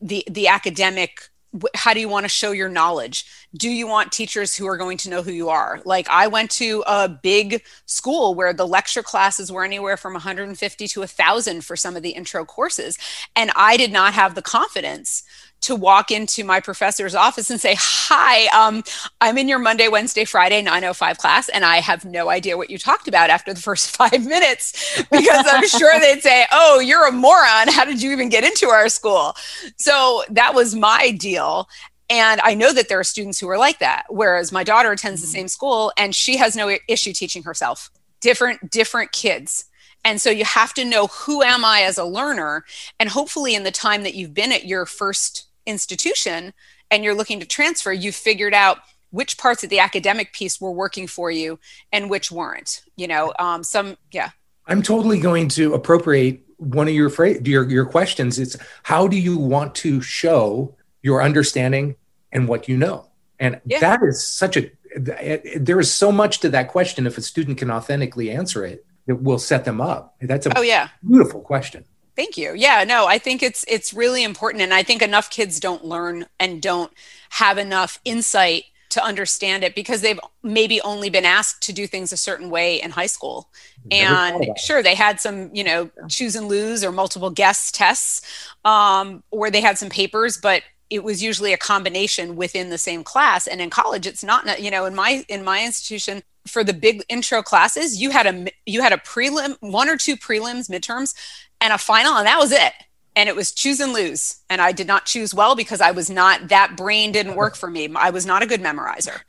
the 0.00 0.24
the 0.28 0.48
academic 0.48 1.30
how 1.74 1.92
do 1.92 2.00
you 2.00 2.08
want 2.08 2.24
to 2.24 2.28
show 2.28 2.52
your 2.52 2.68
knowledge? 2.68 3.24
Do 3.56 3.68
you 3.68 3.88
want 3.88 4.12
teachers 4.12 4.54
who 4.54 4.68
are 4.68 4.76
going 4.76 4.98
to 4.98 5.10
know 5.10 5.20
who 5.22 5.32
you 5.32 5.48
are? 5.48 5.80
Like 5.84 6.08
i 6.08 6.26
went 6.26 6.50
to 6.52 6.84
a 6.86 7.08
big 7.08 7.62
school 7.86 8.34
where 8.34 8.52
the 8.52 8.66
lecture 8.66 9.02
classes 9.02 9.50
were 9.50 9.64
anywhere 9.64 9.96
from 9.96 10.12
150 10.12 10.88
to 10.88 11.00
1000 11.00 11.64
for 11.64 11.76
some 11.76 11.96
of 11.96 12.02
the 12.02 12.10
intro 12.10 12.44
courses 12.44 12.98
and 13.34 13.50
i 13.56 13.76
did 13.76 13.92
not 13.92 14.14
have 14.14 14.34
the 14.34 14.42
confidence 14.42 15.24
to 15.62 15.76
walk 15.76 16.10
into 16.10 16.44
my 16.44 16.60
professor's 16.60 17.14
office 17.14 17.50
and 17.50 17.60
say, 17.60 17.74
Hi, 17.78 18.46
um, 18.46 18.82
I'm 19.20 19.38
in 19.38 19.48
your 19.48 19.58
Monday, 19.58 19.88
Wednesday, 19.88 20.24
Friday 20.24 20.62
905 20.62 21.18
class, 21.18 21.48
and 21.48 21.64
I 21.64 21.76
have 21.76 22.04
no 22.04 22.30
idea 22.30 22.56
what 22.56 22.70
you 22.70 22.78
talked 22.78 23.08
about 23.08 23.30
after 23.30 23.52
the 23.52 23.60
first 23.60 23.96
five 23.96 24.24
minutes 24.24 25.02
because 25.10 25.46
I'm 25.48 25.66
sure 25.68 25.92
they'd 26.00 26.22
say, 26.22 26.46
Oh, 26.52 26.80
you're 26.80 27.06
a 27.06 27.12
moron. 27.12 27.68
How 27.68 27.84
did 27.84 28.02
you 28.02 28.12
even 28.12 28.28
get 28.28 28.44
into 28.44 28.68
our 28.68 28.88
school? 28.88 29.34
So 29.76 30.24
that 30.30 30.54
was 30.54 30.74
my 30.74 31.10
deal. 31.10 31.68
And 32.08 32.40
I 32.40 32.54
know 32.54 32.72
that 32.72 32.88
there 32.88 32.98
are 32.98 33.04
students 33.04 33.38
who 33.38 33.48
are 33.48 33.58
like 33.58 33.78
that, 33.78 34.04
whereas 34.08 34.50
my 34.50 34.64
daughter 34.64 34.90
attends 34.90 35.20
the 35.20 35.26
mm-hmm. 35.26 35.32
same 35.32 35.48
school 35.48 35.92
and 35.96 36.14
she 36.14 36.36
has 36.38 36.56
no 36.56 36.76
issue 36.88 37.12
teaching 37.12 37.44
herself. 37.44 37.90
Different, 38.20 38.70
different 38.70 39.12
kids. 39.12 39.66
And 40.04 40.20
so 40.20 40.30
you 40.30 40.44
have 40.44 40.74
to 40.74 40.84
know 40.84 41.06
who 41.08 41.42
am 41.42 41.64
I 41.64 41.82
as 41.82 41.98
a 41.98 42.04
learner? 42.04 42.64
And 42.98 43.08
hopefully, 43.08 43.54
in 43.54 43.64
the 43.64 43.70
time 43.70 44.02
that 44.02 44.14
you've 44.14 44.34
been 44.34 44.52
at 44.52 44.64
your 44.64 44.86
first 44.86 45.49
institution 45.70 46.52
and 46.90 47.04
you're 47.04 47.14
looking 47.14 47.40
to 47.40 47.46
transfer, 47.46 47.92
you've 47.92 48.14
figured 48.14 48.54
out 48.54 48.78
which 49.10 49.38
parts 49.38 49.64
of 49.64 49.70
the 49.70 49.78
academic 49.78 50.32
piece 50.32 50.60
were 50.60 50.70
working 50.70 51.06
for 51.06 51.30
you 51.30 51.58
and 51.92 52.10
which 52.10 52.30
weren't. 52.30 52.82
You 52.96 53.08
know, 53.08 53.32
um, 53.38 53.64
some, 53.64 53.96
yeah. 54.12 54.30
I'm 54.66 54.82
totally 54.82 55.18
going 55.18 55.48
to 55.50 55.74
appropriate 55.74 56.42
one 56.60 56.86
of 56.86 56.94
your 56.94 57.08
phrase, 57.08 57.40
your 57.44 57.68
your 57.68 57.86
questions. 57.86 58.38
It's 58.38 58.56
how 58.82 59.08
do 59.08 59.16
you 59.18 59.36
want 59.36 59.74
to 59.76 60.00
show 60.00 60.76
your 61.02 61.22
understanding 61.22 61.96
and 62.32 62.46
what 62.46 62.68
you 62.68 62.76
know? 62.76 63.06
And 63.38 63.60
yeah. 63.64 63.80
that 63.80 64.02
is 64.02 64.24
such 64.24 64.56
a 64.56 64.70
there 64.96 65.80
is 65.80 65.92
so 65.92 66.12
much 66.12 66.40
to 66.40 66.48
that 66.50 66.68
question. 66.68 67.06
If 67.06 67.16
a 67.16 67.22
student 67.22 67.58
can 67.58 67.70
authentically 67.70 68.30
answer 68.30 68.64
it, 68.64 68.84
it 69.06 69.22
will 69.22 69.38
set 69.38 69.64
them 69.64 69.80
up. 69.80 70.16
That's 70.20 70.46
a 70.46 70.58
oh 70.58 70.62
yeah 70.62 70.88
beautiful 71.06 71.40
question. 71.40 71.84
Thank 72.20 72.36
you. 72.36 72.52
Yeah, 72.54 72.84
no, 72.84 73.06
I 73.06 73.16
think 73.16 73.42
it's 73.42 73.64
it's 73.66 73.94
really 73.94 74.24
important 74.24 74.62
and 74.62 74.74
I 74.74 74.82
think 74.82 75.00
enough 75.00 75.30
kids 75.30 75.58
don't 75.58 75.86
learn 75.86 76.26
and 76.38 76.60
don't 76.60 76.92
have 77.30 77.56
enough 77.56 77.98
insight 78.04 78.64
to 78.90 79.02
understand 79.02 79.64
it 79.64 79.74
because 79.74 80.02
they've 80.02 80.20
maybe 80.42 80.82
only 80.82 81.08
been 81.08 81.24
asked 81.24 81.62
to 81.62 81.72
do 81.72 81.86
things 81.86 82.12
a 82.12 82.18
certain 82.18 82.50
way 82.50 82.78
in 82.82 82.90
high 82.90 83.06
school. 83.06 83.48
and 83.90 84.50
sure, 84.58 84.82
they 84.82 84.94
had 84.94 85.18
some, 85.18 85.48
you 85.54 85.64
know, 85.64 85.88
choose 86.08 86.36
and 86.36 86.46
lose 86.46 86.84
or 86.84 86.92
multiple 86.92 87.30
guess 87.30 87.72
tests, 87.72 88.20
um, 88.66 89.22
or 89.30 89.50
they 89.50 89.62
had 89.62 89.78
some 89.78 89.88
papers, 89.88 90.36
but 90.36 90.62
it 90.90 91.02
was 91.02 91.22
usually 91.22 91.54
a 91.54 91.56
combination 91.56 92.36
within 92.36 92.68
the 92.68 92.76
same 92.76 93.02
class. 93.02 93.46
And 93.46 93.62
in 93.62 93.70
college, 93.70 94.06
it's 94.06 94.22
not, 94.22 94.60
you 94.60 94.70
know, 94.70 94.84
in 94.84 94.94
my 94.94 95.24
in 95.30 95.42
my 95.42 95.64
institution, 95.64 96.22
for 96.46 96.64
the 96.64 96.72
big 96.72 97.02
intro 97.08 97.42
classes, 97.42 98.00
you 98.00 98.10
had 98.10 98.26
a 98.26 98.46
you 98.66 98.82
had 98.82 98.92
a 98.92 98.98
prelim, 98.98 99.56
one 99.60 99.88
or 99.88 99.96
two 99.96 100.16
prelims, 100.16 100.68
midterms, 100.68 101.14
and 101.60 101.72
a 101.72 101.78
final, 101.78 102.16
and 102.16 102.26
that 102.26 102.38
was 102.38 102.52
it. 102.52 102.72
And 103.16 103.28
it 103.28 103.36
was 103.36 103.52
choose 103.52 103.80
and 103.80 103.92
lose. 103.92 104.36
And 104.48 104.60
I 104.60 104.72
did 104.72 104.86
not 104.86 105.04
choose 105.04 105.34
well 105.34 105.56
because 105.56 105.80
I 105.80 105.90
was 105.90 106.08
not, 106.08 106.48
that 106.48 106.76
brain 106.76 107.12
didn't 107.12 107.34
work 107.34 107.56
for 107.56 107.68
me. 107.68 107.88
I 107.94 108.10
was 108.10 108.24
not 108.24 108.42
a 108.42 108.46
good 108.46 108.60
memorizer. 108.60 109.20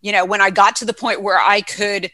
You 0.00 0.12
know, 0.12 0.24
when 0.24 0.40
I 0.40 0.50
got 0.50 0.76
to 0.76 0.84
the 0.84 0.92
point 0.92 1.22
where 1.22 1.38
I 1.38 1.60
could 1.60 2.10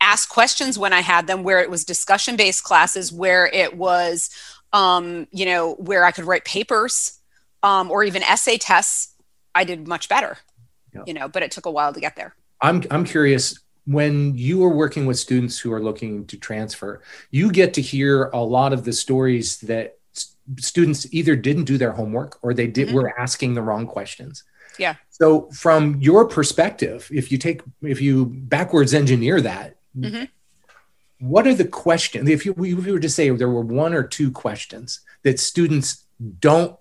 ask 0.00 0.28
questions 0.28 0.78
when 0.78 0.92
I 0.92 1.00
had 1.00 1.26
them, 1.26 1.44
where 1.44 1.60
it 1.60 1.70
was 1.70 1.84
discussion 1.84 2.36
based 2.36 2.64
classes, 2.64 3.12
where 3.12 3.46
it 3.46 3.76
was, 3.76 4.30
um, 4.72 5.26
you 5.30 5.46
know, 5.46 5.74
where 5.74 6.04
I 6.04 6.10
could 6.10 6.24
write 6.24 6.44
papers 6.44 7.18
um, 7.62 7.90
or 7.90 8.02
even 8.02 8.22
essay 8.22 8.58
tests, 8.58 9.14
I 9.54 9.64
did 9.64 9.86
much 9.86 10.08
better, 10.08 10.36
yeah. 10.94 11.02
you 11.06 11.14
know, 11.14 11.28
but 11.28 11.42
it 11.42 11.50
took 11.50 11.66
a 11.66 11.70
while 11.70 11.92
to 11.94 12.00
get 12.00 12.16
there. 12.16 12.34
I'm, 12.60 12.82
I'm 12.90 13.04
curious 13.04 13.58
when 13.86 14.36
you 14.36 14.64
are 14.64 14.74
working 14.74 15.06
with 15.06 15.18
students 15.18 15.58
who 15.58 15.72
are 15.72 15.82
looking 15.82 16.26
to 16.26 16.36
transfer, 16.36 17.00
you 17.30 17.50
get 17.50 17.74
to 17.74 17.80
hear 17.80 18.24
a 18.34 18.40
lot 18.40 18.72
of 18.72 18.84
the 18.84 18.92
stories 18.92 19.58
that 19.60 19.98
students 20.58 21.12
either 21.12 21.36
didn't 21.36 21.64
do 21.64 21.78
their 21.78 21.92
homework 21.92 22.38
or 22.42 22.52
they 22.52 22.66
did 22.66 22.88
mm-hmm. 22.88 22.96
were 22.96 23.18
asking 23.18 23.54
the 23.54 23.62
wrong 23.62 23.86
questions. 23.86 24.44
Yeah. 24.78 24.96
So 25.10 25.48
from 25.52 26.00
your 26.00 26.26
perspective, 26.26 27.08
if 27.12 27.32
you 27.32 27.38
take 27.38 27.62
if 27.80 28.00
you 28.00 28.26
backwards 28.26 28.92
engineer 28.92 29.40
that, 29.40 29.76
mm-hmm. 29.96 30.24
what 31.20 31.46
are 31.46 31.54
the 31.54 31.66
questions? 31.66 32.28
If 32.28 32.44
you, 32.44 32.52
if 32.52 32.86
you 32.86 32.92
were 32.92 33.00
to 33.00 33.08
say 33.08 33.30
there 33.30 33.48
were 33.48 33.62
one 33.62 33.94
or 33.94 34.02
two 34.02 34.30
questions 34.30 35.00
that 35.22 35.40
students 35.40 36.04
don't 36.40 36.76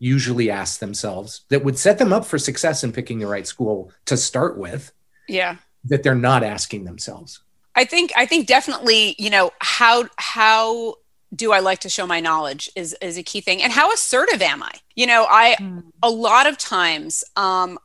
usually 0.00 0.50
ask 0.50 0.80
themselves 0.80 1.42
that 1.48 1.64
would 1.64 1.78
set 1.78 1.98
them 1.98 2.12
up 2.12 2.24
for 2.24 2.38
success 2.38 2.84
in 2.84 2.92
picking 2.92 3.18
the 3.18 3.26
right 3.26 3.46
school 3.46 3.92
to 4.06 4.16
start 4.16 4.58
with. 4.58 4.92
Yeah 5.28 5.56
that 5.84 6.02
they're 6.02 6.14
not 6.14 6.42
asking 6.42 6.84
themselves 6.84 7.40
i 7.74 7.84
think 7.84 8.12
i 8.16 8.26
think 8.26 8.46
definitely 8.46 9.14
you 9.18 9.30
know 9.30 9.50
how 9.60 10.04
how 10.16 10.94
do 11.34 11.52
i 11.52 11.58
like 11.58 11.78
to 11.80 11.88
show 11.88 12.06
my 12.06 12.20
knowledge 12.20 12.70
is 12.76 12.96
is 13.00 13.18
a 13.18 13.22
key 13.22 13.40
thing 13.40 13.62
and 13.62 13.72
how 13.72 13.92
assertive 13.92 14.42
am 14.42 14.62
i 14.62 14.72
you 14.94 15.06
know 15.06 15.26
i 15.28 15.56
mm. 15.60 15.82
a 16.02 16.10
lot 16.10 16.46
of 16.46 16.56
times 16.58 17.24
um 17.36 17.78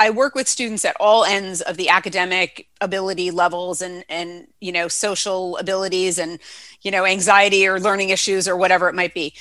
I 0.00 0.10
work 0.10 0.34
with 0.34 0.46
students 0.46 0.84
at 0.84 0.96
all 1.00 1.24
ends 1.24 1.60
of 1.60 1.76
the 1.76 1.88
academic 1.88 2.68
ability 2.80 3.30
levels 3.30 3.82
and 3.82 4.04
and 4.08 4.46
you 4.60 4.70
know 4.70 4.88
social 4.88 5.56
abilities 5.56 6.18
and 6.18 6.38
you 6.82 6.90
know 6.90 7.04
anxiety 7.04 7.66
or 7.66 7.80
learning 7.80 8.10
issues 8.10 8.46
or 8.46 8.56
whatever 8.56 8.88
it 8.88 8.94
might 8.94 9.12
be. 9.12 9.34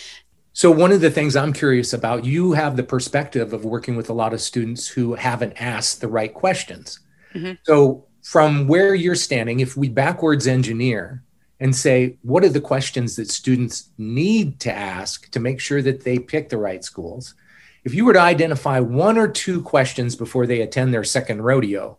So 0.54 0.72
one 0.72 0.91
of 0.91 1.02
the 1.02 1.12
things 1.12 1.36
I'm 1.36 1.54
curious 1.54 1.93
about, 1.93 2.26
you 2.26 2.54
have 2.54 2.76
the 2.76 2.84
perspective 2.84 3.54
of 3.54 3.63
working 3.63 3.96
with 3.96 4.10
a 4.10 4.13
lot 4.13 4.34
of 4.34 4.41
students 4.41 4.88
who 4.88 5.13
haven't 5.13 5.54
asked 5.62 6.02
the 6.02 6.08
right 6.08 6.34
questions. 6.34 7.00
Mm-hmm. 7.38 7.54
So, 7.63 8.06
from 8.23 8.67
where 8.67 8.93
you're 8.93 9.15
standing, 9.15 9.62
if 9.62 9.78
we 9.78 9.88
backwards 9.88 10.47
engineer 10.47 11.23
and 11.60 11.76
say, 11.76 12.17
what 12.23 12.43
are 12.43 12.50
the 12.50 12.62
questions 12.62 13.15
that 13.15 13.30
students 13.30 13.89
need 13.97 14.60
to 14.60 14.71
ask 14.71 15.32
to 15.32 15.39
make 15.39 15.60
sure 15.60 15.82
that 15.82 16.04
they 16.04 16.19
pick 16.19 16.50
the 16.50 16.58
right 16.58 16.84
schools? 16.84 17.36
If 17.84 17.93
you 17.93 18.04
were 18.04 18.13
to 18.13 18.19
identify 18.19 18.80
one 18.82 19.17
or 19.17 19.30
two 19.30 19.62
questions 19.62 20.15
before 20.15 20.45
they 20.45 20.62
attend 20.62 20.93
their 20.93 21.06
second 21.06 21.41
rodeo, 21.41 21.97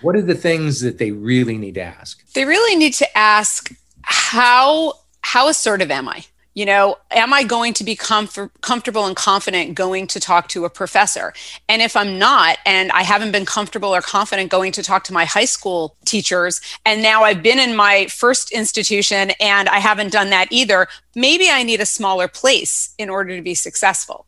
what 0.00 0.16
are 0.16 0.22
the 0.22 0.34
things 0.34 0.80
that 0.80 0.98
they 0.98 1.12
really 1.12 1.56
need 1.56 1.74
to 1.74 1.82
ask? 1.82 2.32
They 2.32 2.44
really 2.44 2.76
need 2.76 2.94
to 2.94 3.18
ask 3.18 3.72
how 4.02 4.94
how 5.20 5.48
assertive 5.48 5.90
am 5.90 6.08
I? 6.08 6.24
You 6.54 6.66
know 6.66 6.96
am 7.10 7.32
i 7.32 7.42
going 7.42 7.72
to 7.72 7.84
be 7.84 7.96
comfort, 7.96 8.50
comfortable 8.60 9.06
and 9.06 9.16
confident 9.16 9.74
going 9.74 10.06
to 10.06 10.20
talk 10.20 10.48
to 10.48 10.64
a 10.64 10.70
professor? 10.70 11.32
And 11.68 11.82
if 11.82 11.96
i'm 11.96 12.18
not 12.18 12.58
and 12.66 12.90
i 12.92 13.02
haven't 13.02 13.32
been 13.32 13.46
comfortable 13.46 13.94
or 13.94 14.00
confident 14.00 14.50
going 14.50 14.72
to 14.72 14.82
talk 14.82 15.04
to 15.04 15.12
my 15.12 15.24
high 15.24 15.44
school 15.44 15.96
teachers 16.04 16.60
and 16.84 17.02
now 17.02 17.22
i've 17.22 17.42
been 17.42 17.58
in 17.58 17.74
my 17.76 18.06
first 18.06 18.52
institution 18.52 19.32
and 19.40 19.68
i 19.68 19.78
haven't 19.78 20.12
done 20.12 20.30
that 20.30 20.48
either 20.50 20.88
maybe 21.14 21.48
i 21.50 21.62
need 21.62 21.80
a 21.80 21.86
smaller 21.86 22.28
place 22.28 22.94
in 22.98 23.08
order 23.08 23.36
to 23.36 23.42
be 23.42 23.54
successful. 23.54 24.26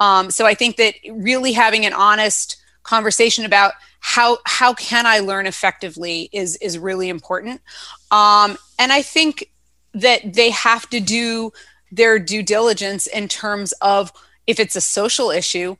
Um, 0.00 0.30
so 0.30 0.46
i 0.46 0.54
think 0.54 0.76
that 0.76 0.94
really 1.10 1.52
having 1.52 1.86
an 1.86 1.92
honest 1.92 2.56
conversation 2.82 3.44
about 3.44 3.74
how 4.00 4.38
how 4.46 4.72
can 4.74 5.06
i 5.06 5.18
learn 5.20 5.46
effectively 5.46 6.28
is 6.32 6.56
is 6.56 6.78
really 6.78 7.08
important. 7.08 7.60
Um, 8.10 8.56
and 8.78 8.92
i 8.92 9.02
think 9.02 9.50
that 9.94 10.34
they 10.34 10.50
have 10.50 10.88
to 10.90 11.00
do 11.00 11.52
their 11.92 12.18
due 12.18 12.42
diligence 12.42 13.06
in 13.06 13.28
terms 13.28 13.72
of 13.80 14.12
if 14.46 14.60
it's 14.60 14.76
a 14.76 14.80
social 14.80 15.30
issue 15.30 15.76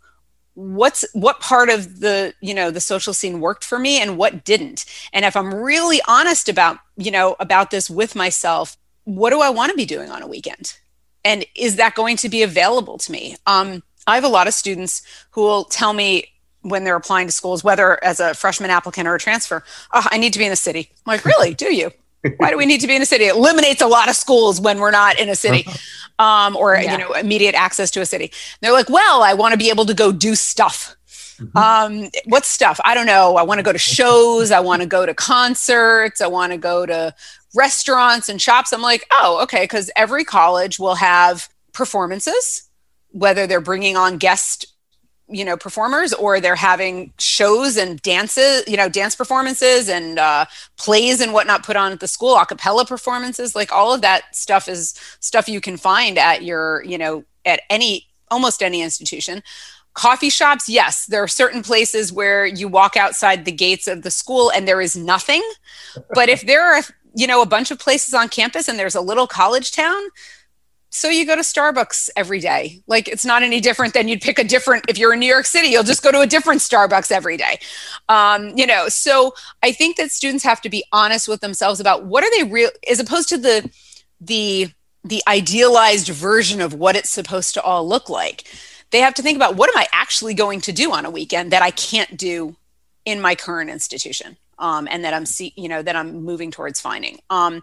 what's 0.55 1.05
what 1.13 1.41
part 1.41 1.71
of 1.71 2.01
the 2.01 2.35
you 2.41 2.55
know 2.55 2.71
the 2.71 2.81
social 2.81 3.15
scene 3.15 3.41
worked 3.41 3.65
for 3.65 3.79
me 3.79 4.01
and 4.01 4.19
what 4.19 4.45
didn't. 4.45 4.85
And 5.13 5.25
if 5.25 5.37
i'm 5.37 5.55
really 5.55 6.01
honest 6.07 6.49
about 6.49 6.79
you 6.97 7.11
know 7.11 7.37
about 7.41 7.71
this 7.71 7.89
with 7.89 8.15
myself 8.15 8.77
what 9.05 9.31
do 9.31 9.41
i 9.41 9.51
want 9.51 9.71
to 9.71 9.77
be 9.77 9.87
doing 9.87 10.11
on 10.11 10.23
a 10.23 10.27
weekend? 10.27 10.75
And 11.25 11.45
is 11.55 11.77
that 11.77 11.95
going 11.95 12.17
to 12.19 12.29
be 12.29 12.43
available 12.43 12.99
to 12.99 13.13
me? 13.13 13.37
Um, 13.47 13.83
i 14.07 14.15
have 14.15 14.25
a 14.25 14.29
lot 14.29 14.49
of 14.49 14.55
students 14.55 15.03
who 15.31 15.43
will 15.43 15.65
tell 15.65 15.93
me 15.93 16.27
when 16.63 16.85
they're 16.85 16.97
applying 16.97 17.27
to 17.27 17.33
schools 17.33 17.65
whether 17.65 18.03
as 18.05 18.21
a 18.21 18.35
freshman 18.35 18.71
applicant 18.71 19.09
or 19.09 19.15
a 19.15 19.19
transfer 19.19 19.65
oh, 19.95 20.07
i 20.11 20.19
need 20.19 20.33
to 20.33 20.39
be 20.39 20.45
in 20.45 20.51
the 20.51 20.57
city. 20.57 20.91
I'm 21.07 21.13
like 21.13 21.25
really? 21.25 21.55
Do 21.55 21.75
you 21.75 21.93
Why 22.37 22.51
do 22.51 22.59
we 22.59 22.67
need 22.67 22.81
to 22.81 22.87
be 22.87 22.97
in 22.97 23.03
a 23.03 23.07
city? 23.07 23.25
It 23.25 23.35
eliminates 23.35 23.81
a 23.81 23.87
lot 23.87 24.09
of 24.09 24.17
schools 24.17 24.61
when 24.61 24.79
we're 24.79 24.91
not 24.91 25.19
in 25.19 25.29
a 25.29 25.37
city. 25.37 25.67
Um, 26.19 26.55
or 26.55 26.75
yeah. 26.75 26.93
you 26.93 26.99
know 26.99 27.15
immediate 27.15 27.55
access 27.55 27.91
to 27.93 28.03
a 28.03 28.05
city. 28.05 28.31
They're 28.61 28.75
like, 28.75 28.91
well, 28.91 29.23
I 29.23 29.33
want 29.33 29.53
to 29.53 29.59
be 29.59 29.71
able 29.71 29.87
to 29.87 29.95
go 29.95 30.13
do 30.13 30.35
stuff. 30.35 30.95
Mm-hmm. 31.39 31.57
Um, 31.57 32.11
what 32.27 32.45
stuff? 32.45 32.79
I 32.85 32.93
don't 32.93 33.07
know. 33.07 33.37
I 33.37 33.43
want 33.43 33.59
to 33.59 33.63
go 33.63 33.73
to 33.73 33.79
shows. 33.79 34.51
I 34.51 34.61
want 34.61 34.83
to 34.83 34.87
go 34.87 35.07
to 35.07 35.15
concerts. 35.15 36.21
I 36.21 36.27
want 36.27 36.53
to 36.53 36.59
go 36.59 36.85
to 36.85 37.15
restaurants 37.55 38.29
and 38.29 38.41
shops. 38.41 38.75
I'm 38.75 38.83
like, 38.83 39.07
oh, 39.11 39.41
okay, 39.45 39.65
because 39.65 39.91
every 39.97 40.25
college 40.25 40.79
will 40.79 40.97
have 40.97 41.49
performances, 41.73 42.69
whether 43.13 43.47
they're 43.47 43.63
bringing 43.63 43.97
on 43.97 44.19
guest 44.19 44.67
you 45.31 45.45
know 45.45 45.57
performers 45.57 46.13
or 46.13 46.41
they're 46.41 46.57
having 46.57 47.13
shows 47.19 47.77
and 47.77 48.03
dances 48.03 48.65
you 48.67 48.77
know 48.77 48.89
dance 48.89 49.15
performances 49.15 49.89
and 49.89 50.19
uh, 50.19 50.45
plays 50.77 51.21
and 51.21 51.33
whatnot 51.33 51.65
put 51.65 51.77
on 51.77 51.93
at 51.93 52.01
the 52.01 52.09
school 52.09 52.37
a 52.37 52.45
cappella 52.45 52.85
performances 52.85 53.55
like 53.55 53.73
all 53.73 53.95
of 53.95 54.01
that 54.01 54.35
stuff 54.35 54.69
is 54.69 54.95
stuff 55.21 55.49
you 55.49 55.61
can 55.61 55.77
find 55.77 56.19
at 56.19 56.43
your 56.43 56.83
you 56.85 56.99
know 56.99 57.25
at 57.45 57.61
any 57.71 58.07
almost 58.31 58.63
any 58.63 58.83
institution. 58.83 59.43
Coffee 59.95 60.31
shops 60.31 60.69
yes 60.69 61.07
there 61.07 61.23
are 61.23 61.29
certain 61.29 61.63
places 61.63 62.13
where 62.13 62.47
you 62.47 62.69
walk 62.69 62.97
outside 62.97 63.45
the 63.45 63.53
gates 63.53 63.89
of 63.89 64.03
the 64.03 64.11
school 64.11 64.51
and 64.51 64.67
there 64.67 64.81
is 64.81 64.97
nothing. 64.97 65.43
But 66.15 66.29
if 66.29 66.43
there 66.43 66.63
are 66.63 66.83
you 67.15 67.27
know 67.27 67.43
a 67.43 67.47
bunch 67.47 67.71
of 67.71 67.79
places 67.79 68.15
on 68.15 68.29
campus 68.29 68.69
and 68.69 68.79
there's 68.79 68.95
a 68.95 69.01
little 69.01 69.27
college 69.27 69.73
town 69.73 70.01
so 70.91 71.09
you 71.09 71.25
go 71.25 71.37
to 71.37 71.43
Starbucks 71.43 72.11
every 72.17 72.41
day. 72.41 72.83
Like 72.89 73.07
it's 73.07 73.25
not 73.25 73.45
any 73.45 73.61
different 73.61 73.95
than 73.95 74.09
you'd 74.09 74.21
pick 74.21 74.41
a 74.41 74.45
different, 74.45 74.85
if 74.89 74.99
you're 74.99 75.13
in 75.13 75.21
New 75.21 75.27
York 75.27 75.47
City, 75.47 75.69
you'll 75.69 75.85
just 75.85 76.03
go 76.03 76.11
to 76.11 76.21
a 76.21 76.27
different 76.27 76.61
Starbucks 76.61 77.13
every 77.13 77.37
day. 77.37 77.61
Um, 78.09 78.59
you 78.59 78.67
know, 78.67 78.89
so 78.89 79.33
I 79.63 79.71
think 79.71 79.97
that 79.97 80.11
students 80.11 80.43
have 80.43 80.61
to 80.63 80.69
be 80.69 80.85
honest 80.93 81.29
with 81.29 81.41
themselves 81.41 81.79
about 81.79 82.05
what 82.05 82.25
are 82.25 82.31
they 82.37 82.51
real, 82.51 82.71
as 82.91 82.99
opposed 82.99 83.29
to 83.29 83.39
the, 83.39 83.71
the, 84.21 84.73
the 85.05 85.23
idealized 85.29 86.09
version 86.09 86.61
of 86.61 86.75
what 86.75 86.97
it's 86.97 87.09
supposed 87.09 87.55
to 87.55 87.63
all 87.63 87.87
look 87.87 88.11
like. 88.11 88.45
They 88.91 88.99
have 88.99 89.15
to 89.15 89.23
think 89.23 89.37
about 89.37 89.55
what 89.55 89.71
am 89.71 89.79
I 89.79 89.87
actually 89.93 90.35
going 90.35 90.61
to 90.63 90.73
do 90.73 90.93
on 90.93 91.07
a 91.07 91.11
weekend 91.11 91.53
that 91.53 91.63
I 91.63 91.71
can't 91.71 92.17
do 92.17 92.57
in 93.05 93.21
my 93.21 93.37
current 93.37 93.71
institution. 93.71 94.37
Um, 94.59 94.89
and 94.91 95.05
that 95.05 95.15
I'm 95.15 95.25
see, 95.25 95.55
you 95.57 95.71
know, 95.71 95.81
that 95.81 95.97
I'm 95.97 96.23
moving 96.23 96.51
towards 96.51 96.83
finding. 96.83 97.19
Um, 97.31 97.63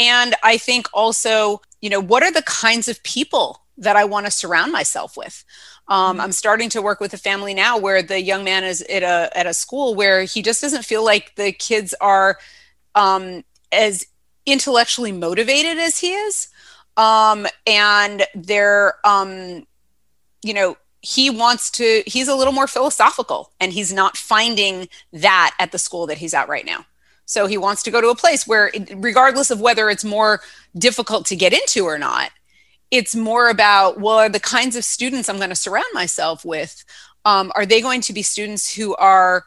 and 0.00 0.34
I 0.42 0.58
think 0.58 0.88
also 0.92 1.60
you 1.82 1.90
know 1.90 2.00
what 2.00 2.22
are 2.22 2.32
the 2.32 2.42
kinds 2.42 2.88
of 2.88 3.02
people 3.02 3.60
that 3.76 3.96
i 3.96 4.04
want 4.04 4.24
to 4.24 4.32
surround 4.32 4.72
myself 4.72 5.16
with? 5.16 5.44
Um, 5.88 6.12
mm-hmm. 6.12 6.20
i'm 6.22 6.32
starting 6.32 6.70
to 6.70 6.80
work 6.80 7.00
with 7.00 7.12
a 7.12 7.18
family 7.18 7.52
now 7.52 7.76
where 7.76 8.02
the 8.02 8.20
young 8.20 8.44
man 8.44 8.64
is 8.64 8.80
at 8.82 9.02
a 9.02 9.30
at 9.36 9.46
a 9.46 9.52
school 9.52 9.94
where 9.94 10.22
he 10.22 10.40
just 10.40 10.62
doesn't 10.62 10.86
feel 10.86 11.04
like 11.04 11.34
the 11.34 11.52
kids 11.52 11.94
are 12.00 12.38
um, 12.94 13.44
as 13.70 14.06
intellectually 14.46 15.12
motivated 15.12 15.78
as 15.78 15.98
he 15.98 16.12
is. 16.12 16.48
Um, 16.96 17.46
and 17.66 18.26
they're 18.34 18.94
um, 19.04 19.66
you 20.42 20.54
know 20.54 20.76
he 21.00 21.30
wants 21.30 21.70
to 21.72 22.02
he's 22.06 22.28
a 22.28 22.34
little 22.34 22.52
more 22.52 22.66
philosophical 22.66 23.50
and 23.58 23.72
he's 23.72 23.92
not 23.92 24.16
finding 24.16 24.88
that 25.12 25.54
at 25.58 25.72
the 25.72 25.78
school 25.78 26.06
that 26.06 26.18
he's 26.18 26.34
at 26.34 26.48
right 26.48 26.66
now 26.66 26.84
so 27.24 27.46
he 27.46 27.58
wants 27.58 27.82
to 27.84 27.90
go 27.90 28.00
to 28.00 28.08
a 28.08 28.16
place 28.16 28.46
where, 28.46 28.70
regardless 28.94 29.50
of 29.50 29.60
whether 29.60 29.88
it's 29.88 30.04
more 30.04 30.40
difficult 30.76 31.26
to 31.26 31.36
get 31.36 31.52
into 31.52 31.84
or 31.84 31.98
not, 31.98 32.30
it's 32.90 33.14
more 33.14 33.48
about 33.48 34.00
well, 34.00 34.18
are 34.18 34.28
the 34.28 34.40
kinds 34.40 34.76
of 34.76 34.84
students 34.84 35.28
I'm 35.28 35.38
going 35.38 35.48
to 35.48 35.56
surround 35.56 35.86
myself 35.94 36.44
with, 36.44 36.84
um, 37.24 37.52
are 37.54 37.66
they 37.66 37.80
going 37.80 38.00
to 38.02 38.12
be 38.12 38.22
students 38.22 38.74
who 38.74 38.94
are 38.96 39.44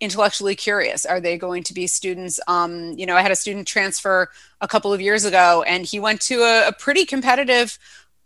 intellectually 0.00 0.54
curious? 0.54 1.04
Are 1.04 1.20
they 1.20 1.36
going 1.36 1.62
to 1.64 1.74
be 1.74 1.86
students? 1.86 2.40
Um, 2.48 2.92
you 2.96 3.06
know, 3.06 3.16
I 3.16 3.22
had 3.22 3.32
a 3.32 3.36
student 3.36 3.66
transfer 3.66 4.28
a 4.60 4.68
couple 4.68 4.92
of 4.92 5.00
years 5.00 5.24
ago, 5.24 5.64
and 5.66 5.84
he 5.84 6.00
went 6.00 6.20
to 6.22 6.42
a, 6.42 6.68
a 6.68 6.72
pretty 6.72 7.04
competitive 7.04 7.78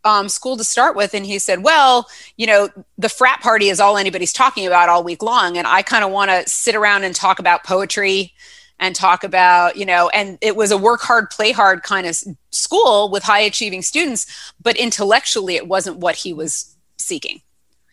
um, 0.05 0.29
school 0.29 0.57
to 0.57 0.65
start 0.65 0.97
with 0.97 1.15
and 1.15 1.25
he 1.25 1.39
said 1.39 1.63
well 1.63 2.09
you 2.37 2.47
know 2.47 2.69
the 2.99 3.09
frat 3.09 3.41
party 3.41 3.69
is 3.69 3.79
all 3.79 3.97
anybody's 3.97 4.33
talking 4.33 4.67
about 4.67 4.89
all 4.89 5.05
week 5.05 5.23
long 5.23 5.57
and 5.57 5.67
i 5.67 5.83
kind 5.83 6.05
of 6.05 6.11
want 6.11 6.29
to 6.29 6.49
sit 6.49 6.75
around 6.75 7.05
and 7.05 7.15
talk 7.15 7.39
about 7.39 7.63
poetry 7.65 8.33
and 8.83 8.97
talk 8.97 9.23
about, 9.23 9.77
you 9.77 9.87
know, 9.87 10.09
and 10.09 10.37
it 10.41 10.57
was 10.57 10.73
a 10.73 10.77
work 10.77 11.01
hard, 11.01 11.31
play 11.31 11.53
hard 11.53 11.85
kind 11.85 12.05
of 12.05 12.21
school 12.51 13.09
with 13.09 13.23
high 13.23 13.39
achieving 13.39 13.81
students, 13.81 14.53
but 14.61 14.77
intellectually 14.77 15.55
it 15.55 15.69
wasn't 15.69 15.99
what 15.99 16.17
he 16.17 16.33
was 16.33 16.75
seeking. 16.99 17.41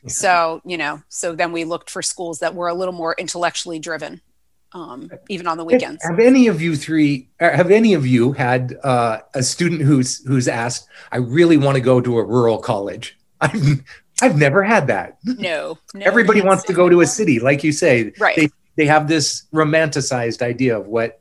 Yeah. 0.02 0.10
So, 0.10 0.62
you 0.66 0.78
know, 0.78 1.04
so 1.08 1.36
then 1.36 1.52
we 1.52 1.64
looked 1.64 1.92
for 1.92 2.02
schools 2.02 2.40
that 2.40 2.56
were 2.56 2.68
a 2.68 2.74
little 2.74 2.94
more 2.94 3.14
intellectually 3.20 3.78
driven. 3.78 4.20
Um, 4.72 5.10
even 5.30 5.48
on 5.48 5.58
the 5.58 5.66
weekends. 5.66 6.04
Have 6.04 6.20
any 6.20 6.46
of 6.46 6.62
you 6.62 6.76
three? 6.76 7.28
Uh, 7.40 7.50
have 7.50 7.72
any 7.72 7.96
of 7.96 8.06
you 8.06 8.34
had 8.34 8.78
uh, 8.84 9.18
a 9.34 9.42
student 9.42 9.82
who's 9.82 10.24
who's 10.28 10.48
asked, 10.48 10.88
"I 11.12 11.18
really 11.18 11.58
want 11.58 11.74
to 11.74 11.82
go 11.82 12.00
to 12.00 12.20
a 12.20 12.24
rural 12.24 12.60
college"? 12.60 13.18
I've 13.42 13.82
I've 14.22 14.38
never 14.38 14.62
had 14.62 14.86
that. 14.86 15.18
No, 15.24 15.80
no 15.96 16.06
everybody 16.06 16.42
wants 16.42 16.66
to 16.66 16.74
go 16.74 16.88
to 16.88 17.02
a 17.02 17.08
city, 17.08 17.40
like 17.40 17.64
you 17.64 17.72
say. 17.72 18.14
Right. 18.20 18.36
They 18.36 18.50
they 18.80 18.86
have 18.86 19.10
this 19.10 19.44
romanticized 19.54 20.42
idea 20.42 20.80
of 20.80 20.88
what 20.88 21.20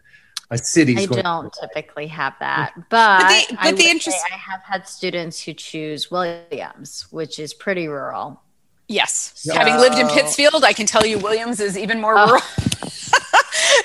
a 0.48 0.56
city. 0.56 0.96
I 0.96 1.06
don't 1.06 1.52
typically 1.60 2.06
have 2.06 2.34
that, 2.38 2.72
but, 2.76 2.84
but 2.88 3.28
the, 3.28 3.56
but 3.56 3.66
I, 3.66 3.72
the 3.72 3.88
interest- 3.88 4.24
I 4.32 4.36
have 4.36 4.62
had 4.62 4.86
students 4.86 5.42
who 5.42 5.54
choose 5.54 6.08
Williams, 6.08 7.08
which 7.10 7.40
is 7.40 7.52
pretty 7.52 7.88
rural. 7.88 8.40
Yes, 8.86 9.32
so, 9.34 9.54
having 9.54 9.74
lived 9.74 9.98
in 9.98 10.06
Pittsfield, 10.06 10.62
I 10.62 10.72
can 10.72 10.86
tell 10.86 11.04
you 11.04 11.18
Williams 11.18 11.58
is 11.58 11.76
even 11.76 12.00
more 12.00 12.14
oh. 12.16 12.26
rural. 12.26 12.42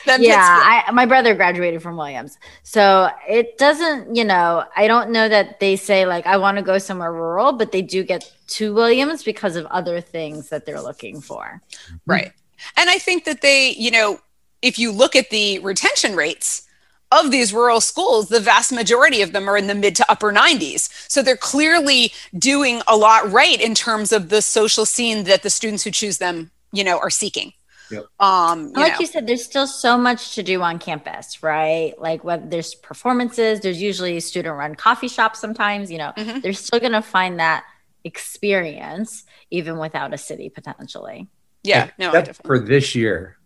yeah, 0.20 0.84
I, 0.88 0.92
my 0.92 1.08
brother 1.08 1.34
graduated 1.34 1.82
from 1.82 1.98
Williams, 1.98 2.38
so 2.62 3.10
it 3.28 3.58
doesn't. 3.58 4.16
You 4.16 4.24
know, 4.24 4.66
I 4.78 4.86
don't 4.86 5.10
know 5.10 5.28
that 5.28 5.60
they 5.60 5.78
say 5.78 6.06
like 6.06 6.28
I 6.28 6.38
want 6.38 6.58
to 6.58 6.64
go 6.64 6.78
somewhere 6.78 7.12
rural, 7.12 7.54
but 7.54 7.72
they 7.72 7.82
do 7.82 8.04
get 8.04 8.32
to 8.50 8.72
Williams 8.76 9.24
because 9.24 9.56
of 9.56 9.66
other 9.66 10.00
things 10.00 10.50
that 10.50 10.68
they're 10.68 10.80
looking 10.80 11.22
for. 11.22 11.60
Right. 12.06 12.34
And 12.78 12.90
I 12.90 12.98
think 12.98 13.26
that 13.26 13.42
they, 13.42 13.72
you 13.72 13.92
know, 13.92 14.20
if 14.62 14.80
you 14.80 14.92
look 14.92 15.16
at 15.16 15.30
the 15.30 15.60
retention 15.60 16.16
rates 16.16 16.68
of 17.12 17.32
these 17.32 17.54
rural 17.54 17.82
schools, 17.82 18.30
the 18.30 18.40
vast 18.40 18.72
majority 18.72 19.22
of 19.22 19.34
them 19.34 19.50
are 19.50 19.58
in 19.58 19.68
the 19.68 19.76
mid 19.76 19.96
to 19.98 20.12
upper 20.12 20.32
90s. 20.32 20.90
So 21.10 21.22
they're 21.22 21.38
clearly 21.38 22.12
doing 22.38 22.82
a 22.88 22.98
lot 22.98 23.32
right 23.32 23.60
in 23.62 23.76
terms 23.76 24.12
of 24.12 24.30
the 24.30 24.42
social 24.42 24.86
scene 24.86 25.26
that 25.26 25.44
the 25.44 25.50
students 25.50 25.84
who 25.84 25.92
choose 25.92 26.18
them, 26.18 26.52
you 26.72 26.84
know, 26.84 26.98
are 26.98 27.10
seeking. 27.10 27.54
Yep. 27.92 28.06
Um, 28.20 28.68
you 28.68 28.74
like 28.74 28.94
know. 28.94 29.00
you 29.02 29.06
said, 29.06 29.28
there's 29.28 29.44
still 29.44 29.68
so 29.68 29.98
much 29.98 30.34
to 30.36 30.44
do 30.44 30.62
on 30.62 30.80
campus, 30.80 31.44
right? 31.44 31.94
Like 32.00 32.24
whether 32.24 32.46
there's 32.48 32.74
performances, 32.74 33.60
there's 33.60 33.82
usually 33.82 34.20
student 34.20 34.58
run 34.58 34.74
coffee 34.74 35.08
shops 35.08 35.40
sometimes, 35.40 35.92
you 35.92 36.00
know, 36.00 36.12
mm-hmm. 36.18 36.40
they're 36.40 36.54
still 36.54 36.80
going 36.80 36.94
to 36.94 37.02
find 37.02 37.40
that 37.40 37.66
experience 38.04 39.24
even 39.52 39.78
without 39.78 40.14
a 40.14 40.18
city 40.18 40.50
potentially. 40.50 41.28
Yeah, 41.64 41.90
no, 41.98 42.24
for 42.44 42.60
this 42.60 42.96
year. 42.96 43.38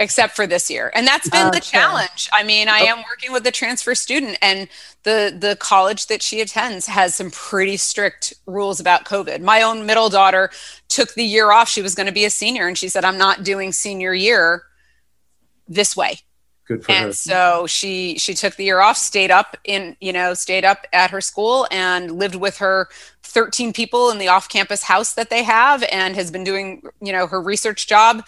Except 0.00 0.34
for 0.34 0.44
this 0.44 0.70
year. 0.70 0.90
And 0.92 1.06
that's 1.06 1.28
been 1.28 1.46
oh, 1.46 1.50
the 1.52 1.60
challenge. 1.60 2.28
I 2.32 2.42
mean, 2.42 2.68
I 2.68 2.80
oh. 2.80 2.86
am 2.86 3.04
working 3.08 3.32
with 3.32 3.46
a 3.46 3.52
transfer 3.52 3.94
student 3.94 4.36
and 4.42 4.68
the 5.04 5.36
the 5.38 5.54
college 5.56 6.08
that 6.08 6.20
she 6.20 6.40
attends 6.40 6.86
has 6.86 7.14
some 7.14 7.30
pretty 7.30 7.76
strict 7.76 8.34
rules 8.46 8.80
about 8.80 9.04
COVID. 9.04 9.40
My 9.40 9.62
own 9.62 9.86
middle 9.86 10.08
daughter 10.08 10.50
took 10.88 11.14
the 11.14 11.22
year 11.22 11.52
off. 11.52 11.68
She 11.68 11.80
was 11.80 11.94
going 11.94 12.06
to 12.06 12.12
be 12.12 12.24
a 12.24 12.30
senior 12.30 12.66
and 12.66 12.76
she 12.76 12.88
said, 12.88 13.04
I'm 13.04 13.18
not 13.18 13.44
doing 13.44 13.70
senior 13.70 14.12
year 14.12 14.64
this 15.68 15.96
way. 15.96 16.18
Good 16.66 16.84
for 16.84 16.92
and 16.92 17.06
her. 17.06 17.12
so 17.12 17.66
she 17.66 18.16
she 18.18 18.32
took 18.32 18.56
the 18.56 18.64
year 18.64 18.80
off, 18.80 18.96
stayed 18.96 19.30
up 19.30 19.56
in 19.64 19.96
you 20.00 20.12
know 20.12 20.32
stayed 20.32 20.64
up 20.64 20.86
at 20.92 21.10
her 21.10 21.20
school 21.20 21.66
and 21.70 22.10
lived 22.10 22.36
with 22.36 22.58
her 22.58 22.88
13 23.22 23.72
people 23.72 24.10
in 24.10 24.18
the 24.18 24.28
off-campus 24.28 24.84
house 24.84 25.14
that 25.14 25.28
they 25.28 25.42
have, 25.42 25.84
and 25.92 26.14
has 26.14 26.30
been 26.30 26.44
doing 26.44 26.82
you 27.02 27.12
know 27.12 27.26
her 27.26 27.40
research 27.40 27.86
job, 27.86 28.26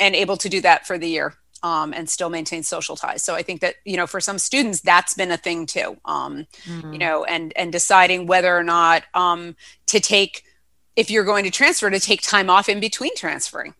and 0.00 0.14
able 0.14 0.38
to 0.38 0.48
do 0.48 0.60
that 0.62 0.86
for 0.86 0.98
the 0.98 1.08
year. 1.08 1.34
Um, 1.62 1.94
and 1.94 2.10
still 2.10 2.28
maintain 2.28 2.62
social 2.62 2.94
ties. 2.94 3.22
So 3.22 3.34
I 3.34 3.42
think 3.42 3.62
that 3.62 3.76
you 3.86 3.96
know 3.96 4.06
for 4.06 4.20
some 4.20 4.38
students 4.38 4.80
that's 4.80 5.14
been 5.14 5.30
a 5.30 5.38
thing 5.38 5.66
too. 5.66 5.96
Um, 6.04 6.46
mm-hmm. 6.64 6.92
You 6.92 6.98
know, 6.98 7.24
and 7.24 7.52
and 7.56 7.72
deciding 7.72 8.26
whether 8.26 8.54
or 8.56 8.64
not 8.64 9.04
um, 9.14 9.56
to 9.86 10.00
take 10.00 10.44
if 10.96 11.10
you're 11.10 11.24
going 11.24 11.44
to 11.44 11.50
transfer 11.50 11.90
to 11.90 12.00
take 12.00 12.22
time 12.22 12.48
off 12.48 12.68
in 12.68 12.80
between 12.80 13.16
transferring 13.16 13.74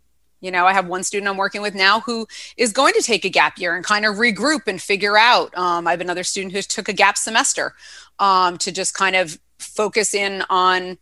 you 0.44 0.50
know, 0.50 0.66
I 0.66 0.74
have 0.74 0.86
one 0.86 1.02
student 1.02 1.30
I'm 1.30 1.38
working 1.38 1.62
with 1.62 1.74
now 1.74 2.00
who 2.00 2.26
is 2.58 2.70
going 2.70 2.92
to 2.92 3.00
take 3.00 3.24
a 3.24 3.30
gap 3.30 3.58
year 3.58 3.74
and 3.74 3.82
kind 3.82 4.04
of 4.04 4.16
regroup 4.16 4.66
and 4.66 4.80
figure 4.80 5.16
out. 5.16 5.56
Um, 5.56 5.86
I 5.86 5.92
have 5.92 6.02
another 6.02 6.22
student 6.22 6.52
who 6.52 6.60
took 6.60 6.86
a 6.86 6.92
gap 6.92 7.16
semester 7.16 7.74
um, 8.18 8.58
to 8.58 8.70
just 8.70 8.92
kind 8.92 9.16
of 9.16 9.38
focus 9.58 10.12
in 10.12 10.44
on 10.50 10.98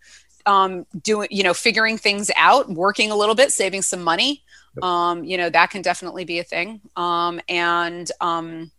um, 0.46 0.86
doing, 1.02 1.26
you 1.32 1.42
know, 1.42 1.54
figuring 1.54 1.98
things 1.98 2.30
out, 2.36 2.70
working 2.70 3.10
a 3.10 3.16
little 3.16 3.34
bit, 3.34 3.50
saving 3.50 3.82
some 3.82 4.00
money. 4.00 4.44
Um, 4.80 5.24
you 5.24 5.36
know, 5.36 5.50
that 5.50 5.70
can 5.70 5.82
definitely 5.82 6.24
be 6.24 6.38
a 6.38 6.44
thing. 6.44 6.80
Um, 6.94 7.40
and 7.48 8.10
um, 8.20 8.70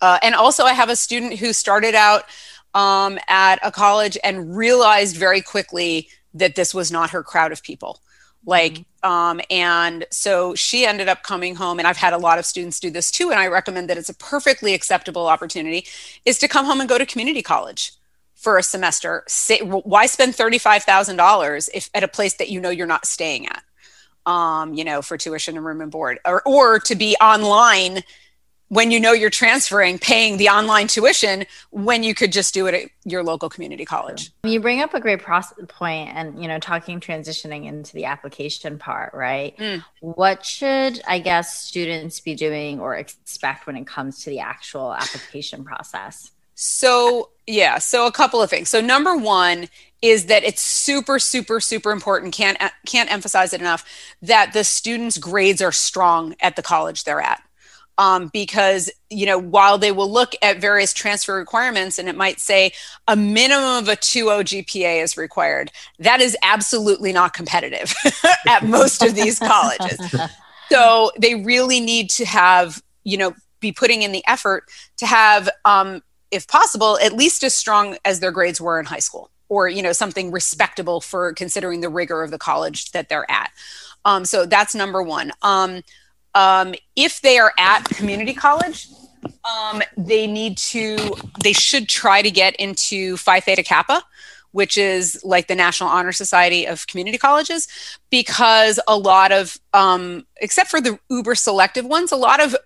uh, 0.00 0.18
and 0.22 0.34
also, 0.34 0.64
I 0.64 0.72
have 0.72 0.88
a 0.88 0.96
student 0.96 1.38
who 1.38 1.52
started 1.52 1.94
out 1.94 2.24
um, 2.72 3.18
at 3.28 3.58
a 3.62 3.70
college 3.70 4.16
and 4.24 4.56
realized 4.56 5.16
very 5.16 5.42
quickly 5.42 6.08
that 6.32 6.54
this 6.54 6.72
was 6.72 6.90
not 6.90 7.10
her 7.10 7.22
crowd 7.22 7.52
of 7.52 7.62
people 7.62 8.00
like 8.48 8.74
mm-hmm. 8.74 9.10
um, 9.10 9.40
and 9.50 10.06
so 10.10 10.54
she 10.54 10.86
ended 10.86 11.08
up 11.08 11.22
coming 11.22 11.54
home 11.54 11.78
and 11.78 11.86
i've 11.86 11.96
had 11.96 12.12
a 12.12 12.18
lot 12.18 12.38
of 12.38 12.46
students 12.46 12.80
do 12.80 12.90
this 12.90 13.10
too 13.10 13.30
and 13.30 13.38
i 13.38 13.46
recommend 13.46 13.88
that 13.88 13.98
it's 13.98 14.08
a 14.08 14.14
perfectly 14.14 14.74
acceptable 14.74 15.26
opportunity 15.26 15.86
is 16.24 16.38
to 16.38 16.48
come 16.48 16.64
home 16.64 16.80
and 16.80 16.88
go 16.88 16.98
to 16.98 17.06
community 17.06 17.42
college 17.42 17.92
for 18.34 18.56
a 18.56 18.62
semester 18.62 19.24
Say, 19.26 19.60
why 19.60 20.06
spend 20.06 20.34
$35000 20.34 21.68
if 21.74 21.90
at 21.94 22.02
a 22.02 22.08
place 22.08 22.34
that 22.34 22.48
you 22.48 22.60
know 22.60 22.70
you're 22.70 22.86
not 22.86 23.06
staying 23.06 23.46
at 23.46 23.62
um, 24.26 24.74
you 24.74 24.84
know 24.84 25.02
for 25.02 25.16
tuition 25.18 25.56
and 25.56 25.64
room 25.64 25.80
and 25.80 25.90
board 25.90 26.18
or, 26.24 26.42
or 26.46 26.78
to 26.80 26.94
be 26.94 27.16
online 27.20 28.02
when 28.68 28.90
you 28.90 29.00
know 29.00 29.12
you're 29.12 29.30
transferring 29.30 29.98
paying 29.98 30.36
the 30.36 30.48
online 30.48 30.86
tuition 30.86 31.46
when 31.70 32.02
you 32.02 32.14
could 32.14 32.32
just 32.32 32.52
do 32.54 32.66
it 32.66 32.74
at 32.74 32.90
your 33.04 33.22
local 33.22 33.48
community 33.48 33.84
college. 33.84 34.30
You 34.44 34.60
bring 34.60 34.80
up 34.80 34.94
a 34.94 35.00
great 35.00 35.22
point 35.22 36.10
and 36.14 36.40
you 36.40 36.48
know 36.48 36.58
talking 36.58 37.00
transitioning 37.00 37.66
into 37.66 37.94
the 37.94 38.04
application 38.04 38.78
part 38.78 39.14
right? 39.14 39.56
Mm. 39.58 39.84
what 40.00 40.44
should 40.44 41.00
i 41.06 41.18
guess 41.18 41.58
students 41.58 42.20
be 42.20 42.34
doing 42.34 42.80
or 42.80 42.94
expect 42.94 43.66
when 43.66 43.76
it 43.76 43.86
comes 43.86 44.22
to 44.24 44.30
the 44.30 44.40
actual 44.40 44.92
application 44.92 45.64
process? 45.64 46.30
So 46.54 47.30
yeah 47.46 47.78
so 47.78 48.06
a 48.06 48.12
couple 48.12 48.42
of 48.42 48.50
things. 48.50 48.68
So 48.68 48.80
number 48.80 49.16
one 49.16 49.68
is 50.02 50.26
that 50.26 50.44
it's 50.44 50.62
super 50.62 51.18
super 51.18 51.60
super 51.60 51.90
important 51.90 52.34
can't 52.34 52.58
can't 52.86 53.10
emphasize 53.10 53.52
it 53.52 53.60
enough 53.60 53.84
that 54.22 54.52
the 54.52 54.62
students 54.62 55.18
grades 55.18 55.60
are 55.60 55.72
strong 55.72 56.36
at 56.40 56.54
the 56.54 56.62
college 56.62 57.02
they're 57.04 57.20
at 57.20 57.42
um, 57.98 58.30
because 58.32 58.90
you 59.10 59.26
know 59.26 59.38
while 59.38 59.76
they 59.76 59.92
will 59.92 60.10
look 60.10 60.32
at 60.40 60.60
various 60.60 60.92
transfer 60.92 61.34
requirements 61.36 61.98
and 61.98 62.08
it 62.08 62.16
might 62.16 62.40
say 62.40 62.72
a 63.06 63.16
minimum 63.16 63.76
of 63.76 63.88
a 63.88 63.96
2.0 63.96 64.44
gpa 64.44 65.02
is 65.02 65.16
required 65.16 65.70
that 65.98 66.20
is 66.20 66.36
absolutely 66.42 67.12
not 67.12 67.34
competitive 67.34 67.92
at 68.48 68.64
most 68.64 69.02
of 69.02 69.14
these 69.14 69.38
colleges. 69.38 69.98
So 70.70 71.10
they 71.18 71.34
really 71.34 71.80
need 71.80 72.10
to 72.10 72.26
have 72.26 72.82
you 73.04 73.16
know 73.16 73.34
be 73.60 73.72
putting 73.72 74.02
in 74.02 74.12
the 74.12 74.22
effort 74.26 74.64
to 74.98 75.06
have 75.06 75.48
um, 75.64 76.02
if 76.30 76.46
possible 76.46 76.98
at 77.02 77.12
least 77.14 77.42
as 77.42 77.54
strong 77.54 77.96
as 78.04 78.20
their 78.20 78.30
grades 78.30 78.60
were 78.60 78.78
in 78.78 78.86
high 78.86 78.98
school 78.98 79.30
or 79.48 79.68
you 79.68 79.82
know 79.82 79.92
something 79.92 80.30
respectable 80.30 81.00
for 81.00 81.32
considering 81.32 81.80
the 81.80 81.88
rigor 81.88 82.22
of 82.22 82.30
the 82.30 82.38
college 82.38 82.92
that 82.92 83.08
they're 83.08 83.30
at. 83.30 83.50
Um, 84.04 84.24
so 84.24 84.46
that's 84.46 84.74
number 84.74 85.02
one 85.02 85.32
um, 86.34 86.74
if 86.96 87.20
they 87.20 87.38
are 87.38 87.52
at 87.58 87.84
community 87.84 88.34
college, 88.34 88.88
um, 89.44 89.82
they 89.96 90.26
need 90.26 90.56
to, 90.58 91.14
they 91.42 91.52
should 91.52 91.88
try 91.88 92.22
to 92.22 92.30
get 92.30 92.54
into 92.56 93.16
Phi 93.16 93.40
Theta 93.40 93.62
Kappa, 93.62 94.02
which 94.52 94.78
is 94.78 95.20
like 95.24 95.48
the 95.48 95.54
National 95.54 95.88
Honor 95.88 96.12
Society 96.12 96.66
of 96.66 96.86
Community 96.86 97.18
Colleges, 97.18 97.68
because 98.10 98.80
a 98.88 98.96
lot 98.96 99.32
of, 99.32 99.58
um, 99.74 100.26
except 100.40 100.70
for 100.70 100.80
the 100.80 100.98
uber 101.10 101.34
selective 101.34 101.84
ones, 101.84 102.12
a 102.12 102.16
lot 102.16 102.42
of 102.42 102.56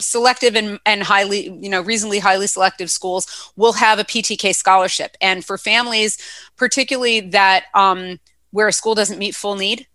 selective 0.00 0.56
and, 0.56 0.80
and 0.84 1.02
highly, 1.02 1.50
you 1.60 1.68
know, 1.68 1.80
reasonably 1.80 2.18
highly 2.18 2.46
selective 2.46 2.90
schools 2.90 3.52
will 3.56 3.72
have 3.74 3.98
a 3.98 4.04
PTK 4.04 4.54
scholarship. 4.54 5.16
And 5.20 5.44
for 5.44 5.58
families, 5.58 6.18
particularly 6.56 7.20
that 7.20 7.64
um, 7.74 8.18
where 8.50 8.68
a 8.68 8.72
school 8.72 8.94
doesn't 8.94 9.18
meet 9.18 9.34
full 9.34 9.54
need, 9.54 9.86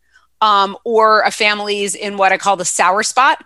um, 0.41 0.77
or 0.83 1.21
a 1.21 1.31
family's 1.31 1.95
in 1.95 2.17
what 2.17 2.31
I 2.31 2.37
call 2.37 2.55
the 2.55 2.65
sour 2.65 3.03
spot, 3.03 3.43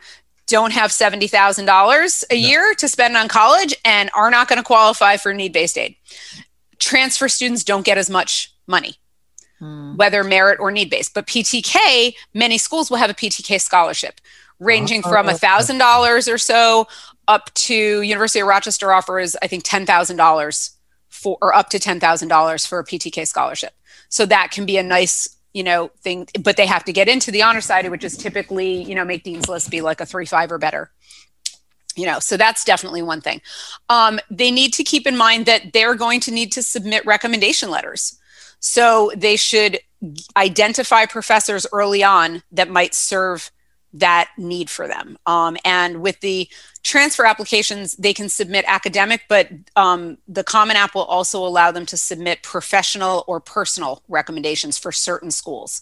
don't 0.47 0.73
have 0.73 0.91
$70,000 0.91 2.23
a 2.29 2.33
no. 2.33 2.47
year 2.47 2.73
to 2.75 2.87
spend 2.87 3.15
on 3.15 3.27
college 3.27 3.75
and 3.85 4.09
are 4.15 4.29
not 4.29 4.47
going 4.47 4.57
to 4.57 4.63
qualify 4.63 5.17
for 5.17 5.33
need 5.33 5.53
based 5.53 5.77
aid. 5.77 5.95
Transfer 6.79 7.29
students 7.29 7.63
don't 7.63 7.85
get 7.85 7.97
as 7.97 8.09
much 8.09 8.53
money, 8.67 8.95
hmm. 9.59 9.95
whether 9.95 10.23
merit 10.23 10.59
or 10.59 10.71
need 10.71 10.89
based. 10.89 11.13
But 11.13 11.27
PTK, 11.27 12.15
many 12.33 12.57
schools 12.57 12.89
will 12.89 12.97
have 12.97 13.09
a 13.09 13.13
PTK 13.13 13.61
scholarship 13.61 14.19
ranging 14.59 15.01
from 15.01 15.27
a 15.27 15.37
thousand 15.37 15.79
dollars 15.79 16.27
or 16.27 16.37
so 16.37 16.87
up 17.27 17.51
to 17.53 18.01
University 18.01 18.39
of 18.41 18.47
Rochester 18.47 18.91
offers, 18.91 19.35
I 19.41 19.47
think, 19.47 19.63
ten 19.63 19.85
thousand 19.85 20.17
dollars 20.17 20.71
for 21.09 21.37
or 21.41 21.55
up 21.55 21.69
to 21.69 21.79
ten 21.79 21.99
thousand 21.99 22.27
dollars 22.27 22.65
for 22.65 22.79
a 22.79 22.85
PTK 22.85 23.27
scholarship. 23.27 23.73
So 24.09 24.25
that 24.25 24.51
can 24.51 24.65
be 24.65 24.77
a 24.77 24.83
nice 24.83 25.37
you 25.53 25.63
know 25.63 25.91
thing 26.01 26.27
but 26.41 26.57
they 26.57 26.65
have 26.65 26.83
to 26.85 26.93
get 26.93 27.07
into 27.07 27.31
the 27.31 27.43
honor 27.43 27.61
society 27.61 27.89
which 27.89 28.03
is 28.03 28.17
typically 28.17 28.83
you 28.83 28.95
know 28.95 29.05
make 29.05 29.23
dean's 29.23 29.49
list 29.49 29.69
be 29.69 29.81
like 29.81 30.01
a 30.01 30.05
three 30.05 30.25
five 30.25 30.51
or 30.51 30.57
better. 30.57 30.91
You 31.95 32.05
know 32.05 32.19
so 32.19 32.37
that's 32.37 32.63
definitely 32.63 33.01
one 33.01 33.21
thing. 33.21 33.41
Um, 33.89 34.19
they 34.29 34.51
need 34.51 34.73
to 34.73 34.83
keep 34.83 35.05
in 35.05 35.17
mind 35.17 35.45
that 35.45 35.73
they're 35.73 35.95
going 35.95 36.19
to 36.21 36.31
need 36.31 36.51
to 36.53 36.63
submit 36.63 37.05
recommendation 37.05 37.69
letters. 37.69 38.17
So 38.59 39.11
they 39.15 39.35
should 39.35 39.79
identify 40.37 41.05
professors 41.05 41.65
early 41.73 42.03
on 42.03 42.43
that 42.51 42.69
might 42.69 42.93
serve 42.93 43.51
that 43.93 44.29
need 44.37 44.69
for 44.69 44.87
them. 44.87 45.17
Um, 45.25 45.57
and 45.65 46.01
with 46.01 46.19
the 46.21 46.47
transfer 46.83 47.25
applications, 47.25 47.93
they 47.97 48.13
can 48.13 48.29
submit 48.29 48.65
academic, 48.67 49.23
but 49.27 49.49
um, 49.75 50.17
the 50.27 50.43
Common 50.43 50.77
App 50.77 50.95
will 50.95 51.05
also 51.05 51.45
allow 51.45 51.71
them 51.71 51.85
to 51.87 51.97
submit 51.97 52.43
professional 52.43 53.23
or 53.27 53.39
personal 53.39 54.01
recommendations 54.07 54.77
for 54.77 54.91
certain 54.91 55.31
schools. 55.31 55.81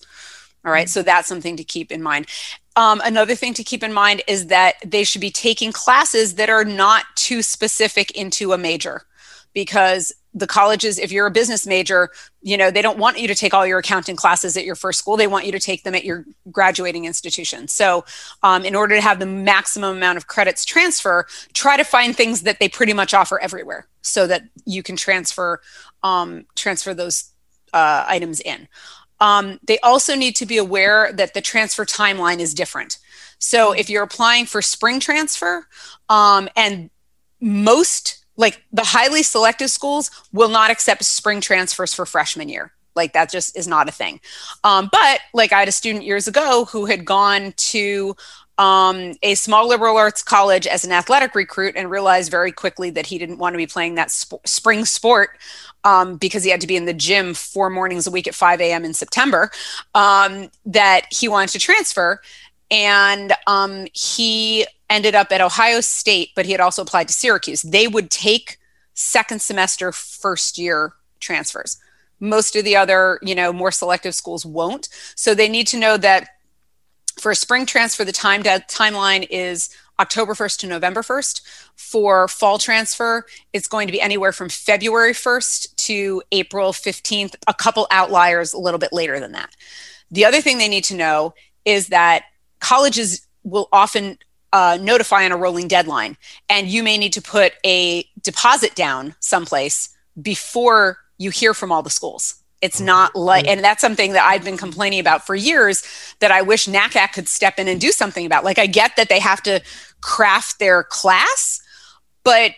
All 0.66 0.72
right, 0.72 0.90
so 0.90 1.02
that's 1.02 1.28
something 1.28 1.56
to 1.56 1.64
keep 1.64 1.92
in 1.92 2.02
mind. 2.04 2.28
Um, 2.76 3.02
another 3.04 3.36
thing 3.36 3.54
to 3.56 3.64
keep 3.64 3.82
in 3.84 3.94
mind 3.94 4.24
is 4.28 4.48
that 4.48 4.76
they 4.86 5.04
should 5.04 5.22
be 5.22 5.32
taking 5.32 5.72
classes 5.72 6.36
that 6.36 6.50
are 6.50 6.66
not 6.66 7.06
too 7.16 7.42
specific 7.42 8.12
into 8.12 8.52
a 8.52 8.58
major 8.58 9.04
because 9.54 10.14
the 10.34 10.48
colleges 10.48 11.00
if 11.00 11.12
you're 11.12 11.26
a 11.26 11.32
business 11.32 11.66
major 11.66 12.10
you 12.42 12.56
know 12.56 12.70
they 12.70 12.84
don't 12.84 13.00
want 13.00 13.20
you 13.20 13.28
to 13.28 13.34
take 13.34 13.52
all 13.52 13.66
your 13.66 13.80
accounting 13.80 14.16
classes 14.16 14.56
at 14.56 14.64
your 14.64 14.76
first 14.76 15.00
school. 15.00 15.18
They 15.18 15.28
want 15.28 15.46
you 15.46 15.52
to 15.52 15.60
take 15.60 15.84
them 15.84 15.96
at 15.96 16.06
your 16.06 16.26
graduating 16.52 17.06
institution. 17.06 17.68
So 17.68 18.06
um, 18.44 18.64
in 18.64 18.76
order 18.76 18.96
to 18.96 19.02
have 19.02 19.20
the 19.20 19.26
maximum 19.26 19.98
amount 19.98 20.18
of 20.18 20.28
credits 20.28 20.66
transfer 20.66 21.26
try 21.54 21.78
to 21.78 21.84
find 21.84 22.16
things 22.16 22.44
that 22.44 22.60
they 22.60 22.70
pretty 22.70 22.94
much 22.94 23.14
offer 23.14 23.40
everywhere 23.40 23.88
so 24.02 24.28
that 24.28 24.44
you 24.66 24.84
can 24.84 24.96
transfer 24.96 25.62
um, 26.04 26.46
transfer 26.56 26.94
those 26.94 27.32
uh, 27.74 28.06
items 28.08 28.40
in. 28.42 28.68
Um, 29.20 29.60
they 29.64 29.80
also 29.80 30.16
need 30.16 30.36
to 30.38 30.46
be 30.46 30.58
aware 30.58 31.12
that 31.12 31.34
the 31.34 31.42
transfer 31.42 31.86
timeline 31.86 32.40
is 32.40 32.54
different. 32.54 33.00
So 33.40 33.72
if 33.72 33.90
you're 33.90 34.04
applying 34.04 34.46
for 34.46 34.62
spring 34.62 35.00
transfer 35.00 35.66
um, 36.08 36.50
and 36.56 36.90
most 37.42 38.19
like 38.40 38.64
the 38.72 38.84
highly 38.84 39.22
selective 39.22 39.70
schools 39.70 40.10
will 40.34 40.50
not 40.50 40.72
accept 40.72 41.04
spring 41.04 41.42
transfers 41.42 41.94
for 41.94 42.06
freshman 42.06 42.50
year 42.50 42.72
like 42.96 43.14
that 43.14 43.32
just 43.32 43.56
is 43.56 43.68
not 43.68 43.88
a 43.88 43.92
thing 43.92 44.20
um, 44.64 44.90
but 44.92 45.20
like 45.34 45.54
i 45.54 45.60
had 45.60 45.68
a 45.68 45.72
student 45.72 46.04
years 46.04 46.28
ago 46.28 46.66
who 46.66 46.86
had 46.86 47.06
gone 47.06 47.54
to 47.58 48.16
um, 48.58 49.14
a 49.24 49.36
small 49.36 49.70
liberal 49.70 49.96
arts 49.96 50.22
college 50.22 50.68
as 50.68 50.84
an 50.84 50.92
athletic 50.92 51.34
recruit 51.34 51.76
and 51.78 51.90
realized 51.90 52.30
very 52.30 52.52
quickly 52.52 52.90
that 52.90 53.06
he 53.06 53.18
didn't 53.18 53.38
want 53.38 53.54
to 53.54 53.58
be 53.58 53.66
playing 53.66 53.96
that 53.96 54.12
sp- 54.12 54.44
spring 54.46 54.84
sport 54.84 55.40
um, 55.86 56.18
because 56.18 56.44
he 56.44 56.52
had 56.52 56.62
to 56.62 56.68
be 56.68 56.76
in 56.76 56.86
the 56.86 56.94
gym 56.94 57.34
four 57.34 57.70
mornings 57.70 58.06
a 58.06 58.12
week 58.12 58.28
at 58.28 58.36
5 58.36 58.60
a.m. 58.60 58.84
in 58.84 58.94
September, 58.94 59.50
um, 59.96 60.50
that 60.66 61.06
he 61.10 61.30
wanted 61.30 61.52
to 61.52 61.60
transfer. 61.60 62.22
And 62.70 63.34
um, 63.48 63.88
he 63.94 64.66
ended 64.90 65.16
up 65.16 65.32
at 65.32 65.42
Ohio 65.42 65.82
State, 65.82 66.32
but 66.36 66.46
he 66.46 66.52
had 66.52 66.62
also 66.62 66.82
applied 66.82 67.08
to 67.08 67.14
Syracuse. 67.14 67.62
They 67.62 67.88
would 67.88 68.10
take 68.10 68.58
second 68.94 69.42
semester, 69.42 69.92
first 69.92 70.58
year 70.58 70.94
transfers. 71.20 71.78
Most 72.20 72.56
of 72.56 72.66
the 72.66 72.76
other, 72.76 73.20
you 73.22 73.36
know, 73.36 73.54
more 73.54 73.72
selective 73.72 74.14
schools 74.14 74.46
won't. 74.46 74.90
So 75.16 75.34
they 75.34 75.48
need 75.48 75.68
to 75.68 75.78
know 75.78 75.98
that 75.98 76.30
for 77.20 77.32
a 77.32 77.36
spring 77.36 77.66
transfer, 77.66 78.04
the 78.04 78.12
time 78.12 78.44
timeline 78.44 79.28
is 79.30 79.70
October 80.00 80.34
1st 80.34 80.60
to 80.60 80.68
November 80.68 81.02
1st. 81.02 81.42
For 81.76 82.28
fall 82.28 82.58
transfer, 82.58 83.26
it's 83.54 83.68
going 83.68 83.88
to 83.88 83.92
be 83.92 84.02
anywhere 84.02 84.32
from 84.32 84.50
February 84.50 85.14
1st 85.14 85.76
to 85.76 86.22
April 86.32 86.72
15th, 86.72 87.36
a 87.48 87.54
couple 87.54 87.88
outliers 87.92 88.54
a 88.54 88.58
little 88.58 88.80
bit 88.80 88.94
later 88.94 89.20
than 89.20 89.34
that. 89.34 89.56
The 90.12 90.26
other 90.26 90.42
thing 90.42 90.58
they 90.58 90.68
need 90.68 90.86
to 90.86 90.96
know 90.96 91.34
is 91.66 91.88
that 91.88 92.24
colleges 92.60 93.28
will 93.44 93.68
often 93.72 94.18
uh, 94.52 94.78
notify 94.82 95.26
on 95.26 95.32
a 95.32 95.38
rolling 95.38 95.68
deadline, 95.68 96.18
and 96.50 96.68
you 96.68 96.84
may 96.84 96.98
need 96.98 97.14
to 97.14 97.22
put 97.22 97.54
a 97.66 98.06
deposit 98.22 98.76
down 98.76 99.16
someplace 99.20 99.90
before 100.20 100.98
you 101.18 101.30
hear 101.30 101.54
from 101.54 101.72
all 101.72 101.84
the 101.84 101.90
schools. 101.90 102.36
It's 102.62 102.78
mm-hmm. 102.78 102.88
not 102.88 103.16
like, 103.16 103.48
and 103.48 103.64
that's 103.64 103.82
something 103.82 104.14
that 104.14 104.26
I've 104.26 104.44
been 104.44 104.58
complaining 104.58 105.00
about 105.00 105.26
for 105.26 105.36
years 105.36 105.84
that 106.20 106.32
I 106.32 106.42
wish 106.42 106.68
NACAC 106.68 107.14
could 107.14 107.28
step 107.28 107.60
in 107.60 107.68
and 107.68 107.80
do 107.80 107.92
something 107.92 108.26
about. 108.26 108.44
Like, 108.44 108.60
I 108.60 108.66
get 108.66 108.96
that 108.98 109.10
they 109.10 109.20
have 109.20 109.42
to 109.44 109.62
craft 110.02 110.60
their 110.60 110.84
class, 110.84 111.62
but 112.24 112.52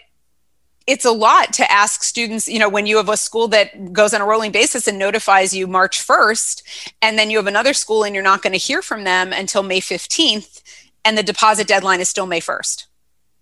it's 0.87 1.05
a 1.05 1.11
lot 1.11 1.53
to 1.53 1.71
ask 1.71 2.03
students, 2.03 2.47
you 2.47 2.57
know, 2.57 2.67
when 2.67 2.87
you 2.87 2.97
have 2.97 3.09
a 3.09 3.15
school 3.15 3.47
that 3.49 3.93
goes 3.93 4.13
on 4.13 4.21
a 4.21 4.25
rolling 4.25 4.51
basis 4.51 4.87
and 4.87 4.97
notifies 4.97 5.55
you 5.55 5.67
March 5.67 6.05
1st, 6.05 6.91
and 7.01 7.19
then 7.19 7.29
you 7.29 7.37
have 7.37 7.47
another 7.47 7.73
school 7.73 8.03
and 8.03 8.15
you're 8.15 8.23
not 8.23 8.41
going 8.41 8.53
to 8.53 8.59
hear 8.59 8.81
from 8.81 9.03
them 9.03 9.31
until 9.31 9.61
May 9.61 9.79
15th 9.79 10.61
and 11.05 11.17
the 11.17 11.23
deposit 11.23 11.67
deadline 11.67 11.99
is 11.99 12.09
still 12.09 12.25
May 12.25 12.39
1st 12.39 12.85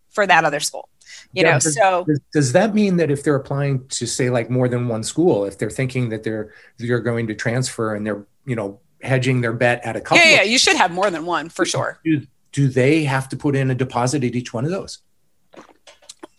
for 0.09 0.25
that 0.25 0.43
other 0.43 0.59
school. 0.59 0.89
You 1.33 1.43
yeah, 1.43 1.51
know, 1.51 1.59
does, 1.59 1.75
so 1.75 2.05
does 2.33 2.53
that 2.53 2.73
mean 2.73 2.97
that 2.97 3.11
if 3.11 3.23
they're 3.23 3.35
applying 3.35 3.87
to 3.89 4.07
say 4.07 4.29
like 4.29 4.49
more 4.49 4.67
than 4.67 4.87
one 4.87 5.03
school, 5.03 5.45
if 5.45 5.57
they're 5.57 5.69
thinking 5.69 6.09
that 6.09 6.23
they're 6.23 6.53
they're 6.77 6.99
going 6.99 7.27
to 7.27 7.35
transfer 7.35 7.95
and 7.95 8.05
they're, 8.05 8.25
you 8.45 8.55
know, 8.55 8.79
hedging 9.01 9.41
their 9.41 9.53
bet 9.53 9.83
at 9.85 9.95
a 9.95 10.01
couple. 10.01 10.23
Yeah, 10.23 10.37
yeah, 10.37 10.43
you 10.43 10.57
should 10.57 10.75
have 10.75 10.91
more 10.91 11.09
than 11.09 11.25
one 11.25 11.49
for 11.49 11.65
sure. 11.65 11.99
Do, 12.03 12.25
do 12.51 12.67
they 12.67 13.03
have 13.03 13.29
to 13.29 13.37
put 13.37 13.55
in 13.55 13.69
a 13.69 13.75
deposit 13.75 14.23
at 14.23 14.35
each 14.35 14.53
one 14.53 14.65
of 14.65 14.71
those? 14.71 14.99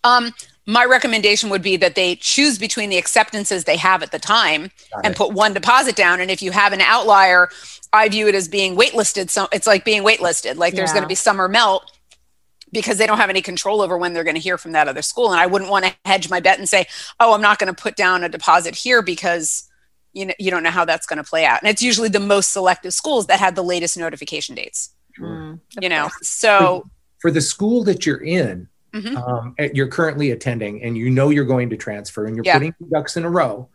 Um, 0.03 0.33
my 0.71 0.85
recommendation 0.85 1.51
would 1.51 1.63
be 1.63 1.77
that 1.77 1.95
they 1.95 2.15
choose 2.17 2.59
between 2.59 2.91
the 2.91 2.97
acceptances 2.99 3.65
they 3.65 3.77
have 3.77 4.03
at 4.03 4.13
the 4.13 4.19
time 4.19 4.71
and 5.05 5.17
put 5.17 5.33
one 5.33 5.53
deposit 5.53 5.97
down. 5.97 6.21
And 6.21 6.31
if 6.31 6.41
you 6.43 6.53
have 6.53 6.73
an 6.73 6.81
outlier, 6.81 7.49
I 7.93 8.09
view 8.09 8.29
it 8.29 8.35
as 8.35 8.47
being 8.49 8.77
waitlisted. 8.77 9.31
So 9.31 9.49
it's 9.53 9.67
like 9.67 9.85
being 9.85 10.03
waitlisted. 10.05 10.57
Like 10.57 10.75
there's 10.75 10.91
Yeah. 10.91 10.95
going 10.95 11.03
to 11.03 11.09
be 11.09 11.15
summer 11.17 11.49
melt 11.49 11.91
because 12.73 12.99
they 12.99 13.07
don't 13.07 13.19
have 13.19 13.31
any 13.31 13.43
control 13.43 13.81
over 13.81 13.99
when 13.99 14.13
they're 14.13 14.23
going 14.25 14.37
to 14.37 14.41
hear 14.41 14.57
from 14.57 14.73
that 14.73 14.87
other 14.87 15.03
school. 15.03 15.33
And 15.33 15.41
I 15.41 15.47
wouldn't 15.47 15.71
want 15.71 15.87
to 15.87 15.95
hedge 16.05 16.31
my 16.31 16.39
bet 16.41 16.59
and 16.61 16.69
say, 16.69 16.87
"Oh, 17.19 17.35
I'm 17.35 17.43
not 17.43 17.59
going 17.59 17.75
to 17.75 17.83
put 17.83 17.97
down 17.97 18.23
a 18.23 18.29
deposit 18.29 18.77
here 18.77 19.03
because 19.03 19.65
you 20.13 20.27
know 20.27 20.35
you 20.39 20.51
don't 20.53 20.63
know 20.63 20.71
how 20.71 20.85
that's 20.85 21.07
going 21.07 21.17
to 21.17 21.29
play 21.29 21.45
out." 21.45 21.61
And 21.63 21.69
it's 21.69 21.83
usually 21.83 22.09
the 22.09 22.21
most 22.21 22.53
selective 22.53 22.95
schools 22.95 23.27
that 23.27 23.41
have 23.41 23.57
the 23.57 23.65
latest 23.65 23.97
notification 23.99 24.55
dates. 24.55 24.91
Mm, 25.19 25.59
You 25.81 25.89
know, 25.89 26.03
course. 26.03 26.29
so 26.29 26.89
For 27.19 27.33
the 27.33 27.41
school 27.41 27.83
that 27.85 28.07
you're 28.07 28.23
in, 28.23 28.69
Mhm. 28.93 29.17
um, 29.17 29.55
you're 29.75 29.89
currently 29.89 30.31
attending, 30.33 30.83
and 30.83 30.97
you 30.97 31.11
know 31.11 31.31
you're 31.31 31.45
going 31.45 31.71
to 31.71 31.77
transfer, 31.77 32.27
and 32.27 32.35
you're 32.37 32.45
Yeah. 32.45 32.55
putting 32.55 32.75
ducks 32.93 33.17
in 33.17 33.25
a 33.25 33.31
row. 33.31 33.69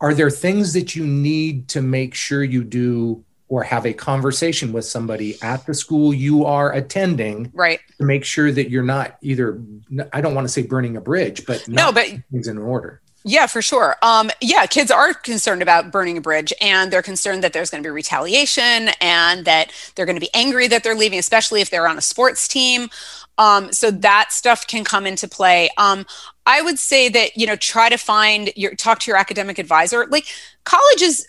Are 0.00 0.14
there 0.14 0.30
things 0.30 0.72
that 0.72 0.94
you 0.96 1.06
need 1.06 1.68
to 1.68 1.82
make 1.82 2.14
sure 2.14 2.42
you 2.42 2.64
do, 2.64 3.22
or 3.48 3.64
have 3.64 3.84
a 3.84 3.92
conversation 3.92 4.72
with 4.72 4.84
somebody 4.84 5.36
at 5.42 5.66
the 5.66 5.74
school 5.74 6.14
you 6.14 6.44
are 6.44 6.72
attending 6.72 7.50
right. 7.52 7.80
to 7.98 8.04
make 8.04 8.24
sure 8.24 8.52
that 8.52 8.70
you're 8.70 8.84
not 8.84 9.16
either? 9.22 9.60
I 10.12 10.20
don't 10.20 10.34
want 10.34 10.46
to 10.46 10.52
say 10.52 10.62
burning 10.62 10.96
a 10.96 11.00
bridge, 11.00 11.44
but 11.46 11.66
No, 11.68 11.90
but 11.92 12.06
things 12.30 12.46
in 12.48 12.56
order. 12.58 13.00
Yeah, 13.22 13.46
for 13.46 13.60
sure. 13.60 13.96
Um, 14.02 14.30
yeah, 14.40 14.64
kids 14.64 14.90
are 14.90 15.12
concerned 15.12 15.60
about 15.60 15.90
burning 15.92 16.16
a 16.16 16.22
bridge 16.22 16.54
and 16.60 16.90
they're 16.90 17.02
concerned 17.02 17.44
that 17.44 17.52
there's 17.52 17.68
going 17.68 17.82
to 17.82 17.86
be 17.86 17.92
retaliation 17.92 18.90
and 19.00 19.44
that 19.44 19.72
they're 19.94 20.06
going 20.06 20.16
to 20.16 20.20
be 20.20 20.30
angry 20.32 20.68
that 20.68 20.82
they're 20.82 20.94
leaving, 20.94 21.18
especially 21.18 21.60
if 21.60 21.68
they're 21.68 21.86
on 21.86 21.98
a 21.98 22.02
sports 22.02 22.48
team. 22.48 22.88
Um, 23.36 23.72
so 23.72 23.90
that 23.90 24.32
stuff 24.32 24.66
can 24.66 24.84
come 24.84 25.06
into 25.06 25.28
play. 25.28 25.68
Um, 25.76 26.06
I 26.46 26.62
would 26.62 26.78
say 26.78 27.10
that, 27.10 27.36
you 27.36 27.46
know, 27.46 27.56
try 27.56 27.90
to 27.90 27.98
find 27.98 28.52
your 28.56 28.74
talk 28.74 29.00
to 29.00 29.10
your 29.10 29.18
academic 29.18 29.58
advisor. 29.58 30.06
Like 30.06 30.26
colleges 30.64 31.26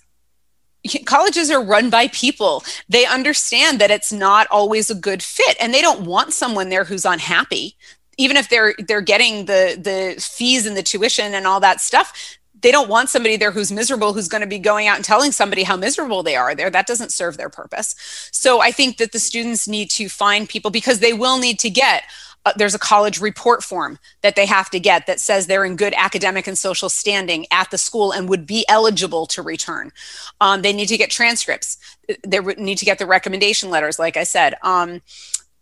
colleges 1.06 1.52
are 1.52 1.64
run 1.64 1.90
by 1.90 2.08
people. 2.08 2.64
They 2.90 3.06
understand 3.06 3.80
that 3.80 3.92
it's 3.92 4.12
not 4.12 4.48
always 4.50 4.90
a 4.90 4.96
good 4.96 5.22
fit 5.22 5.56
and 5.60 5.74
they 5.74 5.82
don't 5.82 6.06
want 6.06 6.34
someone 6.34 6.70
there 6.70 6.86
who's 6.86 7.06
unhappy 7.06 7.76
even 8.18 8.38
if 8.38 8.50
they're 8.50 8.74
they're 8.88 9.02
getting 9.02 9.46
the 9.46 9.78
the 9.80 10.22
fees 10.22 10.66
and 10.66 10.76
the 10.76 10.84
tuition 10.84 11.34
and 11.34 11.48
all 11.48 11.60
that 11.60 11.82
stuff 11.82 12.38
they 12.62 12.72
don't 12.72 12.90
want 12.90 13.10
somebody 13.10 13.38
there 13.38 13.52
who's 13.52 13.72
miserable 13.72 14.14
who's 14.14 14.28
going 14.28 14.42
to 14.42 14.48
be 14.48 14.60
going 14.60 14.88
out 14.88 14.96
and 14.96 15.06
telling 15.06 15.32
somebody 15.32 15.64
how 15.64 15.76
miserable 15.76 16.22
they 16.24 16.36
are 16.36 16.54
there. 16.54 16.70
That 16.70 16.88
doesn't 16.88 17.12
serve 17.12 17.38
their 17.38 17.50
purpose. 17.50 17.96
So 18.32 18.62
i 18.62 18.72
think 18.72 18.98
that 18.98 19.12
the 19.12 19.20
students 19.20 19.68
need 19.68 19.90
to 19.92 20.10
find 20.10 20.48
people 20.48 20.72
because 20.72 21.00
they 21.00 21.14
will 21.14 21.40
need 21.40 21.60
to 21.60 21.70
get 21.70 22.04
uh, 22.46 22.54
there's 22.56 22.74
a 22.74 22.80
college 22.80 23.22
report 23.22 23.64
form 23.64 24.00
that 24.22 24.36
they 24.36 24.48
have 24.48 24.70
to 24.72 24.80
get 24.80 25.06
that 25.06 25.20
says 25.20 25.46
they're 25.46 25.66
in 25.66 25.76
good 25.76 25.94
academic 25.96 26.48
and 26.48 26.58
social 26.58 26.90
standing 26.90 27.46
at 27.52 27.70
the 27.70 27.78
school 27.78 28.12
and 28.12 28.28
would 28.28 28.48
be 28.48 28.66
eligible 28.68 29.28
to 29.28 29.44
return. 29.44 29.92
Um, 30.40 30.64
they 30.64 30.74
need 30.74 30.88
to 30.88 30.98
get 30.98 31.12
transcripts. 31.12 31.78
They 32.26 32.40
need 32.40 32.80
to 32.80 32.86
get 32.86 32.98
the 32.98 33.06
recommendation 33.06 33.70
letters 33.70 34.00
like 34.00 34.18
i 34.18 34.24
said. 34.24 34.56
Um, 34.64 35.02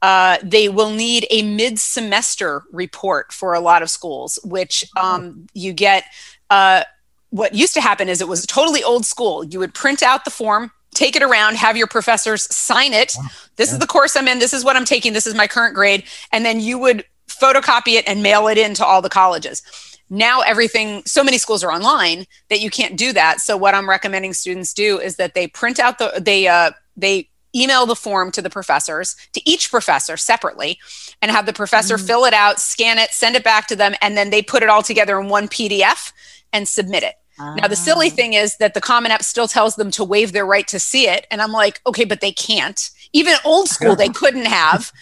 uh, 0.02 0.38
they 0.42 0.70
will 0.70 0.92
need 0.92 1.28
a 1.30 1.42
mid-semester 1.42 2.64
report 2.72 3.32
for 3.34 3.54
a 3.54 3.60
lot 3.60 3.82
of 3.82 3.90
schools, 3.90 4.40
which 4.44 4.86
um, 4.96 5.48
you 5.54 5.74
get. 5.74 6.06
Uh, 6.50 6.84
what 7.32 7.54
used 7.54 7.76
to 7.76 7.82
happen 7.82 8.10
is 8.10 8.22
it 8.22 8.28
was 8.28 8.46
totally 8.46 8.84
old 8.84 9.06
school. 9.06 9.44
You 9.44 9.60
would 9.60 9.74
print 9.74 10.02
out 10.02 10.26
the 10.26 10.32
form, 10.32 10.72
take 10.96 11.16
it 11.16 11.22
around, 11.22 11.58
have 11.58 11.78
your 11.78 11.86
professors 11.86 12.44
sign 12.54 12.94
it. 12.94 13.14
This 13.56 13.72
is 13.72 13.78
the 13.78 13.86
course 13.86 14.16
I'm 14.16 14.28
in. 14.28 14.40
This 14.40 14.54
is 14.54 14.66
what 14.66 14.76
I'm 14.76 14.86
taking. 14.86 15.14
This 15.14 15.28
is 15.28 15.36
my 15.36 15.46
current 15.48 15.76
grade, 15.76 16.06
and 16.32 16.44
then 16.44 16.60
you 16.60 16.80
would 16.80 17.06
photocopy 17.28 17.94
it 17.94 18.08
and 18.08 18.24
mail 18.24 18.48
it 18.48 18.58
in 18.58 18.74
to 18.76 18.86
all 18.86 19.02
the 19.02 19.10
colleges. 19.10 19.62
Now 20.10 20.42
everything, 20.42 21.04
so 21.06 21.24
many 21.24 21.38
schools 21.38 21.64
are 21.64 21.72
online 21.72 22.26
that 22.50 22.62
you 22.62 22.72
can't 22.72 22.98
do 22.98 23.14
that. 23.14 23.42
So 23.42 23.56
what 23.56 23.76
I'm 23.76 23.88
recommending 23.88 24.34
students 24.34 24.74
do 24.74 25.00
is 25.00 25.18
that 25.18 25.36
they 25.36 25.48
print 25.48 25.80
out 25.80 26.00
the 26.00 26.20
they 26.20 26.48
uh, 26.48 26.72
they 26.98 27.29
email 27.56 27.86
the 27.86 27.96
form 27.96 28.32
to 28.32 28.42
the 28.42 28.50
professors, 28.50 29.16
to 29.34 29.50
each 29.50 29.72
professor 29.72 30.18
separately, 30.18 30.80
and 31.22 31.32
have 31.32 31.46
the 31.46 31.54
professor 31.54 31.98
fill 31.98 32.26
it 32.26 32.34
out, 32.34 32.60
scan 32.60 32.98
it, 32.98 33.12
send 33.12 33.36
it 33.36 33.44
back 33.44 33.68
to 33.68 33.76
them, 33.76 33.94
and 34.02 34.16
then 34.16 34.30
they 34.30 34.42
put 34.42 34.64
it 34.64 34.70
all 34.70 34.84
together 34.84 35.20
in 35.20 35.30
one 35.30 35.48
PDF 35.48 36.12
and 36.54 36.68
submit 36.68 37.04
it. 37.04 37.16
Now, 37.40 37.68
the 37.70 37.76
silly 37.78 38.08
Ah. 38.08 38.16
thing 38.16 38.34
is 38.34 38.58
that 38.58 38.74
the 38.74 38.82
Common 38.82 39.12
App 39.12 39.24
still 39.24 39.48
tells 39.48 39.76
them 39.76 39.92
to 39.92 40.04
waive 40.04 40.34
their 40.34 40.46
right 40.46 40.68
to 40.68 40.78
see 40.78 41.08
it. 41.08 41.26
And 41.32 41.42
I'm 41.42 41.54
like, 41.54 41.80
okay, 41.88 42.04
but 42.04 42.20
they 42.20 42.34
can't. 42.34 42.90
Even 43.14 43.36
old 43.46 43.70
school, 43.70 43.96
they 43.96 44.10
couldn't 44.10 44.46
have. 44.46 44.92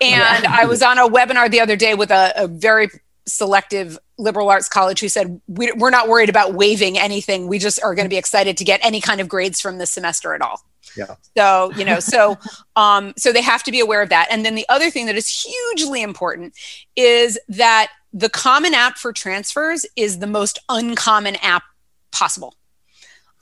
And 0.00 0.46
I 0.46 0.64
was 0.64 0.82
on 0.82 0.98
a 0.98 1.08
webinar 1.08 1.48
the 1.48 1.60
other 1.60 1.76
day 1.76 1.94
with 1.94 2.10
a, 2.10 2.32
a 2.36 2.48
very 2.48 2.88
selective 3.24 3.96
liberal 4.18 4.50
arts 4.50 4.68
college 4.68 4.98
who 4.98 5.08
said, 5.08 5.40
we, 5.46 5.70
We're 5.76 5.90
not 5.90 6.08
worried 6.08 6.28
about 6.28 6.54
waiving 6.54 6.98
anything. 6.98 7.46
We 7.46 7.60
just 7.60 7.80
are 7.84 7.94
going 7.94 8.06
to 8.06 8.10
be 8.10 8.16
excited 8.16 8.56
to 8.56 8.64
get 8.64 8.80
any 8.82 9.00
kind 9.00 9.20
of 9.20 9.28
grades 9.28 9.60
from 9.60 9.78
this 9.78 9.90
semester 9.92 10.34
at 10.34 10.40
all. 10.40 10.60
Yeah. 10.96 11.14
So, 11.36 11.72
you 11.76 11.84
know, 11.84 12.00
so 12.00 12.38
um, 12.76 13.14
so 13.16 13.32
they 13.32 13.42
have 13.42 13.62
to 13.64 13.70
be 13.70 13.80
aware 13.80 14.02
of 14.02 14.08
that. 14.10 14.28
And 14.30 14.44
then 14.44 14.54
the 14.54 14.66
other 14.68 14.90
thing 14.90 15.06
that 15.06 15.16
is 15.16 15.28
hugely 15.28 16.02
important 16.02 16.54
is 16.96 17.38
that 17.48 17.90
the 18.12 18.28
common 18.28 18.74
app 18.74 18.98
for 18.98 19.12
transfers 19.12 19.86
is 19.96 20.18
the 20.18 20.26
most 20.26 20.58
uncommon 20.68 21.36
app 21.36 21.62
possible. 22.10 22.54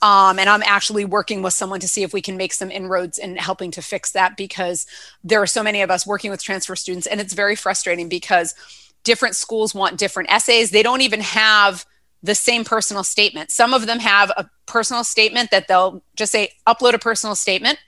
Um, 0.01 0.39
and 0.39 0.49
I'm 0.49 0.63
actually 0.65 1.05
working 1.05 1.43
with 1.43 1.53
someone 1.53 1.79
to 1.79 1.87
see 1.87 2.01
if 2.01 2.11
we 2.11 2.21
can 2.21 2.35
make 2.35 2.53
some 2.53 2.71
inroads 2.71 3.19
in 3.19 3.35
helping 3.35 3.69
to 3.71 3.83
fix 3.83 4.11
that 4.13 4.35
because 4.35 4.87
there 5.23 5.41
are 5.41 5.47
so 5.47 5.61
many 5.61 5.81
of 5.81 5.91
us 5.91 6.07
working 6.07 6.31
with 6.31 6.41
transfer 6.41 6.75
students, 6.75 7.05
and 7.05 7.21
it's 7.21 7.33
very 7.33 7.55
frustrating 7.55 8.09
because 8.09 8.55
different 9.03 9.35
schools 9.35 9.75
want 9.75 9.99
different 9.99 10.31
essays. 10.31 10.71
They 10.71 10.81
don't 10.81 11.01
even 11.01 11.21
have 11.21 11.85
the 12.23 12.35
same 12.35 12.63
personal 12.63 13.03
statement. 13.03 13.51
Some 13.51 13.73
of 13.73 13.87
them 13.87 13.99
have 13.99 14.31
a 14.37 14.49
personal 14.65 15.03
statement 15.03 15.51
that 15.51 15.67
they'll 15.67 16.03
just 16.15 16.31
say, 16.31 16.51
upload 16.67 16.93
a 16.93 16.99
personal 16.99 17.35
statement. 17.35 17.79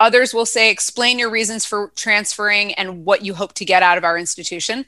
Others 0.00 0.34
will 0.34 0.46
say, 0.46 0.70
explain 0.70 1.18
your 1.18 1.30
reasons 1.30 1.64
for 1.64 1.92
transferring 1.94 2.72
and 2.74 3.04
what 3.04 3.24
you 3.24 3.34
hope 3.34 3.54
to 3.54 3.64
get 3.64 3.82
out 3.82 3.98
of 3.98 4.04
our 4.04 4.18
institution. 4.18 4.84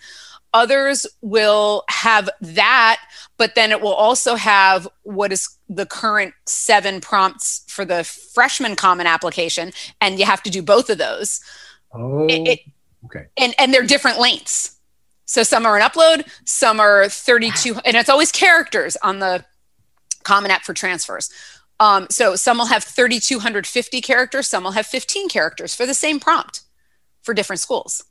Others 0.54 1.06
will 1.20 1.84
have 1.90 2.30
that, 2.40 2.98
but 3.36 3.54
then 3.54 3.70
it 3.70 3.80
will 3.80 3.92
also 3.94 4.34
have 4.36 4.88
what 5.02 5.30
is 5.30 5.48
the 5.68 5.84
current 5.86 6.32
seven 6.46 7.00
prompts 7.00 7.62
for 7.68 7.84
the 7.84 8.02
freshman 8.04 8.74
common 8.74 9.06
application. 9.06 9.72
And 10.00 10.18
you 10.18 10.24
have 10.24 10.42
to 10.44 10.50
do 10.50 10.62
both 10.62 10.88
of 10.88 10.98
those. 10.98 11.40
Oh, 11.92 12.26
It- 12.26 12.48
it- 12.48 12.60
okay. 13.04 13.26
and, 13.36 13.54
and 13.58 13.74
they're 13.74 13.82
different 13.82 14.18
lengths. 14.18 14.75
So 15.26 15.42
some 15.42 15.66
are 15.66 15.76
an 15.76 15.82
upload, 15.82 16.28
some 16.44 16.80
are 16.80 17.08
32, 17.08 17.80
and 17.84 17.96
it's 17.96 18.08
always 18.08 18.32
characters 18.32 18.96
on 19.02 19.18
the 19.18 19.44
Common 20.22 20.50
App 20.50 20.64
for 20.64 20.72
transfers. 20.72 21.30
Um, 21.78 22.06
so 22.10 22.36
some 22.36 22.58
will 22.58 22.66
have 22.66 22.84
3,250 22.84 24.00
characters, 24.00 24.48
some 24.48 24.64
will 24.64 24.70
have 24.70 24.86
15 24.86 25.28
characters 25.28 25.74
for 25.74 25.84
the 25.84 25.94
same 25.94 26.20
prompt 26.20 26.62
for 27.22 27.34
different 27.34 27.60
schools. 27.60 28.04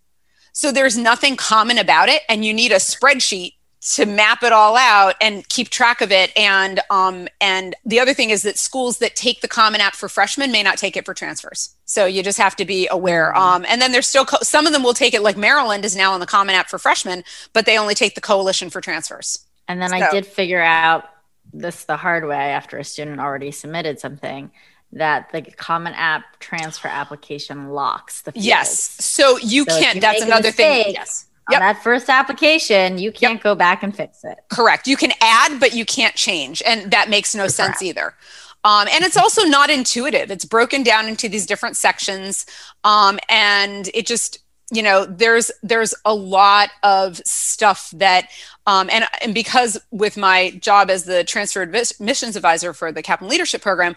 So 0.52 0.72
there's 0.72 0.98
nothing 0.98 1.36
common 1.36 1.78
about 1.78 2.10
it, 2.10 2.22
and 2.30 2.46
you 2.46 2.54
need 2.54 2.72
a 2.72 2.76
spreadsheet 2.76 3.54
to 3.94 4.06
map 4.08 4.42
it 4.42 4.52
all 4.52 4.76
out 4.76 5.14
and 5.22 5.48
keep 5.48 5.70
track 5.70 6.02
of 6.02 6.12
it. 6.12 6.32
And 6.36 6.80
um, 6.90 7.28
and 7.40 7.76
the 7.86 8.00
other 8.00 8.14
thing 8.16 8.32
is 8.32 8.42
that 8.42 8.58
schools 8.58 8.98
that 8.98 9.16
take 9.16 9.42
the 9.42 9.48
Common 9.48 9.80
App 9.80 9.94
for 9.94 10.10
freshmen 10.10 10.52
may 10.52 10.64
not 10.64 10.78
take 10.80 10.98
it 10.98 11.06
for 11.06 11.14
transfers. 11.14 11.76
So 11.86 12.06
you 12.08 12.24
just 12.24 12.40
have 12.40 12.56
to 12.56 12.66
be 12.66 12.88
aware. 12.90 13.36
Um, 13.38 13.64
and 13.70 13.80
then 13.82 13.92
there's 13.92 14.08
still 14.08 14.26
co- 14.26 14.40
some 14.42 14.66
of 14.66 14.74
them 14.74 14.82
will 14.82 14.96
take 14.96 15.14
it. 15.14 15.22
Like 15.22 15.38
Maryland 15.38 15.86
is 15.86 15.96
now 15.96 16.14
on 16.14 16.20
the 16.20 16.26
Common 16.26 16.56
App 16.56 16.68
for 16.68 16.80
freshmen, 16.80 17.24
but 17.54 17.68
they 17.68 17.78
only 17.78 17.94
take 17.94 18.16
the 18.16 18.22
Coalition 18.22 18.72
for 18.72 18.82
transfers. 18.82 19.46
And 19.68 19.80
then 19.82 19.94
I 19.94 20.10
did 20.10 20.26
figure 20.26 20.62
out 20.62 21.06
this 21.54 21.86
the 21.86 21.96
hard 21.98 22.26
way 22.26 22.36
after 22.52 22.78
a 22.80 22.84
student 22.84 23.20
already 23.20 23.52
submitted 23.52 24.00
something 24.00 24.52
that 24.94 25.30
the 25.32 25.42
Common 25.44 25.94
App 25.94 26.40
transfer 26.40 26.88
application 26.88 27.70
locks 27.70 28.22
the 28.24 28.32
fields. 28.32 28.48
Yes. 28.48 28.80
So 29.04 29.38
you 29.38 29.66
So 29.70 29.80
can't. 29.80 29.96
you 29.96 30.02
That's 30.02 30.22
another 30.24 30.52
thing. 30.52 30.94
mistake- 30.98 31.28
Yes. 31.50 31.62
On 31.62 31.68
that 31.68 31.84
first 31.84 32.10
application, 32.10 32.98
you 32.98 33.12
can't 33.12 33.42
go 33.42 33.54
back 33.54 33.84
and 33.84 33.96
fix 33.96 34.24
it. 34.24 34.40
Correct. 34.50 34.88
You 34.88 34.98
can 34.98 35.12
add, 35.22 35.60
but 35.60 35.76
you 35.76 35.86
can't 35.86 36.16
change. 36.16 36.64
And 36.66 36.92
that 36.92 37.10
makes 37.10 37.36
no 37.36 37.48
sense 37.48 37.84
either. 37.84 38.16
Um, 38.64 38.88
and 38.92 39.04
it's 39.04 39.16
also 39.16 39.44
not 39.44 39.70
intuitive. 39.70 40.32
It's 40.32 40.44
broken 40.44 40.82
down 40.82 41.08
into 41.08 41.30
these 41.30 41.46
different 41.46 41.78
sections. 41.78 42.48
Um, 42.84 43.20
and 43.30 43.92
it 43.94 44.08
just, 44.08 44.40
you 44.72 44.82
know, 44.82 45.06
there's 45.06 45.52
there's 45.62 45.94
a 46.04 46.16
lot 46.16 46.70
of 46.82 47.18
stuff 47.18 47.92
that 47.92 48.30
um, 48.66 48.90
and 48.92 49.06
and 49.22 49.36
because 49.36 49.78
with 49.92 50.18
my 50.18 50.50
job 50.60 50.90
as 50.90 51.04
the 51.04 51.24
transfer 51.24 51.62
admissions 51.62 52.36
advisor 52.36 52.74
for 52.74 52.92
the 52.92 53.04
Kaplan 53.04 53.30
Leadership 53.30 53.62
Program, 53.62 53.96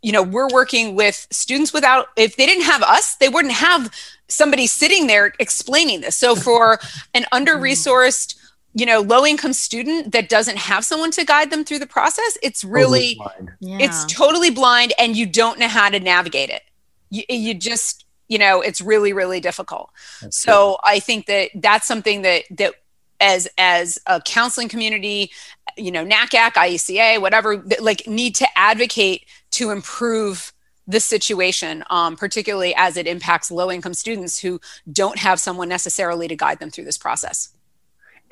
you 0.00 0.10
know, 0.10 0.22
we're 0.22 0.48
working 0.48 0.94
with 0.94 1.26
students 1.30 1.74
without 1.74 2.06
if 2.16 2.36
they 2.36 2.46
didn't 2.46 2.64
have 2.64 2.82
us, 2.82 3.16
they 3.16 3.28
wouldn't 3.28 3.52
have 3.52 3.90
somebody 4.32 4.66
sitting 4.66 5.06
there 5.06 5.32
explaining 5.38 6.00
this. 6.00 6.16
So 6.16 6.34
for 6.34 6.78
an 7.14 7.26
under-resourced 7.32 8.34
mm-hmm. 8.34 8.80
you 8.80 8.86
know 8.86 9.00
low 9.00 9.24
income 9.26 9.52
student 9.52 10.12
that 10.12 10.28
doesn't 10.28 10.58
have 10.58 10.84
someone 10.84 11.10
to 11.12 11.24
guide 11.24 11.50
them 11.50 11.64
through 11.64 11.78
the 11.78 11.86
process 11.86 12.38
it's 12.42 12.64
really 12.64 13.16
totally 13.16 13.48
yeah. 13.60 13.78
it's 13.80 14.04
totally 14.06 14.50
blind 14.50 14.92
and 14.98 15.16
you 15.16 15.26
don't 15.26 15.58
know 15.58 15.68
how 15.68 15.88
to 15.88 16.00
navigate 16.00 16.50
it 16.50 16.62
you, 17.10 17.22
you 17.28 17.54
just 17.54 18.04
you 18.28 18.38
know 18.38 18.60
it's 18.60 18.80
really 18.80 19.12
really 19.12 19.40
difficult 19.40 19.90
that's 20.20 20.40
so 20.40 20.70
good. 20.70 20.90
i 20.90 20.98
think 20.98 21.26
that 21.26 21.50
that's 21.56 21.86
something 21.86 22.22
that 22.22 22.44
that 22.50 22.74
as 23.20 23.48
as 23.58 23.98
a 24.06 24.20
counseling 24.22 24.68
community 24.68 25.30
you 25.76 25.90
know 25.90 26.04
nacac 26.04 26.54
ieca 26.54 27.20
whatever 27.20 27.56
that, 27.56 27.82
like 27.82 28.06
need 28.06 28.34
to 28.34 28.46
advocate 28.56 29.26
to 29.50 29.70
improve 29.70 30.52
the 30.86 31.00
situation 31.00 31.84
um, 31.90 32.16
particularly 32.16 32.74
as 32.76 32.96
it 32.96 33.06
impacts 33.06 33.50
low 33.50 33.70
income 33.70 33.94
students 33.94 34.38
who 34.38 34.60
don't 34.90 35.18
have 35.18 35.38
someone 35.38 35.68
necessarily 35.68 36.26
to 36.26 36.36
guide 36.36 36.58
them 36.58 36.70
through 36.70 36.84
this 36.84 36.98
process 36.98 37.54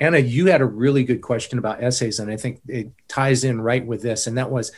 Anna, 0.01 0.19
you 0.19 0.47
had 0.47 0.63
a 0.63 0.67
really 0.67 1.05
good 1.05 1.21
question 1.21 1.59
about 1.59 1.83
essays, 1.83 2.19
and 2.19 2.31
I 2.31 2.39
think 2.39 2.63
it 2.67 2.91
ties 3.07 3.45
in 3.45 3.61
right 3.61 3.85
with 3.85 4.01
this. 4.01 4.27
And 4.27 4.39
that 4.39 4.51
was 4.51 4.73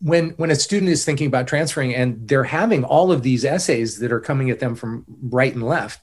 when 0.00 0.30
when 0.30 0.52
a 0.52 0.54
student 0.54 0.90
is 0.90 1.04
thinking 1.04 1.26
about 1.26 1.48
transferring 1.48 1.94
and 1.94 2.28
they're 2.28 2.44
having 2.44 2.84
all 2.84 3.10
of 3.10 3.24
these 3.24 3.44
essays 3.44 3.98
that 3.98 4.12
are 4.12 4.20
coming 4.20 4.50
at 4.50 4.60
them 4.60 4.76
from 4.76 5.04
right 5.22 5.52
and 5.52 5.64
left, 5.64 6.00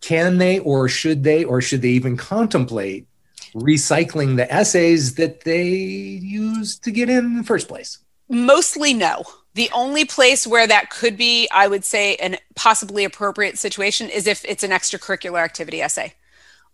can 0.00 0.38
they 0.38 0.58
or 0.58 0.88
should 0.88 1.22
they 1.22 1.44
or 1.44 1.60
should 1.60 1.82
they 1.82 1.90
even 1.90 2.16
contemplate 2.16 3.06
recycling 3.54 4.36
the 4.36 4.52
essays 4.52 5.14
that 5.14 5.44
they 5.44 5.68
used 5.68 6.82
to 6.82 6.90
get 6.90 7.08
in 7.08 7.18
in 7.18 7.36
the 7.36 7.44
first 7.44 7.68
place? 7.68 7.98
Mostly 8.28 8.92
no. 8.92 9.22
The 9.54 9.70
only 9.72 10.04
place 10.04 10.46
where 10.46 10.66
that 10.66 10.90
could 10.90 11.16
be, 11.16 11.48
I 11.52 11.68
would 11.68 11.84
say, 11.84 12.16
an 12.16 12.36
possibly 12.56 13.04
appropriate 13.04 13.58
situation 13.58 14.08
is 14.08 14.26
if 14.26 14.44
it's 14.44 14.64
an 14.64 14.70
extracurricular 14.70 15.42
activity 15.42 15.80
essay 15.80 16.14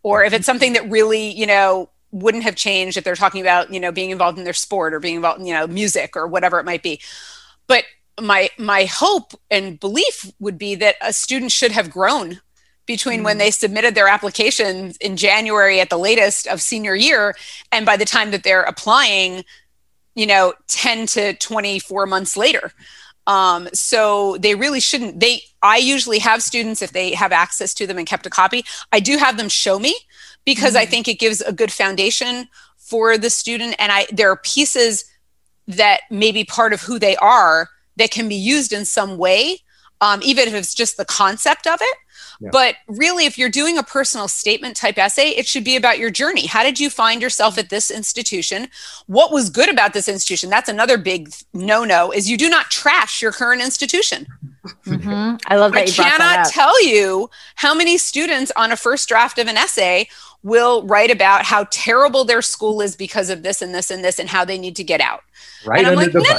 or 0.02 0.24
if 0.24 0.32
it's 0.32 0.46
something 0.46 0.72
that 0.72 0.88
really 0.90 1.30
you 1.30 1.46
know 1.46 1.88
wouldn't 2.12 2.44
have 2.44 2.56
changed 2.56 2.96
if 2.96 3.04
they're 3.04 3.14
talking 3.14 3.40
about 3.40 3.72
you 3.72 3.80
know 3.80 3.92
being 3.92 4.10
involved 4.10 4.38
in 4.38 4.44
their 4.44 4.52
sport 4.52 4.94
or 4.94 5.00
being 5.00 5.16
involved 5.16 5.40
in 5.40 5.46
you 5.46 5.54
know 5.54 5.66
music 5.66 6.16
or 6.16 6.26
whatever 6.26 6.58
it 6.58 6.64
might 6.64 6.82
be 6.82 7.00
but 7.66 7.84
my 8.20 8.48
my 8.58 8.84
hope 8.84 9.32
and 9.50 9.80
belief 9.80 10.30
would 10.40 10.58
be 10.58 10.74
that 10.74 10.96
a 11.00 11.12
student 11.12 11.52
should 11.52 11.72
have 11.72 11.90
grown 11.90 12.40
between 12.86 13.20
mm. 13.20 13.24
when 13.24 13.38
they 13.38 13.50
submitted 13.50 13.94
their 13.94 14.08
applications 14.08 14.96
in 14.96 15.16
January 15.16 15.80
at 15.80 15.90
the 15.90 15.98
latest 15.98 16.46
of 16.48 16.60
senior 16.60 16.94
year 16.94 17.34
and 17.70 17.86
by 17.86 17.96
the 17.96 18.04
time 18.04 18.30
that 18.30 18.42
they're 18.42 18.62
applying 18.62 19.44
you 20.14 20.26
know 20.26 20.52
10 20.68 21.06
to 21.06 21.34
24 21.34 22.06
months 22.06 22.36
later 22.36 22.72
um, 23.26 23.68
so 23.72 24.36
they 24.38 24.54
really 24.54 24.80
shouldn't. 24.80 25.20
They 25.20 25.42
I 25.62 25.76
usually 25.76 26.18
have 26.18 26.42
students 26.42 26.82
if 26.82 26.92
they 26.92 27.12
have 27.12 27.30
access 27.30 27.74
to 27.74 27.86
them 27.86 27.98
and 27.98 28.06
kept 28.06 28.26
a 28.26 28.30
copy. 28.30 28.64
I 28.92 28.98
do 28.98 29.18
have 29.18 29.36
them 29.36 29.48
show 29.48 29.78
me 29.78 29.94
because 30.44 30.70
mm-hmm. 30.70 30.82
I 30.82 30.86
think 30.86 31.06
it 31.06 31.20
gives 31.20 31.40
a 31.40 31.52
good 31.52 31.72
foundation 31.72 32.48
for 32.76 33.16
the 33.18 33.30
student. 33.30 33.76
And 33.78 33.92
I 33.92 34.06
there 34.10 34.30
are 34.30 34.36
pieces 34.36 35.04
that 35.68 36.00
may 36.10 36.32
be 36.32 36.44
part 36.44 36.72
of 36.72 36.82
who 36.82 36.98
they 36.98 37.14
are 37.16 37.68
that 37.96 38.10
can 38.10 38.28
be 38.28 38.34
used 38.34 38.72
in 38.72 38.84
some 38.84 39.16
way, 39.16 39.58
um, 40.00 40.20
even 40.24 40.48
if 40.48 40.54
it's 40.54 40.74
just 40.74 40.96
the 40.96 41.04
concept 41.04 41.66
of 41.66 41.78
it. 41.80 41.96
But 42.52 42.76
really, 42.86 43.26
if 43.26 43.36
you're 43.36 43.50
doing 43.50 43.76
a 43.76 43.82
personal 43.82 44.26
statement 44.26 44.76
type 44.76 44.96
essay, 44.98 45.30
it 45.30 45.46
should 45.46 45.64
be 45.64 45.76
about 45.76 45.98
your 45.98 46.10
journey. 46.10 46.46
How 46.46 46.62
did 46.62 46.80
you 46.80 46.88
find 46.88 47.20
yourself 47.20 47.58
at 47.58 47.68
this 47.68 47.90
institution? 47.90 48.68
What 49.06 49.30
was 49.30 49.50
good 49.50 49.68
about 49.68 49.92
this 49.92 50.08
institution? 50.08 50.48
That's 50.48 50.68
another 50.68 50.96
big 50.96 51.32
no 51.52 51.84
no 51.84 52.10
is 52.10 52.30
you 52.30 52.38
do 52.38 52.48
not 52.48 52.70
trash 52.70 53.20
your 53.20 53.32
current 53.32 53.62
institution. 53.62 54.26
Mm-hmm. 54.84 55.36
I 55.46 55.56
love 55.56 55.72
that. 55.72 55.88
I 55.88 55.90
cannot 55.90 56.46
tell 56.46 56.86
you 56.86 57.30
how 57.54 57.74
many 57.74 57.96
students 57.96 58.52
on 58.56 58.72
a 58.72 58.76
first 58.76 59.08
draft 59.08 59.38
of 59.38 59.46
an 59.48 59.56
essay 59.56 60.06
will 60.42 60.86
write 60.86 61.10
about 61.10 61.44
how 61.44 61.66
terrible 61.70 62.24
their 62.24 62.42
school 62.42 62.82
is 62.82 62.94
because 62.94 63.30
of 63.30 63.42
this 63.42 63.62
and 63.62 63.74
this 63.74 63.90
and 63.90 64.04
this 64.04 64.18
and 64.18 64.28
how 64.28 64.44
they 64.44 64.58
need 64.58 64.76
to 64.76 64.84
get 64.84 65.00
out. 65.00 65.22
Right. 65.64 65.78
And 65.78 65.86
I'm 65.86 65.94
like, 65.94 66.12
no, 66.12 66.20
no, 66.20 66.38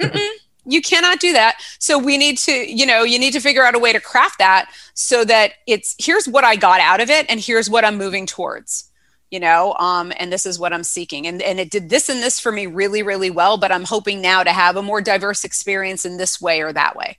no, 0.00 0.08
no 0.08 0.18
you 0.64 0.80
cannot 0.80 1.18
do 1.20 1.32
that. 1.32 1.56
So 1.78 1.98
we 1.98 2.16
need 2.16 2.38
to 2.38 2.52
you 2.52 2.86
know 2.86 3.02
you 3.02 3.18
need 3.18 3.32
to 3.32 3.40
figure 3.40 3.64
out 3.64 3.74
a 3.74 3.78
way 3.78 3.92
to 3.92 4.00
craft 4.00 4.38
that 4.38 4.70
so 4.94 5.24
that 5.24 5.54
it's 5.66 5.94
here's 5.98 6.28
what 6.28 6.44
i 6.44 6.56
got 6.56 6.80
out 6.80 7.00
of 7.00 7.10
it 7.10 7.26
and 7.28 7.40
here's 7.40 7.68
what 7.68 7.84
i'm 7.84 7.96
moving 7.96 8.26
towards 8.26 8.90
you 9.30 9.40
know 9.40 9.74
um, 9.74 10.12
and 10.18 10.32
this 10.32 10.46
is 10.46 10.58
what 10.58 10.72
i'm 10.72 10.84
seeking. 10.84 11.26
And, 11.26 11.42
and 11.42 11.58
it 11.58 11.70
did 11.70 11.88
this 11.88 12.08
and 12.08 12.22
this 12.22 12.38
for 12.38 12.52
me 12.52 12.66
really 12.66 13.02
really 13.02 13.30
well 13.30 13.58
but 13.58 13.72
i'm 13.72 13.84
hoping 13.84 14.20
now 14.20 14.42
to 14.42 14.52
have 14.52 14.76
a 14.76 14.82
more 14.82 15.00
diverse 15.00 15.44
experience 15.44 16.04
in 16.04 16.16
this 16.16 16.40
way 16.40 16.60
or 16.60 16.72
that 16.72 16.96
way. 16.96 17.18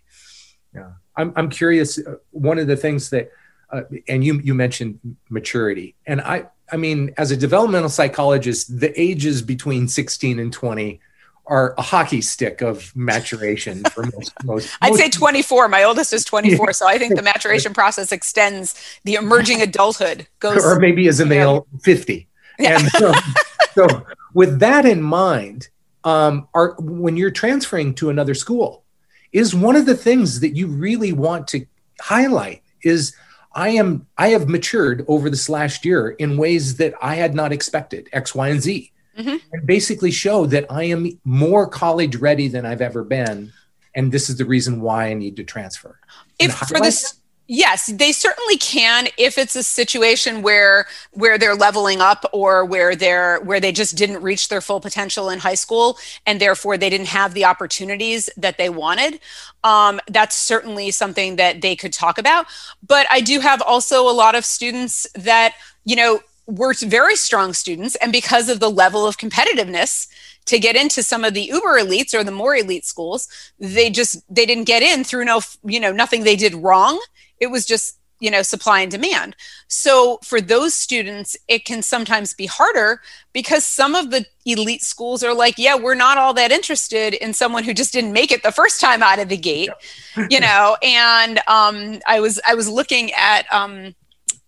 Yeah. 0.74 0.92
I'm, 1.16 1.32
I'm 1.36 1.50
curious 1.50 2.00
uh, 2.00 2.16
one 2.32 2.58
of 2.58 2.68
the 2.68 2.78
things 2.78 3.10
that 3.12 3.32
uh, 3.72 3.84
and 4.08 4.24
you 4.24 4.40
you 4.42 4.54
mentioned 4.54 5.00
maturity. 5.30 5.96
And 6.06 6.22
i 6.22 6.48
i 6.72 6.78
mean 6.78 7.14
as 7.18 7.32
a 7.32 7.38
developmental 7.38 7.90
psychologist 7.90 8.80
the 8.80 9.00
ages 9.00 9.42
between 9.42 9.88
16 9.88 10.40
and 10.40 10.54
20 10.54 11.00
are 11.46 11.74
a 11.78 11.82
hockey 11.82 12.22
stick 12.22 12.62
of 12.62 12.96
maturation 12.96 13.84
for 13.92 14.04
most. 14.04 14.34
most 14.44 14.78
I'd 14.82 14.92
most 14.92 15.00
say 15.00 15.10
24. 15.10 15.68
My 15.68 15.84
oldest 15.84 16.14
is 16.14 16.24
24, 16.24 16.74
so 16.74 16.88
I 16.88 16.98
think 16.98 17.16
the 17.16 17.22
maturation 17.22 17.74
process 17.82 18.12
extends 18.12 18.76
the 19.04 19.16
emerging 19.16 19.62
adulthood 19.62 20.28
goes, 20.40 20.64
or 20.64 20.80
maybe 20.80 21.08
as 21.08 21.20
a 21.20 21.26
male, 21.26 21.68
50. 21.84 22.28
Yeah. 22.60 22.80
And 22.80 23.04
um, 23.04 23.16
so, 23.74 24.06
with 24.34 24.60
that 24.60 24.86
in 24.86 25.02
mind, 25.02 25.70
um, 26.04 26.48
are 26.54 26.76
when 26.80 27.18
you're 27.18 27.32
transferring 27.32 27.96
to 27.96 28.10
another 28.10 28.34
school, 28.34 28.84
is 29.32 29.54
one 29.54 29.76
of 29.76 29.86
the 29.86 29.96
things 29.96 30.40
that 30.40 30.56
you 30.56 30.68
really 30.68 31.12
want 31.12 31.48
to 31.50 31.66
highlight 32.00 32.62
is 32.84 33.16
I 33.54 33.70
am 33.70 34.08
I 34.18 34.30
have 34.30 34.48
matured 34.48 35.06
over 35.08 35.30
this 35.30 35.50
last 35.50 35.86
year 35.86 36.12
in 36.12 36.38
ways 36.38 36.78
that 36.78 36.94
I 37.02 37.16
had 37.16 37.36
not 37.36 37.52
expected 37.52 38.10
X, 38.14 38.34
Y, 38.34 38.48
and 38.50 38.62
Z 38.62 38.93
mm-hmm. 39.18 39.38
and 39.52 39.68
basically 39.68 40.12
show 40.12 40.46
that 40.48 40.66
I 40.70 40.84
am 40.84 41.20
more 41.24 41.68
college 41.68 42.16
ready 42.18 42.48
than 42.48 42.66
I've 42.66 42.82
ever 42.82 43.04
been. 43.04 43.52
And 43.96 44.12
this 44.12 44.30
is 44.30 44.38
the 44.38 44.46
reason 44.46 44.82
why 44.82 45.08
I 45.08 45.14
need 45.14 45.36
to 45.38 45.44
transfer. 45.44 46.00
If 46.40 46.54
for 46.54 46.80
this, 46.80 47.20
yes 47.48 47.88
they 47.88 48.12
certainly 48.12 48.56
can 48.58 49.08
if 49.18 49.38
it's 49.38 49.56
a 49.56 49.64
situation 49.64 50.42
where 50.42 50.88
where 51.12 51.38
they're 51.38 51.56
leveling 51.56 52.00
up 52.00 52.26
or 52.32 52.64
where 52.64 52.96
they're 52.96 53.40
where 53.42 53.60
they 53.60 53.72
just 53.72 53.98
didn't 53.98 54.22
reach 54.22 54.48
their 54.48 54.62
full 54.62 54.80
potential 54.80 55.30
in 55.30 55.40
high 55.40 55.54
school 55.54 55.98
and 56.26 56.40
therefore 56.40 56.78
they 56.78 56.90
didn't 56.90 57.08
have 57.08 57.34
the 57.34 57.44
opportunities 57.44 58.30
that 58.38 58.58
they 58.58 58.70
wanted 58.70 59.20
um, 59.66 60.00
that's 60.08 60.36
certainly 60.36 60.90
something 60.90 61.36
that 61.36 61.62
they 61.62 61.76
could 61.76 61.92
talk 61.92 62.18
about 62.18 62.46
but 62.88 63.06
i 63.12 63.20
do 63.20 63.42
have 63.42 63.62
also 63.62 64.10
a 64.10 64.14
lot 64.14 64.36
of 64.36 64.46
students 64.46 65.06
that 65.16 65.54
you 65.84 65.98
know 65.98 66.22
were 66.46 66.74
very 66.74 67.16
strong 67.16 67.54
students 67.54 67.96
and 67.96 68.12
because 68.12 68.50
of 68.50 68.60
the 68.60 68.70
level 68.70 69.08
of 69.08 69.18
competitiveness 69.18 70.08
to 70.46 70.60
get 70.60 70.76
into 70.76 71.02
some 71.02 71.24
of 71.24 71.34
the 71.34 71.44
uber 71.44 71.80
elites 71.80 72.14
or 72.14 72.24
the 72.24 72.32
more 72.32 72.56
elite 72.56 72.86
schools 72.86 73.28
they 73.60 73.90
just 73.90 74.22
they 74.34 74.46
didn't 74.46 74.66
get 74.66 74.84
in 74.84 75.04
through 75.04 75.26
no 75.26 75.42
you 75.64 75.80
know 75.80 75.92
nothing 75.92 76.24
they 76.24 76.36
did 76.36 76.54
wrong. 76.54 77.00
It 77.40 77.48
was 77.48 77.66
just 77.66 77.98
you 78.20 78.30
know 78.30 78.42
supply 78.42 78.82
and 78.82 78.92
demand. 78.92 79.36
So 79.68 80.20
for 80.24 80.42
those 80.42 80.74
students 80.74 81.38
it 81.48 81.64
can 81.64 81.82
sometimes 81.82 82.34
be 82.34 82.46
harder 82.46 83.02
because 83.32 83.66
some 83.66 83.96
of 83.96 84.12
the 84.12 84.26
elite 84.46 84.82
schools 84.82 85.24
are 85.24 85.34
like 85.34 85.58
yeah 85.58 85.76
we're 85.76 85.96
not 85.96 86.18
all 86.18 86.34
that 86.34 86.52
interested 86.52 87.14
in 87.14 87.34
someone 87.34 87.64
who 87.64 87.74
just 87.74 87.94
didn't 87.94 88.12
make 88.12 88.32
it 88.32 88.44
the 88.44 88.52
first 88.52 88.82
time 88.82 89.02
out 89.02 89.20
of 89.20 89.30
the 89.30 89.38
gate 89.38 89.70
yeah. 90.18 90.28
you 90.30 90.40
know? 90.42 90.76
And 90.84 91.40
um, 91.48 92.00
i 92.06 92.20
was 92.20 92.42
i 92.46 92.54
was 92.54 92.68
looking 92.68 93.14
at 93.14 93.52
um, 93.52 93.96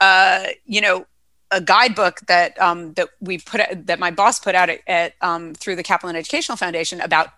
uh, 0.02 0.48
you 0.66 0.82
know 0.82 1.06
a 1.56 1.62
guidebook 1.62 2.20
that 2.28 2.60
um, 2.62 2.94
that 2.94 3.08
we 3.22 3.38
put 3.38 3.62
that 3.88 3.98
my 3.98 4.12
boss 4.12 4.40
put 4.40 4.56
out 4.56 4.70
at, 4.70 4.82
at 4.88 5.14
um, 5.22 5.54
through 5.56 5.78
the 5.78 5.84
Kaplan 5.84 6.16
Educational 6.16 6.58
Foundation 6.58 7.00
about 7.00 7.30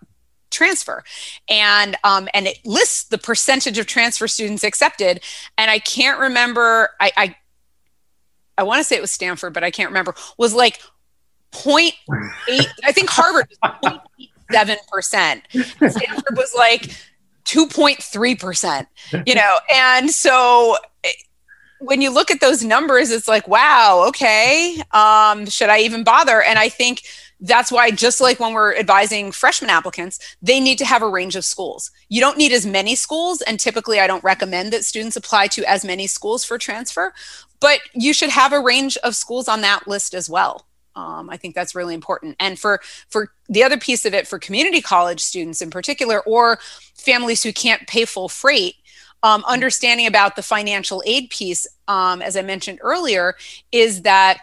transfer. 0.50 1.04
And 1.48 1.96
um, 2.04 2.28
and 2.34 2.46
it 2.46 2.58
lists 2.64 3.04
the 3.04 3.18
percentage 3.18 3.78
of 3.78 3.86
transfer 3.86 4.26
students 4.26 4.64
accepted. 4.64 5.22
And 5.56 5.70
i 5.70 5.78
can't 5.78 6.18
remember 6.18 6.90
i 7.00 7.12
i, 7.16 7.36
I 8.56 8.62
want 8.64 8.80
to 8.80 8.84
say 8.84 8.96
it 8.96 9.00
was 9.00 9.12
stanford 9.12 9.54
but 9.54 9.62
i 9.62 9.70
can't 9.70 9.90
remember 9.90 10.14
was 10.36 10.54
like 10.54 10.80
0.8 11.52 11.92
i 12.84 12.92
think 12.92 13.08
harvard 13.08 13.46
0.7% 13.64 15.42
stanford 15.90 16.36
was 16.36 16.54
like 16.56 16.90
2.3% 17.44 18.86
you 19.26 19.34
know? 19.34 19.58
And 19.74 20.10
so 20.10 20.76
when 21.80 22.00
you 22.00 22.10
look 22.10 22.30
at 22.30 22.40
those 22.40 22.64
numbers, 22.64 23.10
it's 23.10 23.28
like, 23.28 23.46
wow, 23.46 24.04
okay, 24.08 24.82
um, 24.92 25.46
should 25.46 25.68
I 25.68 25.80
even 25.80 26.04
bother? 26.04 26.42
And 26.42 26.58
I 26.58 26.68
think 26.68 27.02
that's 27.40 27.70
why, 27.70 27.90
just 27.90 28.20
like 28.20 28.40
when 28.40 28.52
we're 28.52 28.76
advising 28.76 29.30
freshman 29.30 29.70
applicants, 29.70 30.18
they 30.42 30.58
need 30.58 30.78
to 30.78 30.84
have 30.84 31.02
a 31.02 31.08
range 31.08 31.36
of 31.36 31.44
schools. 31.44 31.90
You 32.08 32.20
don't 32.20 32.36
need 32.36 32.52
as 32.52 32.66
many 32.66 32.96
schools, 32.96 33.42
and 33.42 33.60
typically, 33.60 34.00
I 34.00 34.08
don't 34.08 34.24
recommend 34.24 34.72
that 34.72 34.84
students 34.84 35.16
apply 35.16 35.46
to 35.48 35.64
as 35.64 35.84
many 35.84 36.08
schools 36.08 36.44
for 36.44 36.58
transfer, 36.58 37.14
but 37.60 37.80
you 37.94 38.12
should 38.12 38.30
have 38.30 38.52
a 38.52 38.60
range 38.60 38.96
of 38.98 39.14
schools 39.14 39.46
on 39.48 39.60
that 39.60 39.86
list 39.86 40.14
as 40.14 40.28
well. 40.28 40.66
Um, 40.96 41.30
I 41.30 41.36
think 41.36 41.54
that's 41.54 41.76
really 41.76 41.94
important. 41.94 42.34
And 42.40 42.58
for 42.58 42.80
for 43.08 43.30
the 43.48 43.62
other 43.62 43.78
piece 43.78 44.04
of 44.04 44.14
it, 44.14 44.26
for 44.26 44.40
community 44.40 44.80
college 44.80 45.20
students 45.20 45.62
in 45.62 45.70
particular, 45.70 46.20
or 46.22 46.58
families 46.94 47.44
who 47.44 47.52
can't 47.52 47.86
pay 47.86 48.04
full 48.04 48.28
freight, 48.28 48.74
um, 49.22 49.44
understanding 49.46 50.06
about 50.06 50.36
the 50.36 50.42
financial 50.42 51.02
aid 51.06 51.30
piece, 51.30 51.66
um, 51.86 52.22
as 52.22 52.36
I 52.36 52.42
mentioned 52.42 52.78
earlier, 52.82 53.34
is 53.72 54.02
that 54.02 54.38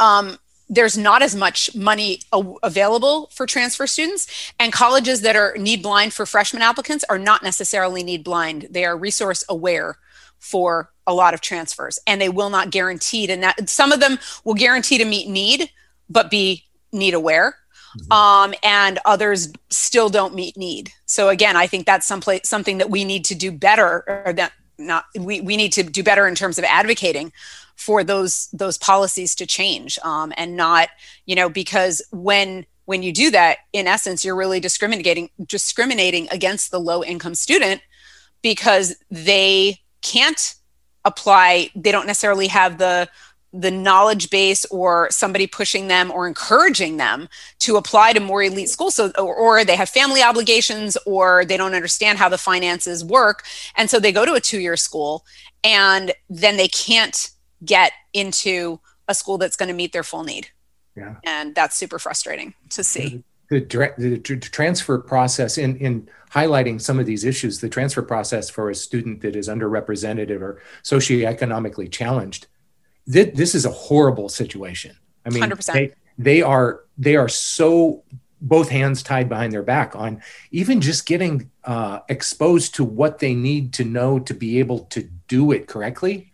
um, 0.00 0.38
there's 0.68 0.98
not 0.98 1.22
as 1.22 1.34
much 1.34 1.74
money 1.74 2.20
available 2.62 3.30
for 3.32 3.46
transfer 3.46 3.86
students 3.86 4.52
and 4.60 4.72
colleges 4.72 5.22
that 5.22 5.34
are 5.36 5.54
need 5.56 5.82
blind 5.82 6.12
for 6.12 6.26
freshman 6.26 6.62
applicants 6.62 7.04
are 7.08 7.18
not 7.18 7.42
necessarily 7.42 8.02
need 8.02 8.22
blind 8.22 8.66
they 8.70 8.84
are 8.84 8.94
resource 8.94 9.42
aware 9.48 9.96
for 10.38 10.92
a 11.06 11.14
lot 11.14 11.32
of 11.32 11.40
transfers 11.40 11.98
and 12.06 12.20
they 12.20 12.28
will 12.28 12.50
not 12.50 12.68
guarantee 12.68 13.30
and 13.30 13.68
some 13.68 13.92
of 13.92 14.00
them 14.00 14.18
will 14.44 14.52
guarantee 14.52 14.98
to 14.98 15.06
meet 15.06 15.26
need 15.26 15.70
but 16.10 16.30
be 16.30 16.64
need 16.92 17.14
aware. 17.14 17.56
Um, 18.10 18.54
and 18.62 18.98
others 19.04 19.52
still 19.70 20.08
don't 20.08 20.34
meet 20.34 20.56
need. 20.56 20.90
So 21.06 21.28
again 21.28 21.56
i 21.56 21.66
think 21.66 21.86
that's 21.86 22.06
someplace 22.06 22.40
something 22.44 22.78
that 22.78 22.90
we 22.90 23.04
need 23.04 23.24
to 23.26 23.34
do 23.34 23.52
better 23.52 24.24
or 24.26 24.32
that 24.32 24.52
not 24.78 25.04
we, 25.18 25.40
we 25.40 25.56
need 25.56 25.72
to 25.72 25.82
do 25.82 26.02
better 26.02 26.26
in 26.26 26.34
terms 26.34 26.58
of 26.58 26.64
advocating 26.64 27.32
for 27.76 28.02
those 28.04 28.48
those 28.52 28.78
policies 28.78 29.34
to 29.36 29.46
change 29.46 29.98
um, 30.04 30.32
and 30.36 30.56
not 30.56 30.88
you 31.26 31.34
know 31.34 31.48
because 31.48 32.02
when 32.10 32.66
when 32.86 33.02
you 33.02 33.12
do 33.12 33.30
that 33.30 33.58
in 33.72 33.86
essence 33.86 34.24
you're 34.24 34.36
really 34.36 34.60
discriminating 34.60 35.30
discriminating 35.46 36.28
against 36.30 36.70
the 36.70 36.80
low 36.80 37.02
income 37.04 37.34
student 37.34 37.80
because 38.42 38.96
they 39.10 39.76
can't 40.02 40.54
apply 41.04 41.70
they 41.74 41.92
don't 41.92 42.06
necessarily 42.06 42.48
have 42.48 42.78
the 42.78 43.08
the 43.52 43.70
knowledge 43.70 44.28
base 44.28 44.66
or 44.66 45.08
somebody 45.10 45.46
pushing 45.46 45.88
them 45.88 46.10
or 46.10 46.28
encouraging 46.28 46.98
them 46.98 47.28
to 47.58 47.76
apply 47.76 48.12
to 48.12 48.20
more 48.20 48.42
elite 48.42 48.68
schools 48.68 48.94
so 48.94 49.10
or, 49.16 49.34
or, 49.34 49.64
they 49.64 49.74
have 49.74 49.88
family 49.88 50.22
obligations 50.22 50.98
or 51.06 51.46
they 51.46 51.56
don't 51.56 51.74
understand 51.74 52.18
how 52.18 52.28
the 52.28 52.36
finances 52.36 53.02
work 53.02 53.44
and 53.74 53.88
so 53.88 53.98
they 53.98 54.12
go 54.12 54.26
to 54.26 54.34
a 54.34 54.40
two-year 54.40 54.76
school 54.76 55.24
and 55.64 56.12
then 56.28 56.58
they 56.58 56.68
can't 56.68 57.30
get 57.64 57.92
into 58.12 58.80
a 59.08 59.14
school 59.14 59.38
that's 59.38 59.56
going 59.56 59.68
to 59.68 59.74
meet 59.74 59.92
their 59.92 60.04
full 60.04 60.22
need. 60.22 60.48
Yeah. 60.96 61.16
And 61.24 61.54
that's 61.54 61.76
super 61.76 61.98
frustrating 61.98 62.54
to 62.70 62.84
see. 62.84 63.24
The, 63.50 63.60
the, 63.60 64.18
the, 64.18 64.36
transfer 64.36 64.98
process 64.98 65.56
in, 65.56 65.76
in 65.78 66.08
highlighting 66.32 66.80
some 66.80 66.98
of 66.98 67.06
these 67.06 67.24
issues, 67.24 67.60
the 67.60 67.68
transfer 67.68 68.02
process 68.02 68.50
for 68.50 68.68
a 68.68 68.74
student 68.74 69.22
that 69.22 69.34
is 69.34 69.48
underrepresented 69.48 70.30
or 70.30 70.60
socioeconomically 70.82 71.90
challenged, 71.90 72.46
th- 73.10 73.34
this 73.34 73.54
is 73.54 73.64
a 73.64 73.70
horrible 73.70 74.28
situation. 74.28 74.96
I 75.24 75.30
mean, 75.30 75.42
100%. 75.42 75.72
They, 75.72 75.92
they 76.16 76.42
are 76.42 76.80
they 76.96 77.16
are 77.16 77.28
so 77.28 78.02
both 78.40 78.68
hands 78.68 79.02
tied 79.02 79.28
behind 79.28 79.52
their 79.52 79.62
back 79.62 79.96
on 79.96 80.22
even 80.50 80.80
just 80.80 81.06
getting 81.06 81.50
uh, 81.64 82.00
exposed 82.08 82.74
to 82.76 82.84
what 82.84 83.18
they 83.18 83.34
need 83.34 83.72
to 83.74 83.84
know 83.84 84.18
to 84.18 84.34
be 84.34 84.58
able 84.58 84.80
to 84.80 85.02
do 85.26 85.52
it 85.52 85.66
correctly 85.66 86.32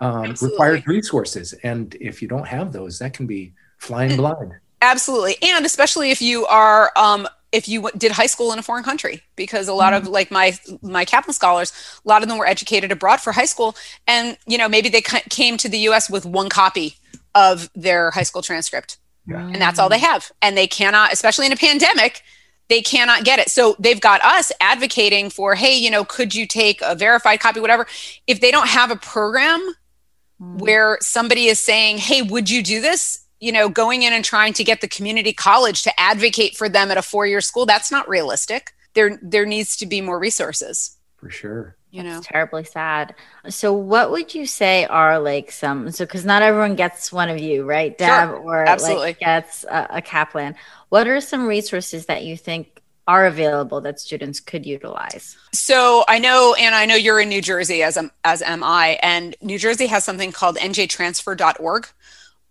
um, 0.00 0.34
required 0.40 0.86
resources. 0.86 1.52
And 1.62 1.96
if 2.00 2.22
you 2.22 2.28
don't 2.28 2.46
have 2.46 2.72
those, 2.72 2.98
that 2.98 3.12
can 3.12 3.26
be 3.26 3.52
flying 3.78 4.16
blind. 4.16 4.54
Absolutely. 4.80 5.36
And 5.42 5.66
especially 5.66 6.10
if 6.10 6.22
you 6.22 6.46
are, 6.46 6.92
um, 6.96 7.26
if 7.52 7.68
you 7.68 7.88
did 7.96 8.12
high 8.12 8.26
school 8.26 8.52
in 8.52 8.58
a 8.58 8.62
foreign 8.62 8.84
country, 8.84 9.22
because 9.36 9.68
a 9.68 9.72
lot 9.72 9.92
mm-hmm. 9.92 10.06
of 10.06 10.12
like 10.12 10.30
my 10.30 10.58
my 10.82 11.04
Kaplan 11.04 11.34
scholars, 11.34 11.72
a 12.04 12.08
lot 12.08 12.22
of 12.22 12.28
them 12.28 12.38
were 12.38 12.46
educated 12.46 12.92
abroad 12.92 13.20
for 13.20 13.32
high 13.32 13.46
school, 13.46 13.76
and 14.06 14.36
you 14.46 14.58
know 14.58 14.68
maybe 14.68 14.88
they 14.88 15.02
came 15.02 15.56
to 15.58 15.68
the 15.68 15.78
U.S. 15.78 16.10
with 16.10 16.26
one 16.26 16.48
copy 16.48 16.96
of 17.34 17.70
their 17.74 18.10
high 18.10 18.22
school 18.22 18.42
transcript, 18.42 18.98
yeah. 19.26 19.38
and 19.40 19.56
that's 19.56 19.78
all 19.78 19.88
they 19.88 19.98
have, 19.98 20.30
and 20.42 20.56
they 20.56 20.66
cannot, 20.66 21.12
especially 21.12 21.46
in 21.46 21.52
a 21.52 21.56
pandemic, 21.56 22.22
they 22.68 22.82
cannot 22.82 23.24
get 23.24 23.38
it. 23.38 23.48
So 23.50 23.76
they've 23.78 24.00
got 24.00 24.22
us 24.22 24.52
advocating 24.60 25.30
for, 25.30 25.54
hey, 25.54 25.76
you 25.76 25.90
know, 25.90 26.04
could 26.04 26.34
you 26.34 26.46
take 26.46 26.80
a 26.82 26.94
verified 26.94 27.40
copy, 27.40 27.60
whatever. 27.60 27.86
If 28.26 28.40
they 28.40 28.50
don't 28.50 28.68
have 28.68 28.90
a 28.90 28.96
program 28.96 29.60
mm. 30.40 30.58
where 30.58 30.98
somebody 31.00 31.46
is 31.46 31.58
saying, 31.58 31.98
Hey, 31.98 32.22
would 32.22 32.50
you 32.50 32.62
do 32.62 32.80
this? 32.80 33.24
You 33.40 33.52
know, 33.52 33.68
going 33.68 34.02
in 34.02 34.12
and 34.12 34.24
trying 34.24 34.52
to 34.54 34.64
get 34.64 34.80
the 34.80 34.88
community 34.88 35.32
college 35.32 35.82
to 35.82 36.00
advocate 36.00 36.56
for 36.56 36.68
them 36.68 36.90
at 36.90 36.96
a 36.96 37.02
four 37.02 37.26
year 37.26 37.40
school, 37.40 37.66
that's 37.66 37.90
not 37.90 38.08
realistic. 38.08 38.72
There, 38.94 39.18
there 39.22 39.46
needs 39.46 39.76
to 39.76 39.86
be 39.86 40.00
more 40.00 40.18
resources. 40.18 40.96
For 41.16 41.30
sure. 41.30 41.76
You 41.90 42.02
know, 42.02 42.20
terribly 42.22 42.64
sad. 42.64 43.14
So, 43.48 43.72
what 43.72 44.10
would 44.10 44.34
you 44.34 44.44
say 44.44 44.84
are 44.84 45.18
like 45.18 45.50
some? 45.50 45.90
So, 45.90 46.04
because 46.04 46.22
not 46.22 46.42
everyone 46.42 46.76
gets 46.76 47.10
one 47.10 47.30
of 47.30 47.38
you, 47.38 47.64
right, 47.64 47.96
Deb, 47.96 48.28
sure. 48.28 48.36
or 48.36 48.64
Absolutely. 48.68 49.04
like 49.06 49.20
gets 49.20 49.64
a, 49.64 49.86
a 49.90 50.02
Kaplan. 50.02 50.54
What 50.90 51.08
are 51.08 51.18
some 51.22 51.46
resources 51.46 52.04
that 52.04 52.24
you 52.24 52.36
think 52.36 52.82
are 53.06 53.24
available 53.24 53.80
that 53.80 53.98
students 53.98 54.38
could 54.38 54.66
utilize? 54.66 55.38
So 55.54 56.04
I 56.08 56.18
know, 56.18 56.54
and 56.60 56.74
I 56.74 56.84
know 56.84 56.94
you're 56.94 57.20
in 57.20 57.30
New 57.30 57.40
Jersey 57.40 57.82
as 57.82 57.96
am, 57.96 58.10
as 58.22 58.42
am 58.42 58.62
I, 58.62 58.98
and 59.02 59.34
New 59.40 59.58
Jersey 59.58 59.86
has 59.86 60.04
something 60.04 60.30
called 60.30 60.58
njtransfer.org. 60.58 61.88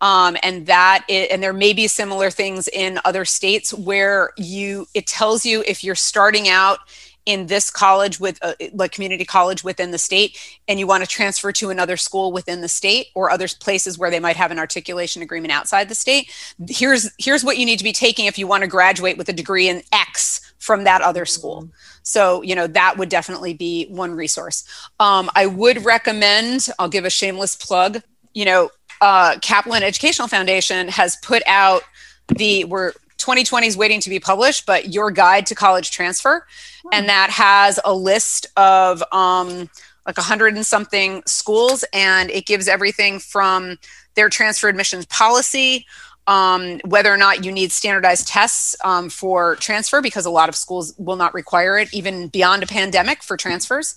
Um, 0.02 0.38
and 0.44 0.66
that 0.68 1.06
is, 1.08 1.28
and 1.32 1.42
there 1.42 1.54
may 1.54 1.74
be 1.74 1.88
similar 1.88 2.30
things 2.30 2.68
in 2.68 3.00
other 3.04 3.26
states 3.26 3.74
where 3.74 4.32
you 4.38 4.88
it 4.94 5.08
tells 5.08 5.46
you 5.46 5.64
if 5.68 5.84
you're 5.84 5.96
starting 5.96 6.48
out 6.48 6.80
in 7.28 7.48
this 7.48 7.70
college 7.70 8.22
with 8.22 8.42
a, 8.42 8.52
uh, 8.52 8.70
like 8.74 8.94
community 8.94 9.26
college 9.26 9.64
within 9.64 9.92
the 9.92 9.98
state 9.98 10.40
and 10.68 10.80
you 10.80 10.88
want 10.88 11.04
to 11.04 11.10
transfer 11.10 11.52
to 11.52 11.70
another 11.70 11.98
school 11.98 12.32
within 12.32 12.62
the 12.62 12.70
state 12.70 13.08
or 13.16 13.30
other 13.30 13.48
places 13.60 13.98
where 13.98 14.10
they 14.10 14.20
might 14.20 14.38
have 14.38 14.50
an 14.50 14.58
articulation 14.58 15.22
agreement 15.22 15.52
outside 15.52 15.90
the 15.90 15.96
state 15.96 16.32
here's 16.70 17.12
here's 17.18 17.44
what 17.44 17.58
you 17.58 17.66
need 17.66 17.78
to 17.78 17.84
be 17.84 17.92
taking 17.92 18.28
if 18.28 18.40
you 18.40 18.48
want 18.48 18.62
to 18.62 18.68
graduate 18.68 19.18
with 19.18 19.28
a 19.28 19.34
degree 19.34 19.68
in 19.68 19.82
x 19.92 20.54
from 20.58 20.86
that 20.86 21.02
other 21.02 21.26
school. 21.26 21.70
So 22.04 22.42
you 22.42 22.56
know 22.56 22.68
that 22.68 22.98
would 22.98 23.10
definitely 23.10 23.54
be 23.54 23.88
one 23.88 24.14
resource. 24.14 24.64
Um, 25.00 25.30
i 25.36 25.46
would 25.46 25.84
recommend 25.84 26.70
i'll 26.80 26.90
give 26.90 27.06
a 27.06 27.10
shameless 27.10 27.56
plug 27.56 28.02
you 28.34 28.46
know 28.46 28.70
uh, 29.02 29.38
kaplan 29.42 29.84
educational 29.84 30.28
foundation 30.28 30.88
has 30.88 31.16
put 31.18 31.44
out 31.48 31.84
the 32.28 32.64
we're 32.66 32.94
2020 33.18 33.68
is 33.68 33.76
waiting 33.76 34.00
to 34.00 34.10
be 34.10 34.20
published, 34.20 34.66
but 34.66 34.94
your 34.94 35.12
guide 35.12 35.46
to 35.48 35.56
college 35.56 35.92
transfer. 35.92 36.46
And 36.92 37.06
hmm. 37.06 37.08
that 37.08 37.30
has 37.30 37.80
a 37.84 37.94
list 37.94 38.48
of 38.56 39.04
um, 39.12 39.70
like 40.06 40.18
hundred 40.18 40.56
and 40.56 40.66
something 40.66 41.24
schools, 41.26 41.84
and 41.94 42.30
it 42.32 42.46
gives 42.46 42.68
everything 42.68 43.20
from 43.20 43.78
their 44.16 44.30
transfer 44.30 44.68
admissions 44.68 45.06
policy, 45.08 45.86
um, 46.28 46.82
whether 46.84 47.12
or 47.12 47.18
not 47.18 47.46
you 47.46 47.52
need 47.52 47.72
standardized 47.72 48.28
tests 48.28 48.76
um, 48.84 49.10
for 49.10 49.56
transfer, 49.56 50.02
because 50.02 50.26
a 50.26 50.30
lot 50.30 50.50
of 50.50 50.56
schools 50.56 50.94
will 50.98 51.16
not 51.16 51.34
require 51.34 51.78
it, 51.78 51.92
even 51.94 52.28
beyond 52.28 52.64
a 52.64 52.68
pandemic 52.68 53.24
for 53.24 53.38
transfers. 53.38 53.96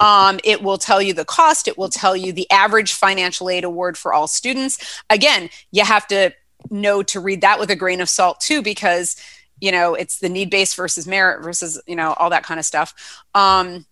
Um, 0.00 0.40
it 0.42 0.60
will 0.62 0.78
tell 0.78 1.00
you 1.00 1.14
the 1.14 1.24
cost, 1.24 1.68
it 1.68 1.78
will 1.78 1.88
tell 1.88 2.16
you 2.16 2.32
the 2.32 2.50
average 2.50 2.92
financial 2.92 3.48
aid 3.48 3.62
award 3.62 3.96
for 3.96 4.12
all 4.12 4.26
students. 4.26 5.02
Again, 5.08 5.50
you 5.70 5.84
have 5.84 6.06
to 6.08 6.32
know 6.68 7.04
to 7.04 7.20
read 7.20 7.40
that 7.42 7.60
with 7.60 7.70
a 7.70 7.76
grain 7.76 8.00
of 8.00 8.08
salt 8.08 8.40
too, 8.40 8.60
because 8.60 9.16
you 9.60 9.70
know 9.70 9.94
it's 9.94 10.18
the 10.18 10.28
need 10.28 10.50
based 10.50 10.76
versus 10.76 11.06
merit 11.06 11.42
versus 11.44 11.80
you 11.86 11.94
know 11.94 12.12
all 12.14 12.30
that 12.30 12.42
kind 12.42 12.58
of 12.58 12.66
stuff. 12.66 13.22
Um, 13.36 13.86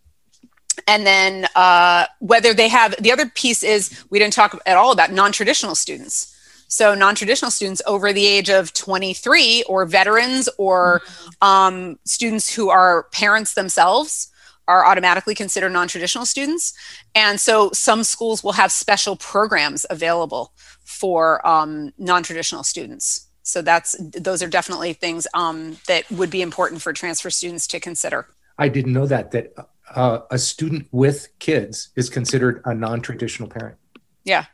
and 0.88 1.06
then 1.06 1.46
uh, 1.54 2.06
whether 2.18 2.52
they 2.52 2.68
have 2.68 2.96
the 3.00 3.12
other 3.12 3.26
piece 3.26 3.62
is 3.62 4.04
we 4.10 4.18
didn't 4.18 4.34
talk 4.34 4.60
at 4.66 4.76
all 4.76 4.90
about 4.92 5.12
non-traditional 5.12 5.76
students 5.76 6.35
so 6.68 6.94
non-traditional 6.94 7.50
students 7.50 7.82
over 7.86 8.12
the 8.12 8.26
age 8.26 8.50
of 8.50 8.72
23 8.72 9.64
or 9.68 9.86
veterans 9.86 10.48
or 10.58 11.02
um, 11.42 11.98
students 12.04 12.52
who 12.52 12.68
are 12.68 13.04
parents 13.12 13.54
themselves 13.54 14.30
are 14.68 14.84
automatically 14.84 15.34
considered 15.34 15.70
non-traditional 15.70 16.26
students 16.26 16.72
and 17.14 17.40
so 17.40 17.70
some 17.72 18.02
schools 18.02 18.42
will 18.42 18.52
have 18.52 18.72
special 18.72 19.16
programs 19.16 19.86
available 19.90 20.52
for 20.86 21.46
um, 21.46 21.92
non-traditional 21.98 22.62
students. 22.62 23.26
So 23.42 23.62
that's 23.62 23.96
those 24.00 24.42
are 24.42 24.48
definitely 24.48 24.92
things 24.92 25.26
um, 25.34 25.76
that 25.86 26.10
would 26.10 26.30
be 26.30 26.42
important 26.42 26.82
for 26.82 26.92
transfer 26.92 27.30
students 27.30 27.66
to 27.68 27.80
consider. 27.80 28.26
I 28.58 28.68
didn't 28.68 28.92
know 28.92 29.06
that 29.06 29.30
that 29.32 29.52
uh, 29.94 30.20
a 30.30 30.38
student 30.38 30.88
with 30.90 31.28
kids 31.38 31.90
is 31.94 32.08
considered 32.08 32.60
a 32.64 32.74
non-traditional 32.74 33.48
parent. 33.48 33.76
Yeah, 34.24 34.46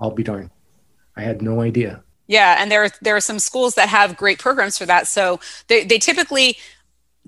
I'll 0.00 0.10
be 0.10 0.24
darned. 0.24 0.50
I 1.20 1.24
had 1.24 1.42
no 1.42 1.60
idea. 1.60 2.02
Yeah, 2.28 2.56
and 2.58 2.70
there 2.70 2.88
there 3.02 3.14
are 3.14 3.20
some 3.20 3.38
schools 3.38 3.74
that 3.74 3.88
have 3.90 4.16
great 4.16 4.38
programs 4.38 4.78
for 4.78 4.86
that. 4.86 5.06
So 5.06 5.38
they 5.68 5.84
they 5.84 5.98
typically 5.98 6.56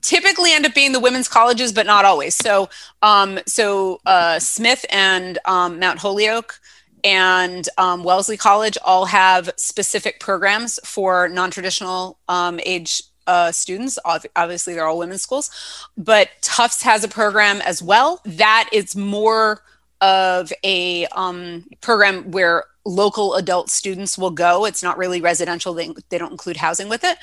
typically 0.00 0.52
end 0.52 0.64
up 0.64 0.74
being 0.74 0.92
the 0.92 1.00
women's 1.00 1.28
colleges, 1.28 1.72
but 1.72 1.84
not 1.84 2.06
always. 2.06 2.34
So 2.34 2.70
um, 3.02 3.38
so 3.46 4.00
uh, 4.06 4.38
Smith 4.38 4.86
and 4.90 5.38
um, 5.44 5.78
Mount 5.78 5.98
Holyoke 5.98 6.58
and 7.04 7.68
um, 7.76 8.02
Wellesley 8.02 8.38
College 8.38 8.78
all 8.82 9.04
have 9.04 9.50
specific 9.56 10.20
programs 10.20 10.80
for 10.84 11.28
non-traditional 11.28 12.18
um, 12.28 12.60
age 12.64 13.02
uh, 13.26 13.52
students. 13.52 13.98
Obviously, 14.36 14.72
they're 14.72 14.86
all 14.86 14.98
women's 14.98 15.22
schools, 15.22 15.50
but 15.98 16.30
Tufts 16.40 16.82
has 16.82 17.04
a 17.04 17.08
program 17.08 17.60
as 17.60 17.82
well. 17.82 18.22
That 18.24 18.70
is 18.72 18.96
more 18.96 19.62
of 20.00 20.52
a 20.64 21.06
um, 21.06 21.64
program 21.80 22.30
where 22.30 22.64
local 22.84 23.34
adult 23.34 23.70
students 23.70 24.18
will 24.18 24.30
go. 24.30 24.64
It's 24.64 24.82
not 24.82 24.98
really 24.98 25.20
residential; 25.20 25.74
they, 25.74 25.92
they 26.08 26.18
don't 26.18 26.32
include 26.32 26.56
housing 26.56 26.88
with 26.88 27.04
it. 27.04 27.18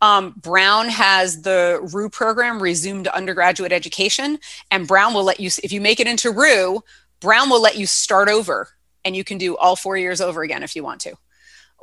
Um, 0.00 0.34
Brown 0.36 0.88
has 0.88 1.42
the 1.42 1.78
RU 1.92 2.08
program, 2.08 2.60
Resumed 2.60 3.06
Undergraduate 3.08 3.72
Education, 3.72 4.38
and 4.70 4.88
Brown 4.88 5.14
will 5.14 5.22
let 5.22 5.38
you, 5.38 5.48
if 5.62 5.70
you 5.70 5.80
make 5.80 6.00
it 6.00 6.08
into 6.08 6.32
RU, 6.32 6.82
Brown 7.20 7.48
will 7.48 7.62
let 7.62 7.76
you 7.76 7.86
start 7.86 8.28
over 8.28 8.68
and 9.04 9.14
you 9.14 9.22
can 9.22 9.38
do 9.38 9.56
all 9.56 9.76
four 9.76 9.96
years 9.96 10.20
over 10.20 10.42
again 10.42 10.64
if 10.64 10.74
you 10.74 10.82
want 10.82 11.00
to 11.02 11.14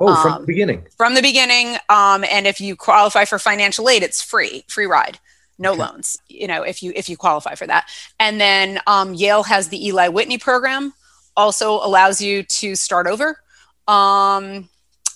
Oh, 0.00 0.22
from 0.22 0.32
um, 0.32 0.40
the 0.42 0.46
beginning. 0.46 0.86
From 0.96 1.14
the 1.14 1.22
beginning. 1.22 1.76
Um, 1.90 2.24
and 2.24 2.46
if 2.46 2.60
you 2.60 2.74
qualify 2.74 3.26
for 3.26 3.38
financial 3.38 3.88
aid, 3.88 4.02
it's 4.02 4.22
free, 4.22 4.64
free 4.66 4.86
ride, 4.86 5.18
no 5.58 5.72
okay. 5.72 5.82
loans. 5.82 6.16
You 6.26 6.46
know, 6.46 6.62
if 6.62 6.82
you 6.82 6.92
if 6.96 7.08
you 7.08 7.18
qualify 7.18 7.54
for 7.54 7.66
that. 7.66 7.86
And 8.18 8.40
then 8.40 8.80
um, 8.86 9.12
Yale 9.12 9.42
has 9.42 9.68
the 9.68 9.86
Eli 9.86 10.08
Whitney 10.08 10.38
program, 10.38 10.94
also 11.36 11.74
allows 11.74 12.20
you 12.20 12.42
to 12.42 12.74
start 12.74 13.06
over. 13.06 13.40
Um, 13.88 14.68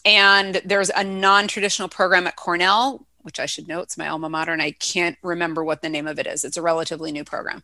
and 0.04 0.60
there's 0.64 0.90
a 0.90 1.04
non-traditional 1.04 1.88
program 1.88 2.26
at 2.26 2.36
Cornell 2.36 3.06
which 3.24 3.40
I 3.40 3.46
should 3.46 3.66
note, 3.66 3.84
it's 3.84 3.96
my 3.96 4.08
alma 4.08 4.28
mater, 4.28 4.52
and 4.52 4.60
I 4.60 4.72
can't 4.72 5.16
remember 5.22 5.64
what 5.64 5.80
the 5.80 5.88
name 5.88 6.06
of 6.06 6.18
it 6.18 6.26
is. 6.26 6.44
It's 6.44 6.58
a 6.58 6.62
relatively 6.62 7.10
new 7.10 7.24
program. 7.24 7.62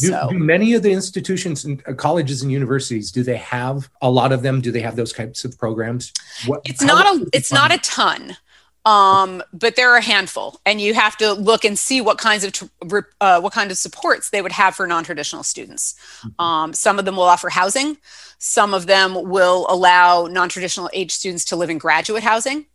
Do, 0.00 0.08
so, 0.08 0.28
do 0.30 0.38
many 0.38 0.72
of 0.72 0.82
the 0.82 0.92
institutions 0.92 1.66
and 1.66 1.82
uh, 1.86 1.92
colleges 1.92 2.42
and 2.42 2.50
universities 2.50 3.12
do 3.12 3.22
they 3.22 3.36
have 3.36 3.90
a 4.00 4.10
lot 4.10 4.32
of 4.32 4.40
them? 4.40 4.62
Do 4.62 4.72
they 4.72 4.80
have 4.80 4.96
those 4.96 5.12
types 5.12 5.44
of 5.44 5.58
programs? 5.58 6.10
What, 6.46 6.62
it's 6.64 6.82
not 6.82 7.06
a 7.06 7.26
it's 7.34 7.52
not 7.52 7.72
a 7.72 7.78
ton, 7.78 8.36
um, 8.84 9.42
but 9.52 9.76
there 9.76 9.90
are 9.92 9.96
a 9.96 10.02
handful, 10.02 10.60
and 10.66 10.80
you 10.80 10.94
have 10.94 11.16
to 11.18 11.32
look 11.32 11.64
and 11.64 11.78
see 11.78 12.00
what 12.00 12.18
kinds 12.18 12.44
of 12.44 12.70
uh, 13.20 13.40
what 13.40 13.52
kind 13.52 13.70
of 13.70 13.78
supports 13.78 14.30
they 14.30 14.42
would 14.42 14.52
have 14.52 14.76
for 14.76 14.86
non-traditional 14.86 15.42
students. 15.42 15.94
Mm-hmm. 16.22 16.44
Um, 16.44 16.72
some 16.74 16.98
of 16.98 17.04
them 17.04 17.16
will 17.16 17.24
offer 17.24 17.48
housing. 17.48 17.96
Some 18.38 18.74
of 18.74 18.86
them 18.86 19.14
will 19.14 19.66
allow 19.70 20.26
non-traditional 20.26 20.90
age 20.92 21.12
students 21.12 21.46
to 21.46 21.56
live 21.56 21.70
in 21.70 21.78
graduate 21.78 22.22
housing. 22.22 22.66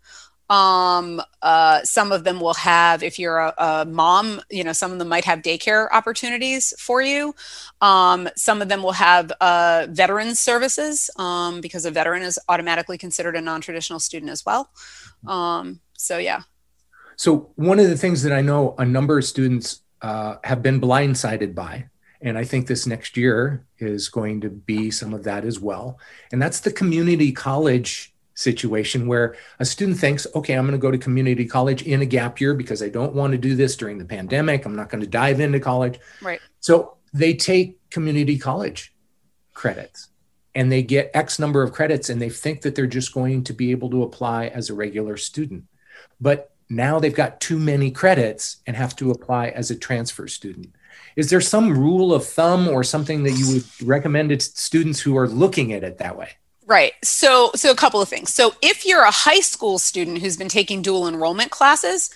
Um, 0.49 1.21
uh, 1.43 1.83
some 1.83 2.11
of 2.11 2.23
them 2.23 2.39
will 2.39 2.55
have, 2.55 3.03
if 3.03 3.19
you're 3.19 3.37
a, 3.37 3.53
a, 3.57 3.85
mom, 3.85 4.41
you 4.49 4.63
know, 4.63 4.73
some 4.73 4.91
of 4.91 4.97
them 4.97 5.07
might 5.07 5.25
have 5.25 5.43
daycare 5.43 5.87
opportunities 5.91 6.73
for 6.79 7.03
you. 7.03 7.35
Um, 7.81 8.27
some 8.35 8.61
of 8.61 8.67
them 8.67 8.81
will 8.81 8.93
have 8.93 9.31
uh, 9.41 9.85
veteran 9.91 10.33
services 10.33 11.11
um, 11.17 11.61
because 11.61 11.85
a 11.85 11.91
veteran 11.91 12.23
is 12.23 12.39
automatically 12.49 12.97
considered 12.97 13.35
a 13.35 13.41
non 13.41 13.61
traditional 13.61 13.99
student 13.99 14.31
as 14.31 14.43
well. 14.43 14.71
Um, 15.27 15.81
so, 15.99 16.17
yeah. 16.17 16.41
So, 17.15 17.51
one 17.55 17.79
of 17.79 17.89
the 17.89 17.97
things 17.97 18.23
that 18.23 18.33
I 18.33 18.41
know 18.41 18.75
a 18.77 18.85
number 18.85 19.17
of 19.17 19.25
students 19.25 19.81
uh, 20.01 20.35
have 20.43 20.63
been 20.63 20.79
blindsided 20.79 21.53
by 21.53 21.89
and 22.21 22.37
I 22.37 22.43
think 22.43 22.67
this 22.67 22.85
next 22.85 23.15
year 23.15 23.65
is 23.77 24.09
going 24.09 24.41
to 24.41 24.49
be 24.49 24.91
some 24.91 25.13
of 25.13 25.23
that 25.23 25.45
as 25.45 25.59
well. 25.59 25.97
And 26.31 26.41
that's 26.41 26.59
the 26.59 26.71
community 26.71 27.31
college 27.31 28.13
situation 28.33 29.07
where 29.07 29.35
a 29.59 29.65
student 29.65 29.99
thinks, 29.99 30.27
okay, 30.35 30.53
I'm 30.53 30.65
going 30.65 30.73
to 30.73 30.81
go 30.81 30.91
to 30.91 30.97
community 30.97 31.45
college 31.45 31.83
in 31.83 32.01
a 32.01 32.05
gap 32.05 32.41
year 32.41 32.53
because 32.53 32.83
I 32.83 32.89
don't 32.89 33.13
want 33.13 33.31
to 33.31 33.37
do 33.37 33.55
this 33.55 33.75
during 33.75 33.97
the 33.97 34.05
pandemic. 34.05 34.65
I'm 34.65 34.75
not 34.75 34.89
going 34.89 35.01
to 35.01 35.09
dive 35.09 35.39
into 35.39 35.59
college. 35.59 35.99
Right. 36.21 36.39
So 36.59 36.97
they 37.13 37.33
take 37.33 37.77
community 37.89 38.37
college 38.37 38.93
credits 39.53 40.09
and 40.55 40.71
they 40.71 40.83
get 40.83 41.11
X 41.13 41.39
number 41.39 41.63
of 41.63 41.71
credits 41.71 42.09
and 42.09 42.21
they 42.21 42.29
think 42.29 42.61
that 42.61 42.75
they're 42.75 42.87
just 42.87 43.13
going 43.13 43.45
to 43.45 43.53
be 43.53 43.71
able 43.71 43.89
to 43.91 44.03
apply 44.03 44.47
as 44.47 44.69
a 44.69 44.73
regular 44.73 45.15
student. 45.15 45.63
But 46.21 46.51
now 46.69 46.99
they've 46.99 47.13
got 47.13 47.41
too 47.41 47.57
many 47.57 47.91
credits 47.91 48.57
and 48.67 48.75
have 48.75 48.95
to 48.97 49.11
apply 49.11 49.49
as 49.49 49.71
a 49.71 49.75
transfer 49.75 50.27
student. 50.27 50.73
Is 51.15 51.29
there 51.29 51.41
some 51.41 51.77
rule 51.77 52.13
of 52.13 52.25
thumb 52.25 52.67
or 52.67 52.83
something 52.83 53.23
that 53.23 53.31
you 53.31 53.53
would 53.53 53.87
recommend 53.87 54.29
to 54.29 54.39
students 54.39 54.99
who 54.99 55.17
are 55.17 55.27
looking 55.27 55.73
at 55.73 55.83
it 55.83 55.97
that 55.97 56.17
way? 56.17 56.29
Right. 56.65 56.93
So, 57.03 57.51
so 57.55 57.71
a 57.71 57.75
couple 57.75 57.99
of 58.01 58.07
things. 58.07 58.31
So, 58.33 58.53
if 58.61 58.85
you're 58.85 59.03
a 59.03 59.11
high 59.11 59.39
school 59.39 59.79
student 59.79 60.19
who's 60.19 60.37
been 60.37 60.49
taking 60.49 60.83
dual 60.83 61.07
enrollment 61.07 61.49
classes, 61.49 62.11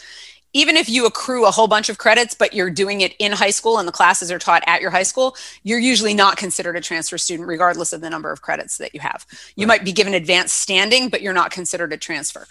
even 0.53 0.77
if 0.77 0.87
you 0.87 1.07
accrue 1.07 1.47
a 1.47 1.51
whole 1.51 1.67
bunch 1.67 1.89
of 1.89 1.97
credits, 1.97 2.35
but 2.35 2.53
you're 2.53 2.69
doing 2.69 3.01
it 3.01 3.15
in 3.17 3.31
high 3.31 3.49
school 3.49 3.79
and 3.79 3.87
the 3.87 3.91
classes 3.91 4.31
are 4.31 4.37
taught 4.37 4.63
at 4.67 4.81
your 4.81 4.91
high 4.91 5.03
school, 5.03 5.35
you're 5.63 5.79
usually 5.79 6.13
not 6.13 6.37
considered 6.37 6.75
a 6.75 6.81
transfer 6.81 7.17
student, 7.17 7.47
regardless 7.47 7.93
of 7.93 8.01
the 8.01 8.09
number 8.09 8.31
of 8.31 8.43
credits 8.43 8.77
that 8.77 8.93
you 8.93 8.99
have. 8.99 9.25
You 9.55 9.65
right. 9.65 9.79
might 9.79 9.85
be 9.85 9.91
given 9.91 10.13
advanced 10.13 10.55
standing, 10.59 11.09
but 11.09 11.23
you're 11.23 11.33
not 11.33 11.49
considered 11.49 11.91
a 11.91 11.97
transfer. 11.97 12.47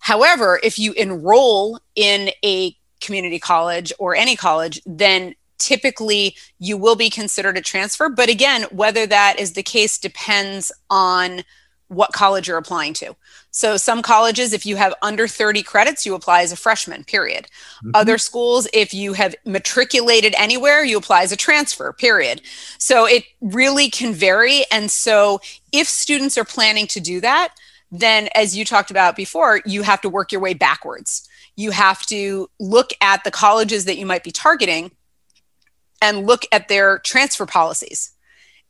However, 0.00 0.60
if 0.62 0.78
you 0.78 0.92
enroll 0.92 1.78
in 1.94 2.30
a 2.44 2.76
community 3.00 3.38
college 3.38 3.92
or 3.98 4.14
any 4.14 4.36
college, 4.36 4.80
then 4.84 5.34
typically 5.58 6.36
you 6.58 6.76
will 6.76 6.96
be 6.96 7.10
considered 7.10 7.56
a 7.56 7.60
transfer. 7.60 8.08
But 8.08 8.28
again, 8.28 8.64
whether 8.70 9.06
that 9.06 9.38
is 9.38 9.52
the 9.52 9.62
case 9.62 9.98
depends 9.98 10.72
on 10.88 11.42
what 11.88 12.12
college 12.12 12.46
you're 12.46 12.56
applying 12.56 12.94
to. 12.94 13.16
So 13.50 13.76
some 13.76 14.00
colleges, 14.00 14.52
if 14.52 14.64
you 14.64 14.76
have 14.76 14.94
under 15.02 15.26
30 15.26 15.64
credits, 15.64 16.06
you 16.06 16.14
apply 16.14 16.42
as 16.42 16.52
a 16.52 16.56
freshman, 16.56 17.02
period. 17.02 17.48
Mm-hmm. 17.78 17.90
Other 17.94 18.16
schools, 18.16 18.68
if 18.72 18.94
you 18.94 19.12
have 19.14 19.34
matriculated 19.44 20.32
anywhere, 20.38 20.84
you 20.84 20.96
apply 20.96 21.24
as 21.24 21.32
a 21.32 21.36
transfer, 21.36 21.92
period. 21.92 22.42
So 22.78 23.06
it 23.06 23.24
really 23.40 23.90
can 23.90 24.14
vary. 24.14 24.62
And 24.70 24.88
so 24.88 25.40
if 25.72 25.88
students 25.88 26.38
are 26.38 26.44
planning 26.44 26.86
to 26.88 27.00
do 27.00 27.20
that, 27.22 27.54
then 27.90 28.28
as 28.34 28.56
you 28.56 28.64
talked 28.64 28.90
about 28.90 29.16
before, 29.16 29.60
you 29.64 29.82
have 29.82 30.00
to 30.02 30.08
work 30.08 30.32
your 30.32 30.40
way 30.40 30.54
backwards. 30.54 31.28
You 31.56 31.72
have 31.72 32.06
to 32.06 32.48
look 32.58 32.90
at 33.00 33.24
the 33.24 33.30
colleges 33.30 33.84
that 33.86 33.98
you 33.98 34.06
might 34.06 34.24
be 34.24 34.30
targeting 34.30 34.92
and 36.00 36.26
look 36.26 36.46
at 36.52 36.68
their 36.68 36.98
transfer 37.00 37.46
policies 37.46 38.12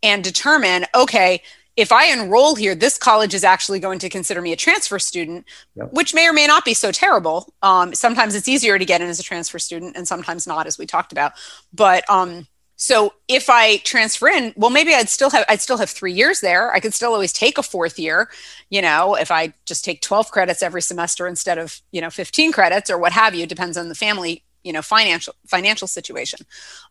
and 0.03 0.25
determine 0.25 0.87
okay 0.95 1.43
if 1.77 1.93
i 1.93 2.07
enroll 2.07 2.55
here 2.55 2.75
this 2.75 2.99
college 2.99 3.35
is 3.35 3.45
actually 3.45 3.79
going 3.79 3.99
to 3.99 4.09
consider 4.09 4.41
me 4.41 4.53
a 4.53 4.57
transfer 4.57 4.99
student 4.99 5.45
yep. 5.75 5.93
which 5.93 6.15
may 6.15 6.27
or 6.27 6.33
may 6.33 6.47
not 6.47 6.65
be 6.65 6.75
so 6.75 6.91
terrible 6.91 7.53
um, 7.63 7.95
sometimes 7.95 8.35
it's 8.35 8.49
easier 8.49 8.79
to 8.79 8.85
get 8.85 9.01
in 9.01 9.09
as 9.09 9.21
a 9.21 9.23
transfer 9.23 9.59
student 9.59 9.97
and 9.97 10.09
sometimes 10.09 10.47
not 10.47 10.67
as 10.67 10.79
we 10.79 10.87
talked 10.87 11.13
about 11.13 11.33
but 11.73 12.09
um, 12.11 12.47
so 12.81 13.13
if 13.29 13.51
i 13.51 13.77
transfer 13.79 14.27
in 14.29 14.55
well 14.57 14.71
maybe 14.71 14.95
i'd 14.95 15.11
still 15.11 15.29
have 15.29 15.45
i'd 15.51 15.61
still 15.61 15.77
have 15.77 15.91
three 15.91 16.13
years 16.13 16.41
there. 16.41 16.73
I 16.73 16.81
could 16.81 16.95
still 16.95 17.13
always 17.13 17.33
take 17.33 17.59
a 17.59 17.63
fourth 17.63 17.99
year 17.99 18.29
you 18.71 18.81
know 18.81 19.15
if 19.15 19.31
i 19.31 19.53
just 19.67 19.85
take 19.85 20.01
12 20.01 20.31
credits 20.31 20.63
every 20.63 20.83
semester 20.83 21.27
instead 21.27 21.59
of 21.59 21.81
you 21.93 22.01
know 22.01 22.11
15 22.11 22.53
credits 22.53 22.91
or 22.91 22.99
what 22.99 23.13
have 23.13 23.35
you. 23.35 23.47
Depends 23.47 23.77
on 23.77 23.89
the 23.89 23.95
family 23.95 24.43
you 24.65 24.73
know 24.73 24.83
financial 24.83 25.35
financial 25.47 25.87
situation. 25.89 26.41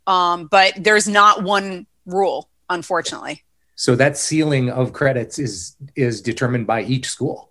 Um, 0.08 0.48
but 0.48 0.74
there's 0.78 1.08
not 1.08 1.44
one 1.44 1.88
rule 2.06 2.50
unfortunately. 2.70 3.44
So 3.76 3.96
that 3.96 4.18
ceiling 4.18 4.70
of 4.70 4.94
credits 4.94 5.40
is 5.40 5.76
is 5.96 6.22
determined 6.22 6.68
by 6.68 6.84
each 6.84 7.10
school 7.10 7.49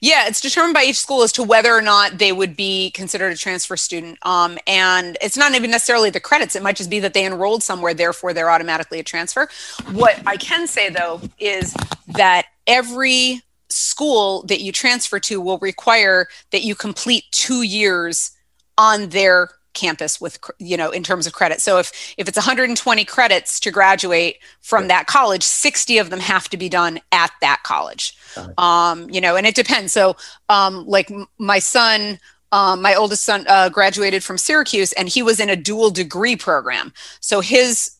yeah 0.00 0.26
it's 0.26 0.40
determined 0.40 0.74
by 0.74 0.82
each 0.82 0.98
school 0.98 1.22
as 1.22 1.32
to 1.32 1.42
whether 1.42 1.72
or 1.72 1.82
not 1.82 2.18
they 2.18 2.32
would 2.32 2.56
be 2.56 2.90
considered 2.92 3.32
a 3.32 3.36
transfer 3.36 3.76
student 3.76 4.18
um, 4.22 4.58
and 4.66 5.16
it's 5.20 5.36
not 5.36 5.54
even 5.54 5.70
necessarily 5.70 6.10
the 6.10 6.20
credits. 6.20 6.56
It 6.56 6.62
might 6.62 6.76
just 6.76 6.90
be 6.90 7.00
that 7.00 7.14
they 7.14 7.24
enrolled 7.24 7.62
somewhere 7.62 7.94
therefore 7.94 8.32
they're 8.32 8.50
automatically 8.50 9.00
a 9.00 9.04
transfer. 9.04 9.48
What 9.92 10.20
i 10.26 10.36
can 10.36 10.66
say 10.66 10.90
though 10.90 11.20
is 11.38 11.74
that 12.08 12.46
every 12.66 13.42
school 13.68 14.42
that 14.44 14.60
you 14.60 14.72
transfer 14.72 15.20
to 15.20 15.40
will 15.40 15.58
require 15.58 16.28
that 16.50 16.62
you 16.62 16.74
complete 16.74 17.24
two 17.30 17.62
years 17.62 18.32
on 18.76 19.10
their 19.10 19.50
campus 19.72 20.20
with 20.20 20.38
you 20.58 20.76
know 20.76 20.90
in 20.90 21.02
terms 21.02 21.26
of 21.26 21.32
credit. 21.32 21.60
So 21.60 21.78
if 21.78 22.14
if 22.16 22.28
it's 22.28 22.36
120 22.36 23.04
credits 23.04 23.60
to 23.60 23.70
graduate 23.70 24.38
from 24.60 24.88
that 24.88 25.06
college 25.06 25.42
60 25.42 25.98
of 25.98 26.10
them 26.10 26.20
have 26.20 26.48
to 26.50 26.56
be 26.56 26.68
done 26.68 27.00
at 27.12 27.30
that 27.40 27.62
college. 27.62 28.16
Um 28.58 29.08
you 29.10 29.20
know 29.20 29.36
and 29.36 29.46
it 29.46 29.54
depends. 29.54 29.92
So 29.92 30.16
um 30.48 30.86
like 30.86 31.10
my 31.38 31.58
son 31.58 32.18
um, 32.52 32.82
my 32.82 32.96
oldest 32.96 33.24
son 33.24 33.44
uh, 33.48 33.68
graduated 33.68 34.24
from 34.24 34.36
Syracuse 34.36 34.92
and 34.94 35.08
he 35.08 35.22
was 35.22 35.38
in 35.38 35.48
a 35.48 35.54
dual 35.54 35.90
degree 35.90 36.34
program. 36.34 36.92
So 37.20 37.40
his 37.40 37.92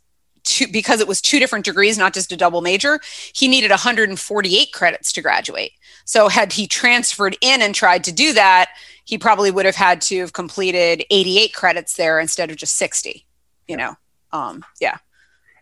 two, 0.44 0.66
because 0.68 1.00
it 1.00 1.08
was 1.08 1.20
two 1.20 1.38
different 1.38 1.64
degrees, 1.64 1.98
not 1.98 2.14
just 2.14 2.32
a 2.32 2.36
double 2.36 2.60
major, 2.60 3.00
he 3.32 3.48
needed 3.48 3.70
148 3.70 4.72
credits 4.72 5.12
to 5.12 5.22
graduate. 5.22 5.72
So 6.04 6.28
had 6.28 6.52
he 6.52 6.66
transferred 6.66 7.36
in 7.40 7.62
and 7.62 7.74
tried 7.74 8.04
to 8.04 8.12
do 8.12 8.32
that, 8.32 8.70
he 9.10 9.18
probably 9.18 9.50
would 9.50 9.66
have 9.66 9.74
had 9.74 10.00
to 10.00 10.20
have 10.20 10.32
completed 10.32 11.04
88 11.10 11.52
credits 11.52 11.96
there 11.96 12.20
instead 12.20 12.48
of 12.50 12.56
just 12.56 12.76
60 12.76 13.26
you 13.70 13.76
know? 13.76 13.94
Um, 14.32 14.64
yeah. 14.80 14.98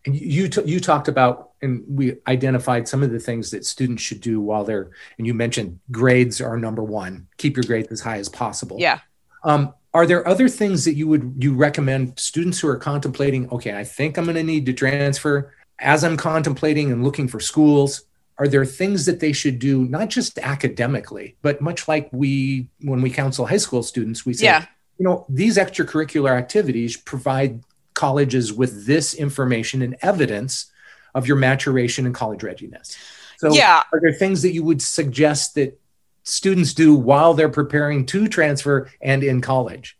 And 0.05 0.17
you 0.17 0.49
t- 0.49 0.65
you 0.65 0.81
talked 0.81 1.09
about 1.09 1.51
and 1.61 1.85
we 1.87 2.17
identified 2.27 2.89
some 2.89 3.03
of 3.03 3.11
the 3.11 3.19
things 3.19 3.51
that 3.51 3.65
students 3.67 4.03
should 4.03 4.21
do 4.21 4.41
while 4.41 4.65
they're 4.65 4.91
and 5.19 5.27
you 5.27 5.35
mentioned 5.35 5.81
grades 5.91 6.41
are 6.41 6.57
number 6.57 6.83
one 6.83 7.27
keep 7.37 7.57
your 7.57 7.65
grades 7.65 7.93
as 7.93 8.01
high 8.01 8.19
as 8.19 8.29
possible. 8.29 8.77
Yeah. 8.79 9.01
Um, 9.45 9.75
are 9.95 10.07
there 10.07 10.27
other 10.27 10.49
things 10.49 10.85
that 10.85 10.95
you 10.95 11.09
would 11.09 11.35
you 11.39 11.55
recommend 11.55 12.19
students 12.19 12.61
who 12.61 12.69
are 12.69 12.77
contemplating 12.77 13.49
okay 13.51 13.75
i 13.77 13.83
think 13.83 14.17
i'm 14.17 14.25
going 14.25 14.37
to 14.37 14.43
need 14.43 14.67
to 14.67 14.73
transfer 14.73 15.55
as 15.79 16.05
i'm 16.05 16.17
contemplating 16.17 16.93
and 16.93 17.03
looking 17.03 17.27
for 17.27 17.41
schools 17.41 18.03
are 18.39 18.49
there 18.49 18.65
things 18.65 19.05
that 19.07 19.21
they 19.21 19.33
should 19.33 19.59
do 19.59 19.85
not 19.87 20.09
just 20.09 20.39
academically 20.39 21.37
but 21.43 21.61
much 21.61 21.89
like 21.89 22.09
we 22.13 22.69
when 22.83 23.03
we 23.03 23.11
counsel 23.11 23.47
high 23.47 23.57
school 23.57 23.83
students 23.83 24.25
we 24.25 24.33
say 24.33 24.47
yeah. 24.47 24.67
you 24.99 25.05
know 25.05 25.27
these 25.29 25.57
extracurricular 25.57 26.37
activities 26.37 26.97
provide 26.97 27.63
colleges 27.95 28.53
with 28.53 28.87
this 28.87 29.15
information 29.15 29.83
and 29.83 29.97
evidence 30.03 30.71
of 31.15 31.27
your 31.27 31.37
maturation 31.37 32.07
and 32.07 32.15
college 32.15 32.43
readiness 32.43 32.97
so 33.39 33.53
yeah 33.53 33.83
are 33.93 34.01
there 34.01 34.13
things 34.13 34.43
that 34.43 34.53
you 34.53 34.63
would 34.63 34.81
suggest 34.81 35.55
that 35.55 35.79
students 36.23 36.75
do 36.75 36.95
while 36.95 37.35
they're 37.35 37.49
preparing 37.49 38.05
to 38.05 38.29
transfer 38.29 38.91
and 39.01 39.25
in 39.25 39.41
college 39.41 39.99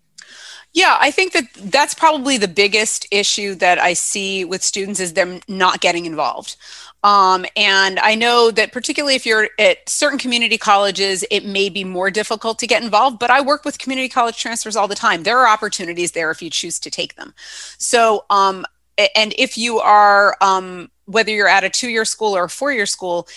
Yeah, 0.75 0.97
I 1.01 1.11
think 1.11 1.33
that 1.33 1.45
that's 1.55 1.95
probably 1.95 2.37
the 2.37 2.49
biggest 2.49 3.07
issue 3.11 3.55
that 3.57 3.79
I 3.79 3.95
see 3.95 4.45
with 4.45 4.63
students 4.63 5.01
is 5.01 5.15
them 5.15 5.41
not 5.49 5.81
getting 5.81 6.07
involved. 6.07 6.57
Um, 7.05 7.47
and 7.57 7.99
I 8.01 8.15
know 8.15 8.51
that 8.51 8.73
particularly 8.73 9.15
if 9.15 9.25
you're 9.25 9.49
at 9.59 9.89
certain 9.89 10.19
community 10.19 10.59
colleges, 10.59 11.25
it 11.31 11.45
may 11.45 11.69
be 11.69 11.85
more 11.85 12.11
difficult 12.11 12.59
to 12.59 12.67
get 12.67 12.83
involved, 12.83 13.19
but 13.19 13.31
I 13.31 13.41
work 13.41 13.65
with 13.65 13.79
community 13.79 14.09
college 14.09 14.39
transfers 14.39 14.75
all 14.75 14.89
the 14.89 14.97
time. 14.97 15.23
There 15.23 15.39
are 15.39 15.49
opportunities 15.49 16.13
there 16.13 16.31
if 16.31 16.43
you 16.43 16.51
choose 16.51 16.79
to 16.81 16.91
take 16.91 17.15
them. 17.15 17.35
So, 17.79 18.25
um, 18.31 18.67
and 19.15 19.33
if 19.39 19.57
you 19.57 19.79
are, 19.79 20.37
um, 20.41 20.91
whether 21.05 21.31
you're 21.31 21.49
at 21.49 21.65
a 21.65 21.71
two 21.71 21.89
year 21.89 22.05
school 22.05 22.37
or 22.37 22.45
a 22.45 22.51
four 22.51 22.73
year 22.73 22.87
school, 22.87 23.29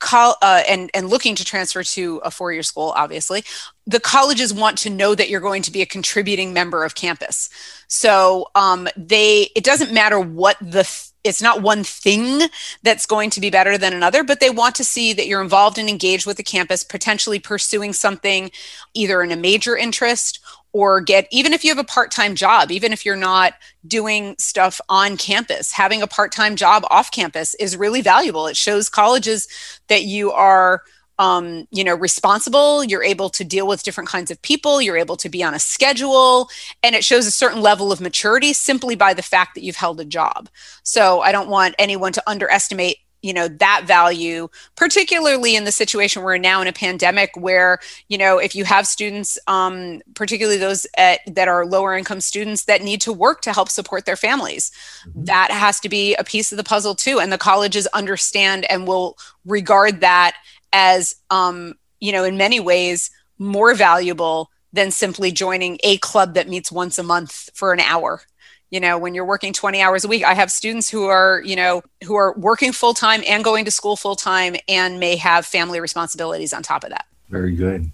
col- 0.00 0.36
uh, 0.42 0.62
and 0.68 0.90
and 0.94 1.08
looking 1.08 1.34
to 1.36 1.44
transfer 1.44 1.82
to 1.82 2.18
a 2.18 2.30
four 2.30 2.52
year 2.52 2.62
school, 2.62 2.92
obviously, 2.96 3.44
the 3.88 3.98
colleges 3.98 4.52
want 4.52 4.76
to 4.78 4.90
know 4.90 5.14
that 5.14 5.30
you're 5.30 5.40
going 5.40 5.62
to 5.62 5.72
be 5.72 5.80
a 5.80 5.86
contributing 5.86 6.52
member 6.52 6.84
of 6.84 6.94
campus. 6.94 7.48
So 7.88 8.48
um, 8.54 8.86
they 8.96 9.48
it 9.56 9.64
doesn't 9.64 9.92
matter 9.92 10.20
what 10.20 10.58
the 10.60 10.84
th- 10.84 11.06
it's 11.24 11.42
not 11.42 11.62
one 11.62 11.84
thing 11.84 12.48
that's 12.82 13.06
going 13.06 13.30
to 13.30 13.40
be 13.40 13.50
better 13.50 13.76
than 13.76 13.92
another, 13.92 14.22
but 14.22 14.40
they 14.40 14.50
want 14.50 14.74
to 14.76 14.84
see 14.84 15.12
that 15.14 15.26
you're 15.26 15.42
involved 15.42 15.76
and 15.76 15.88
engaged 15.88 16.26
with 16.26 16.36
the 16.36 16.42
campus, 16.42 16.84
potentially 16.84 17.38
pursuing 17.38 17.92
something 17.92 18.50
either 18.94 19.22
in 19.22 19.32
a 19.32 19.36
major 19.36 19.76
interest 19.76 20.38
or 20.72 21.00
get 21.00 21.26
even 21.30 21.54
if 21.54 21.64
you 21.64 21.70
have 21.70 21.78
a 21.78 21.84
part-time 21.84 22.34
job 22.34 22.70
even 22.70 22.92
if 22.92 23.06
you're 23.06 23.16
not 23.16 23.54
doing 23.86 24.34
stuff 24.38 24.82
on 24.90 25.16
campus 25.16 25.72
having 25.72 26.02
a 26.02 26.06
part-time 26.06 26.56
job 26.56 26.84
off 26.90 27.10
campus 27.10 27.54
is 27.54 27.74
really 27.74 28.02
valuable 28.02 28.46
it 28.46 28.56
shows 28.56 28.90
colleges 28.90 29.48
that 29.88 30.02
you 30.02 30.30
are 30.30 30.82
um, 31.18 31.66
you 31.70 31.84
know 31.84 31.94
responsible 31.94 32.84
you're 32.84 33.02
able 33.02 33.30
to 33.30 33.44
deal 33.44 33.66
with 33.66 33.82
different 33.82 34.08
kinds 34.08 34.30
of 34.30 34.40
people 34.42 34.80
you're 34.80 34.96
able 34.96 35.16
to 35.16 35.28
be 35.28 35.42
on 35.42 35.54
a 35.54 35.58
schedule 35.58 36.48
and 36.82 36.94
it 36.94 37.04
shows 37.04 37.26
a 37.26 37.30
certain 37.30 37.60
level 37.60 37.90
of 37.92 38.00
maturity 38.00 38.52
simply 38.52 38.94
by 38.94 39.12
the 39.12 39.22
fact 39.22 39.54
that 39.54 39.62
you've 39.62 39.76
held 39.76 40.00
a 40.00 40.04
job 40.04 40.48
so 40.82 41.20
i 41.20 41.32
don't 41.32 41.48
want 41.48 41.74
anyone 41.78 42.12
to 42.12 42.22
underestimate 42.26 42.98
you 43.22 43.32
know 43.32 43.48
that 43.48 43.82
value 43.84 44.48
particularly 44.76 45.56
in 45.56 45.64
the 45.64 45.72
situation 45.72 46.22
we're 46.22 46.38
now 46.38 46.60
in 46.60 46.68
a 46.68 46.72
pandemic 46.72 47.30
where 47.36 47.78
you 48.08 48.16
know 48.16 48.38
if 48.38 48.54
you 48.54 48.64
have 48.64 48.86
students 48.86 49.38
um, 49.46 50.00
particularly 50.14 50.58
those 50.58 50.86
at, 50.96 51.20
that 51.26 51.48
are 51.48 51.66
lower 51.66 51.96
income 51.96 52.20
students 52.20 52.64
that 52.64 52.82
need 52.82 53.00
to 53.00 53.12
work 53.12 53.40
to 53.40 53.52
help 53.52 53.68
support 53.68 54.04
their 54.04 54.16
families 54.16 54.70
mm-hmm. 55.06 55.24
that 55.24 55.50
has 55.50 55.80
to 55.80 55.88
be 55.88 56.14
a 56.16 56.24
piece 56.24 56.52
of 56.52 56.58
the 56.58 56.64
puzzle 56.64 56.94
too 56.94 57.18
and 57.18 57.32
the 57.32 57.38
colleges 57.38 57.86
understand 57.88 58.70
and 58.70 58.86
will 58.86 59.16
regard 59.44 60.00
that 60.00 60.36
as 60.72 61.16
um, 61.30 61.74
you 62.00 62.12
know 62.12 62.24
in 62.24 62.36
many 62.36 62.60
ways 62.60 63.10
more 63.38 63.74
valuable 63.74 64.50
than 64.72 64.90
simply 64.90 65.32
joining 65.32 65.78
a 65.82 65.96
club 65.98 66.34
that 66.34 66.48
meets 66.48 66.70
once 66.70 66.98
a 66.98 67.02
month 67.02 67.50
for 67.54 67.72
an 67.72 67.80
hour. 67.80 68.22
You 68.70 68.80
know 68.80 68.98
when 68.98 69.14
you're 69.14 69.24
working 69.24 69.54
20 69.54 69.80
hours 69.80 70.04
a 70.04 70.08
week 70.08 70.24
i 70.24 70.34
have 70.34 70.50
students 70.50 70.90
who 70.90 71.06
are 71.06 71.40
you 71.42 71.56
know 71.56 71.82
who 72.04 72.14
are 72.16 72.34
working 72.36 72.72
full 72.72 72.92
time 72.92 73.22
and 73.26 73.42
going 73.42 73.64
to 73.64 73.70
school 73.70 73.96
full 73.96 74.14
time 74.14 74.56
and 74.68 75.00
may 75.00 75.16
have 75.16 75.46
family 75.46 75.80
responsibilities 75.80 76.52
on 76.52 76.62
top 76.62 76.84
of 76.84 76.90
that. 76.90 77.06
Very 77.30 77.56
good 77.56 77.90